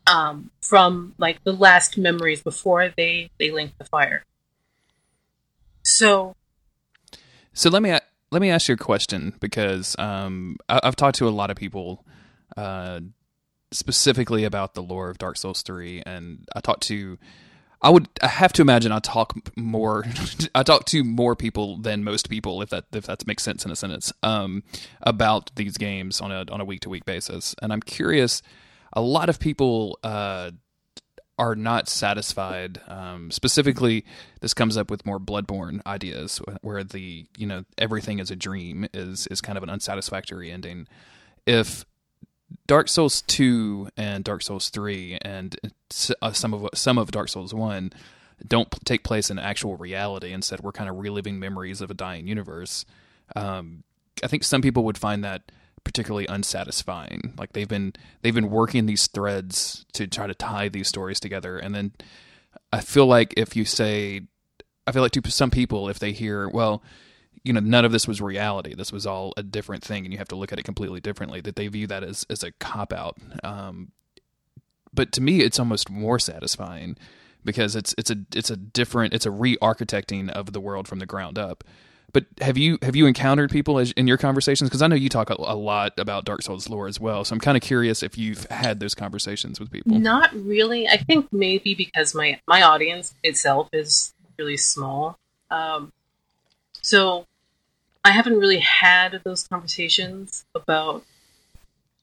[0.06, 4.24] Um, from like the last memories before they they link the fire.
[5.98, 6.36] So
[7.54, 7.98] So let me
[8.30, 11.58] let me ask you a question because um, I, I've talked to a lot of
[11.58, 12.06] people
[12.56, 13.00] uh,
[13.72, 17.18] specifically about the lore of Dark Souls three, and I talked to.
[17.82, 20.06] I would I have to imagine I talk more
[20.56, 23.72] I talk to more people than most people if that if that makes sense in
[23.72, 24.64] a sentence um,
[25.02, 28.42] about these games on a on a week to week basis and I'm curious
[28.94, 30.52] a lot of people uh,
[31.38, 32.82] are not satisfied.
[32.88, 34.06] Um, specifically,
[34.42, 38.88] this comes up with more Bloodborne ideas, where the you know everything is a dream
[38.94, 40.88] is is kind of an unsatisfactory ending.
[41.46, 41.86] If
[42.66, 45.56] Dark Souls two and Dark Souls three and
[46.22, 47.92] uh, some of some of Dark Souls one
[48.46, 50.32] don't take place in actual reality.
[50.32, 52.86] Instead, we're kind of reliving memories of a dying universe.
[53.36, 53.84] Um,
[54.24, 55.52] I think some people would find that
[55.88, 57.34] particularly unsatisfying.
[57.38, 61.58] Like they've been they've been working these threads to try to tie these stories together,
[61.58, 61.94] and then
[62.74, 64.24] I feel like if you say,
[64.86, 66.84] I feel like to some people, if they hear, well,
[67.42, 68.76] you know, none of this was reality.
[68.76, 71.40] This was all a different thing, and you have to look at it completely differently.
[71.40, 73.18] That they view that as as a cop out.
[73.46, 73.94] Um,
[74.94, 76.98] but to me, it's almost more satisfying
[77.46, 81.06] because it's it's a it's a different it's a re-architecting of the world from the
[81.06, 81.64] ground up.
[82.18, 84.72] But have you have you encountered people as, in your conversations?
[84.72, 87.24] Because I know you talk a, a lot about Dark Souls lore as well.
[87.24, 90.00] So I'm kind of curious if you've had those conversations with people.
[90.00, 90.88] Not really.
[90.88, 95.20] I think maybe because my my audience itself is really small.
[95.52, 95.94] Um,
[96.82, 97.28] so
[98.04, 101.06] I haven't really had those conversations about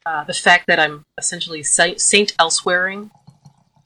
[0.07, 3.11] uh, the fact that I'm essentially Saint, Elsewhereing.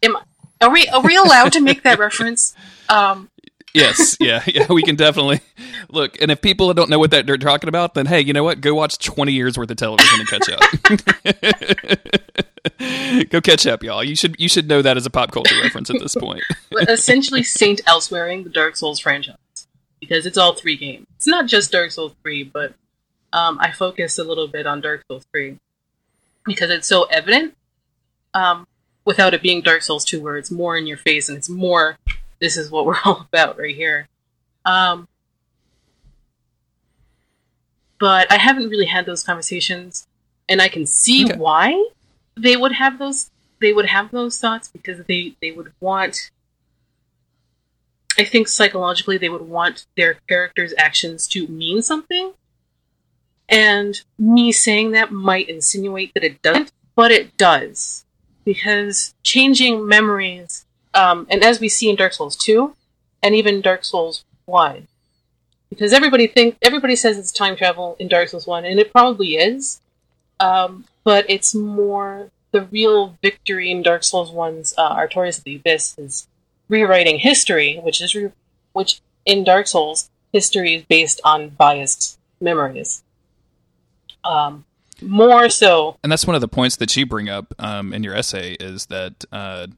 [0.02, 0.22] Am I,
[0.60, 2.54] are we are we allowed to make that reference?
[2.90, 3.30] Um,
[3.74, 4.66] yes, yeah, yeah.
[4.70, 5.40] We can definitely
[5.90, 6.20] look.
[6.20, 8.60] And if people don't know what that they're talking about, then hey, you know what?
[8.60, 10.60] Go watch 20 years worth of television and catch up.
[13.30, 14.04] Go catch up, y'all.
[14.04, 16.42] You should you should know that as a pop culture reference at this point.
[16.72, 19.36] essentially, Saint Elsewhereing the Dark Souls franchise
[20.00, 21.06] because it's all three games.
[21.16, 22.74] It's not just Dark Souls three, but
[23.32, 25.58] um, I focus a little bit on Dark Souls three
[26.44, 27.54] because it's so evident.
[28.34, 28.66] Um,
[29.08, 31.96] without it being Dark Souls 2, where it's more in your face and it's more,
[32.40, 34.08] this is what we're all about right here.
[34.64, 35.08] Um,
[37.98, 40.06] but I haven't really had those conversations,
[40.48, 41.36] and I can see Okay.
[41.36, 41.88] why
[42.36, 43.30] they would have those.
[43.60, 46.30] They would have those thoughts because they they would want.
[48.16, 52.32] I think psychologically they would want their characters' actions to mean something,
[53.48, 58.04] and me saying that might insinuate that it doesn't, but it does
[58.44, 60.64] because changing memories,
[60.98, 62.74] um, and as we see in Dark Souls 2,
[63.22, 64.88] and even Dark Souls 1,
[65.70, 69.36] because everybody think everybody says it's time travel in Dark Souls 1, and it probably
[69.36, 69.80] is,
[70.40, 75.56] um, but it's more the real victory in Dark Souls 1's uh, Artorias of the
[75.56, 76.26] Abyss is
[76.68, 78.32] rewriting history, which is re-
[78.72, 83.04] which in Dark Souls history is based on biased memories.
[84.24, 84.64] Um,
[85.00, 88.16] more so and that's one of the points that you bring up um, in your
[88.16, 89.68] essay is that uh,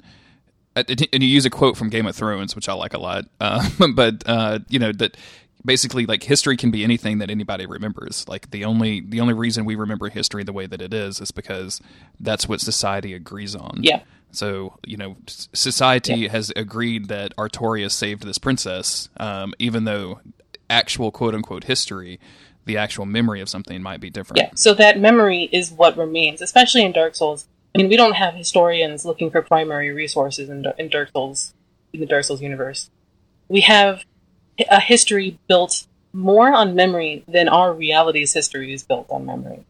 [0.76, 3.24] and you use a quote from Game of Thrones, which I like a lot.
[3.40, 5.16] Uh, but uh, you know that
[5.64, 8.28] basically, like history can be anything that anybody remembers.
[8.28, 11.30] Like the only the only reason we remember history the way that it is is
[11.30, 11.80] because
[12.18, 13.80] that's what society agrees on.
[13.82, 14.02] Yeah.
[14.32, 20.20] So you know, society has agreed that Artorias saved this princess, um, even though
[20.68, 22.20] actual quote unquote history,
[22.64, 24.38] the actual memory of something might be different.
[24.38, 27.46] Yeah, so that memory is what remains, especially in Dark Souls.
[27.74, 31.54] I mean, we don't have historians looking for primary resources in, in Dark Souls,
[31.92, 32.90] in the Dark Souls universe.
[33.48, 34.04] We have
[34.70, 39.64] a history built more on memory than our reality's history is built on memory.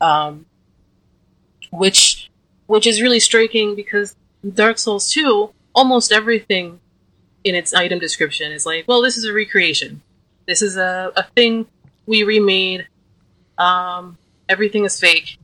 [0.00, 0.46] Um,
[1.70, 2.30] which,
[2.66, 4.14] which is really striking because
[4.48, 6.80] Dark Souls 2, almost everything
[7.42, 10.02] in its item description is like, well, this is a recreation.
[10.46, 11.66] This is a, a thing
[12.06, 12.86] we remade
[13.58, 15.38] um, everything is fake.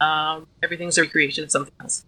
[0.00, 2.04] Um, everything's a recreation of something else.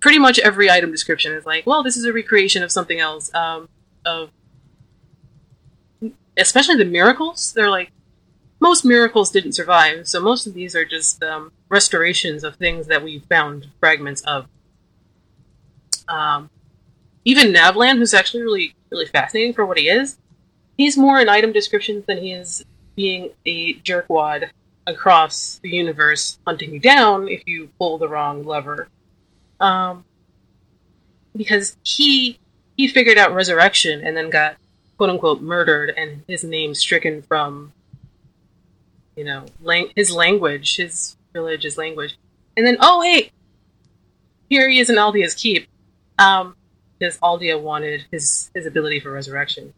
[0.00, 3.32] Pretty much every item description is like, well, this is a recreation of something else.
[3.34, 3.68] Um,
[4.04, 4.30] of
[6.36, 7.90] especially the miracles, they're like,
[8.60, 13.02] most miracles didn't survive, so most of these are just um, restorations of things that
[13.02, 14.46] we found fragments of.
[16.08, 16.50] Um,
[17.24, 20.18] even Navlaan, who's actually really really fascinating for what he is,
[20.76, 22.64] he's more in item descriptions than he is
[22.96, 24.50] being a jerkwad
[24.90, 28.88] across the universe hunting you down if you pull the wrong lever.
[29.58, 30.04] Um,
[31.36, 32.38] because he
[32.76, 34.56] he figured out resurrection and then got
[34.96, 37.72] quote unquote murdered and his name stricken from
[39.16, 42.18] you know lang- his language, his his language,
[42.56, 43.30] and then oh hey,
[44.48, 45.66] here he is in Aldia's keep.
[46.18, 46.56] Um,
[46.98, 49.72] because Aldia wanted his his ability for resurrection.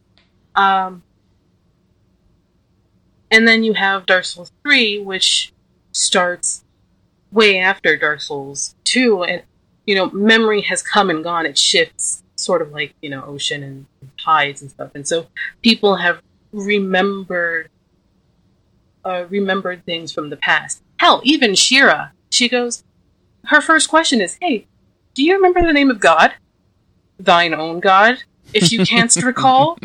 [0.54, 1.02] Um,
[3.32, 5.52] and then you have Dark Souls 3, which
[5.90, 6.64] starts
[7.32, 9.42] way after Dark Souls 2, and
[9.86, 11.46] you know, memory has come and gone.
[11.46, 13.86] It shifts, sort of like you know, ocean and
[14.22, 15.26] tides and stuff, and so
[15.62, 16.20] people have
[16.52, 17.70] remembered
[19.04, 20.82] uh, remembered things from the past.
[20.98, 22.84] Hell, even Shira, she goes,
[23.46, 24.66] her first question is, "Hey,
[25.14, 26.34] do you remember the name of God?
[27.18, 28.18] Thine own God,
[28.52, 29.78] if you canst recall?"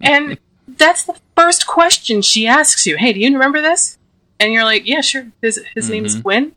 [0.00, 2.96] And that's the first question she asks you.
[2.96, 3.98] Hey, do you remember this?
[4.40, 5.26] And you're like, yeah, sure.
[5.42, 5.92] His his mm-hmm.
[5.92, 6.52] name is Gwyn.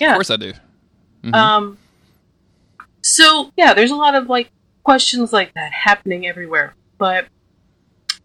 [0.00, 0.52] Yeah, of course I do.
[1.22, 1.34] Mm-hmm.
[1.34, 1.78] Um.
[3.02, 4.50] So yeah, there's a lot of like
[4.82, 6.74] questions like that happening everywhere.
[6.98, 7.26] But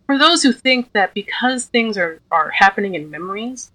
[0.05, 3.71] for those who think that because things are are happening in memories,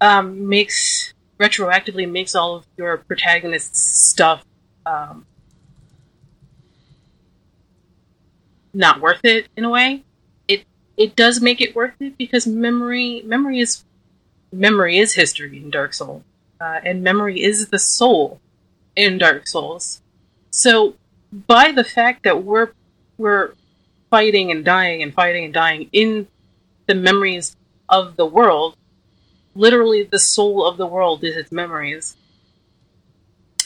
[0.00, 4.44] um, makes retroactively makes all of your protagonist's stuff
[4.86, 5.26] um,
[8.72, 10.04] not worth it in a way
[10.96, 13.84] it does make it worth it because memory memory is
[14.52, 16.22] memory is history in Dark Souls,
[16.60, 18.40] uh, and memory is the soul
[18.94, 20.00] in Dark Souls.
[20.50, 20.94] So,
[21.32, 22.70] by the fact that we're
[23.18, 23.54] we're
[24.10, 26.28] fighting and dying and fighting and dying in
[26.86, 27.56] the memories
[27.88, 28.76] of the world,
[29.54, 32.16] literally the soul of the world is its memories.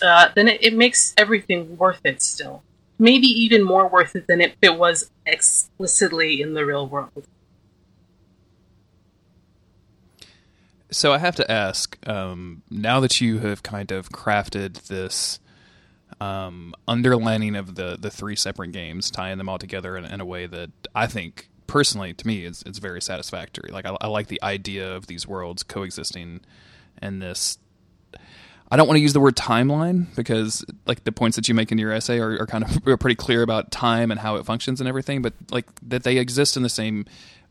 [0.01, 2.63] Uh, then it, it makes everything worth it still
[2.99, 7.27] maybe even more worth it than if it was explicitly in the real world.
[10.91, 15.39] So I have to ask, um, now that you have kind of crafted this
[16.21, 20.25] um, underlining of the the three separate games, tying them all together in, in a
[20.25, 23.71] way that I think personally to me is it's very satisfactory.
[23.71, 26.41] Like I, I like the idea of these worlds coexisting
[27.03, 27.59] in this
[28.71, 31.73] I don't want to use the word timeline because like the points that you make
[31.73, 34.45] in your essay are, are kind of are pretty clear about time and how it
[34.45, 37.07] functions and everything, but like that they exist in the same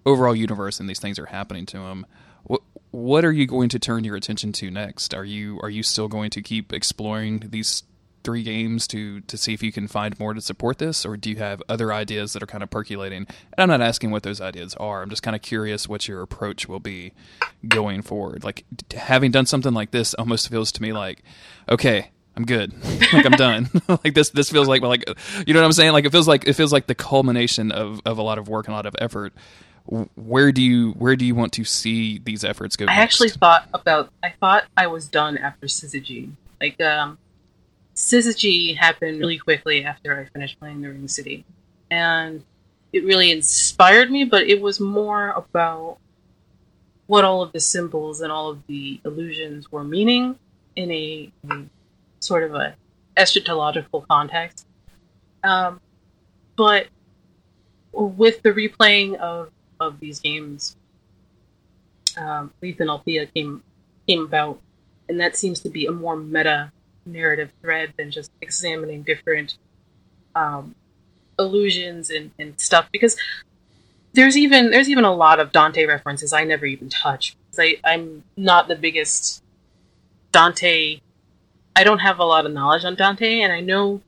[0.06, 2.06] overall universe and these things are happening to them.
[2.44, 2.62] What
[2.92, 5.14] what are you going to turn your attention to next?
[5.14, 7.84] Are you are you still going to keep exploring these
[8.28, 11.30] three games to to see if you can find more to support this, or do
[11.30, 13.20] you have other ideas that are kind of percolating?
[13.20, 15.02] And I'm not asking what those ideas are.
[15.02, 17.14] I'm just kind of curious what your approach will be
[17.66, 18.44] going forward.
[18.44, 21.24] Like having done something like this, almost feels to me like,
[21.70, 22.74] okay, I'm good.
[23.14, 23.70] like I'm done.
[23.88, 25.06] like this this feels like like
[25.48, 25.94] you know what I'm saying?
[25.94, 28.68] Like it feels like it feels like the culmination of of a lot of work
[28.68, 29.32] and a lot of effort.
[30.16, 32.88] Where do you where do you want to see these efforts go?
[32.90, 33.16] I next?
[33.16, 36.32] actually thought about I thought I was done after Syzygy.
[36.60, 37.18] Like um
[37.98, 41.44] Syzygy happened really quickly after I finished playing The Ring City.
[41.90, 42.44] And
[42.94, 45.98] it really inspired me, but it was more about
[47.08, 50.38] what all of the symbols and all of the illusions were meaning
[50.76, 51.32] in a,
[52.20, 52.76] sort of a
[53.16, 54.68] eschatological context.
[55.44, 55.82] Um,
[56.56, 56.88] but
[57.92, 59.50] with the replaying of,
[59.80, 60.76] of these games,
[62.16, 63.64] um, Lethe and Aletheia came
[64.08, 64.62] came about,
[65.10, 66.72] and that seems to be a more meta
[67.08, 69.58] narrative thread than just examining different
[70.36, 70.76] um,
[71.40, 73.18] illusions and, and stuff because
[74.14, 77.36] there's even there's even a lot of Dante references I never even touch.
[77.60, 79.44] I, I'm not the biggest
[80.32, 81.00] Dante.
[81.76, 84.02] I don't have a lot of knowledge on Dante, and I know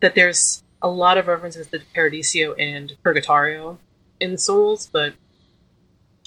[0.00, 3.78] that there's a lot of references to Paradiso and Purgatorio
[4.20, 5.14] in Souls, but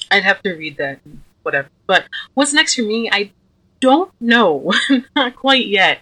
[0.09, 0.99] I'd have to read that.
[1.43, 1.69] Whatever.
[1.87, 3.09] But what's next for me?
[3.11, 3.31] I
[3.79, 4.71] don't know.
[5.15, 5.99] not quite yet.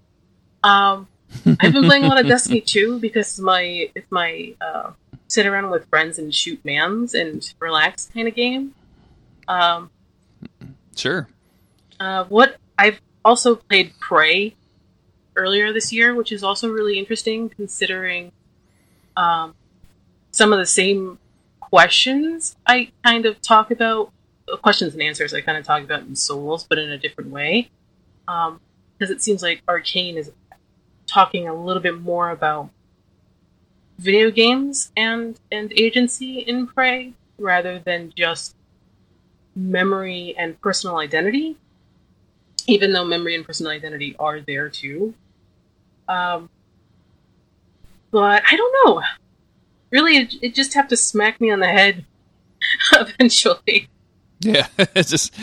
[0.63, 1.07] Um,
[1.59, 4.91] I've been playing a lot of Destiny 2 because it's my it's my uh,
[5.27, 8.73] sit around with friends and shoot mans and relax kind of game.
[9.47, 9.91] Um,
[10.95, 11.27] sure.
[11.99, 14.55] Uh, what I've also played Prey
[15.35, 18.31] earlier this year, which is also really interesting considering
[19.15, 19.53] um,
[20.31, 21.19] some of the same
[21.59, 24.11] questions I kind of talk about
[24.51, 27.29] uh, questions and answers I kind of talk about in Souls, but in a different
[27.29, 27.69] way.
[28.27, 28.59] Um,
[28.97, 30.29] because it seems like Arkane is
[31.09, 32.69] talking a little bit more about
[33.97, 38.55] video games and and agency in Prey rather than just
[39.55, 41.57] memory and personal identity,
[42.67, 45.13] even though memory and personal identity are there too.
[46.07, 46.49] Um,
[48.11, 49.01] but I don't know.
[49.91, 52.05] Really, it, it just have to smack me on the head
[52.93, 53.89] eventually.
[54.41, 55.35] Yeah, it's just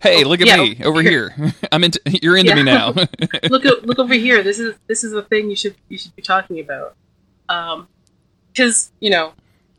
[0.00, 1.34] hey, look at Yeah, me over here.
[1.72, 2.56] I'm into you're into Yeah.
[2.56, 2.88] me now.
[3.50, 4.42] look look over here.
[4.42, 6.94] This is this is the thing you should you should be talking about.
[7.48, 7.88] Um,
[8.52, 9.32] because you know,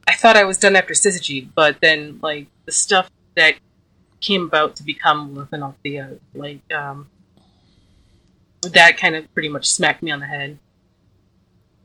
[0.07, 3.55] I thought I was done after Syzygy, but then like the stuff that
[4.21, 7.09] came about to become Aletheia, like um,
[8.61, 10.57] that kind of pretty much smacked me on the head.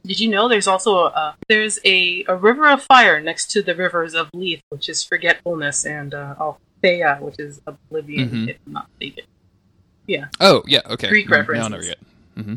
[0.06, 3.74] Did you know there's also a there's a, a river of fire next to the
[3.74, 8.48] rivers of Lethe, which is forgetfulness, and uh, Aletheia, which is oblivion, Mhm.
[8.50, 9.24] if I'm not mistaken.
[10.06, 10.26] Yeah.
[10.40, 11.08] Oh yeah, okay.
[11.08, 11.70] Greek Mm, now I references.
[11.70, 11.98] know yet.
[12.36, 12.54] hmm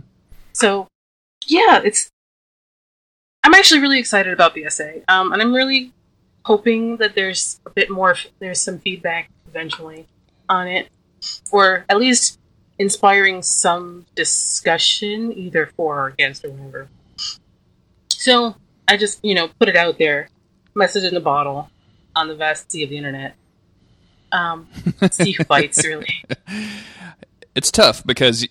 [0.53, 0.87] So,
[1.47, 2.09] yeah, it's.
[3.43, 5.91] I'm actually really excited about the essay, um, and I'm really
[6.45, 8.15] hoping that there's a bit more.
[8.39, 10.05] There's some feedback eventually
[10.47, 10.89] on it,
[11.51, 12.37] or at least
[12.77, 16.89] inspiring some discussion, either for or against or whatever.
[18.19, 18.53] So
[18.85, 20.27] I just, you know, put it out there,
[20.75, 21.69] message in the bottle,
[22.17, 23.35] on the vast sea of the internet.
[24.33, 24.67] Um,
[25.09, 26.23] see who bites, really.
[27.55, 28.45] It's tough because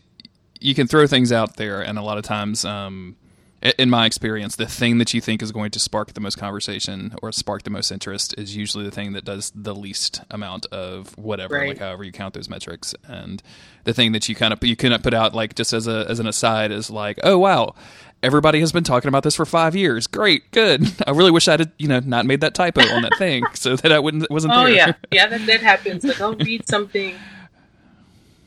[0.59, 3.17] you can throw things out there, and a lot of times, um,
[3.61, 7.15] in my experience, the thing that you think is going to spark the most conversation
[7.23, 11.17] or spark the most interest is usually the thing that does the least amount of
[11.19, 11.69] whatever, Right.
[11.71, 12.95] like however you count those metrics.
[13.07, 13.43] And
[13.85, 16.21] the thing that you kind of you cannot put out like just as a as
[16.21, 17.75] an aside is like, oh wow.
[18.23, 20.07] Everybody has been talking about this for five years.
[20.09, 20.85] Great, good.
[21.07, 23.93] I really wish I'd, you know, not made that typo on that thing, so that
[23.93, 24.75] I wouldn't wasn't Oh there.
[24.75, 26.05] yeah, yeah, that, that happens.
[26.05, 27.15] Like I'll read something,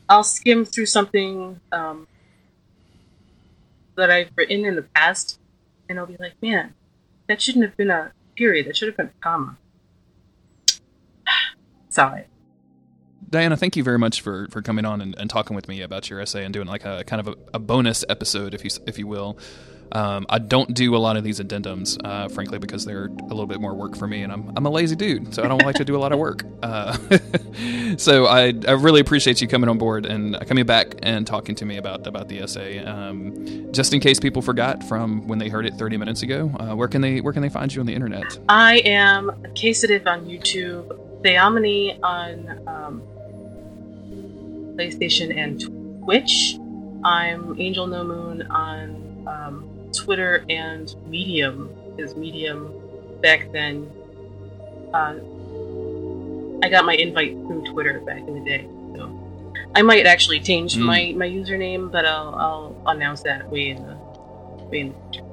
[0.08, 2.06] I'll skim through something um,
[3.96, 5.38] that I've written in the past,
[5.88, 6.74] and I'll be like, man,
[7.28, 8.66] that shouldn't have been a period.
[8.66, 9.56] That should have been a comma.
[11.88, 12.24] Sorry.
[13.32, 16.10] Dianna, thank you very much for, for coming on and, and talking with me about
[16.10, 18.98] your essay and doing like a kind of a, a bonus episode, if you if
[18.98, 19.38] you will.
[19.90, 23.46] Um, I don't do a lot of these addendums, uh, frankly, because they're a little
[23.46, 25.76] bit more work for me, and I'm I'm a lazy dude, so I don't like
[25.76, 26.44] to do a lot of work.
[26.62, 26.96] Uh,
[27.96, 31.64] so I I really appreciate you coming on board and coming back and talking to
[31.64, 32.78] me about about the essay.
[32.78, 36.76] Um, just in case people forgot from when they heard it 30 minutes ago, uh,
[36.76, 38.38] where can they where can they find you on the internet?
[38.48, 43.02] I am casitive on YouTube, Theomony on um,
[44.76, 45.60] PlayStation and
[46.04, 46.56] Twitch.
[47.04, 51.70] I'm Angel No Moon on um, Twitter and Medium.
[51.98, 52.72] Is Medium
[53.20, 53.90] back then,
[54.94, 55.14] uh,
[56.64, 58.66] I got my invite through Twitter back in the day.
[58.96, 59.10] So
[59.74, 60.82] I might actually change Mm.
[60.84, 63.94] my, my username, but I'll, I'll announce that way in the
[64.70, 65.24] way in the future.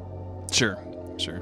[0.52, 0.78] Sure,
[1.18, 1.41] sure.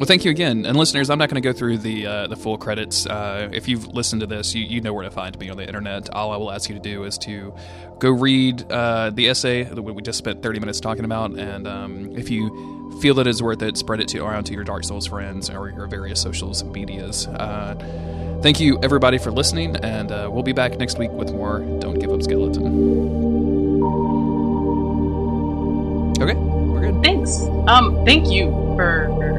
[0.00, 1.10] Well, thank you again, and listeners.
[1.10, 3.04] I'm not going to go through the uh, the full credits.
[3.04, 5.66] Uh, if you've listened to this, you, you know where to find me on the
[5.66, 6.08] internet.
[6.14, 7.52] All I will ask you to do is to
[7.98, 12.16] go read uh, the essay that we just spent 30 minutes talking about, and um,
[12.16, 15.06] if you feel that it's worth it, spread it to around to your Dark Souls
[15.06, 17.26] friends or your various socials and medias.
[17.26, 17.74] Uh,
[18.42, 21.58] thank you everybody for listening, and uh, we'll be back next week with more.
[21.78, 22.64] Don't give up, skeleton.
[26.22, 27.02] Okay, we're good.
[27.02, 27.42] Thanks.
[27.66, 29.29] Um, thank you for, for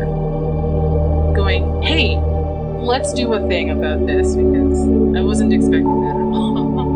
[1.34, 2.18] going, hey,
[2.82, 4.80] let's do a thing about this because
[5.16, 6.88] I wasn't expecting that at all.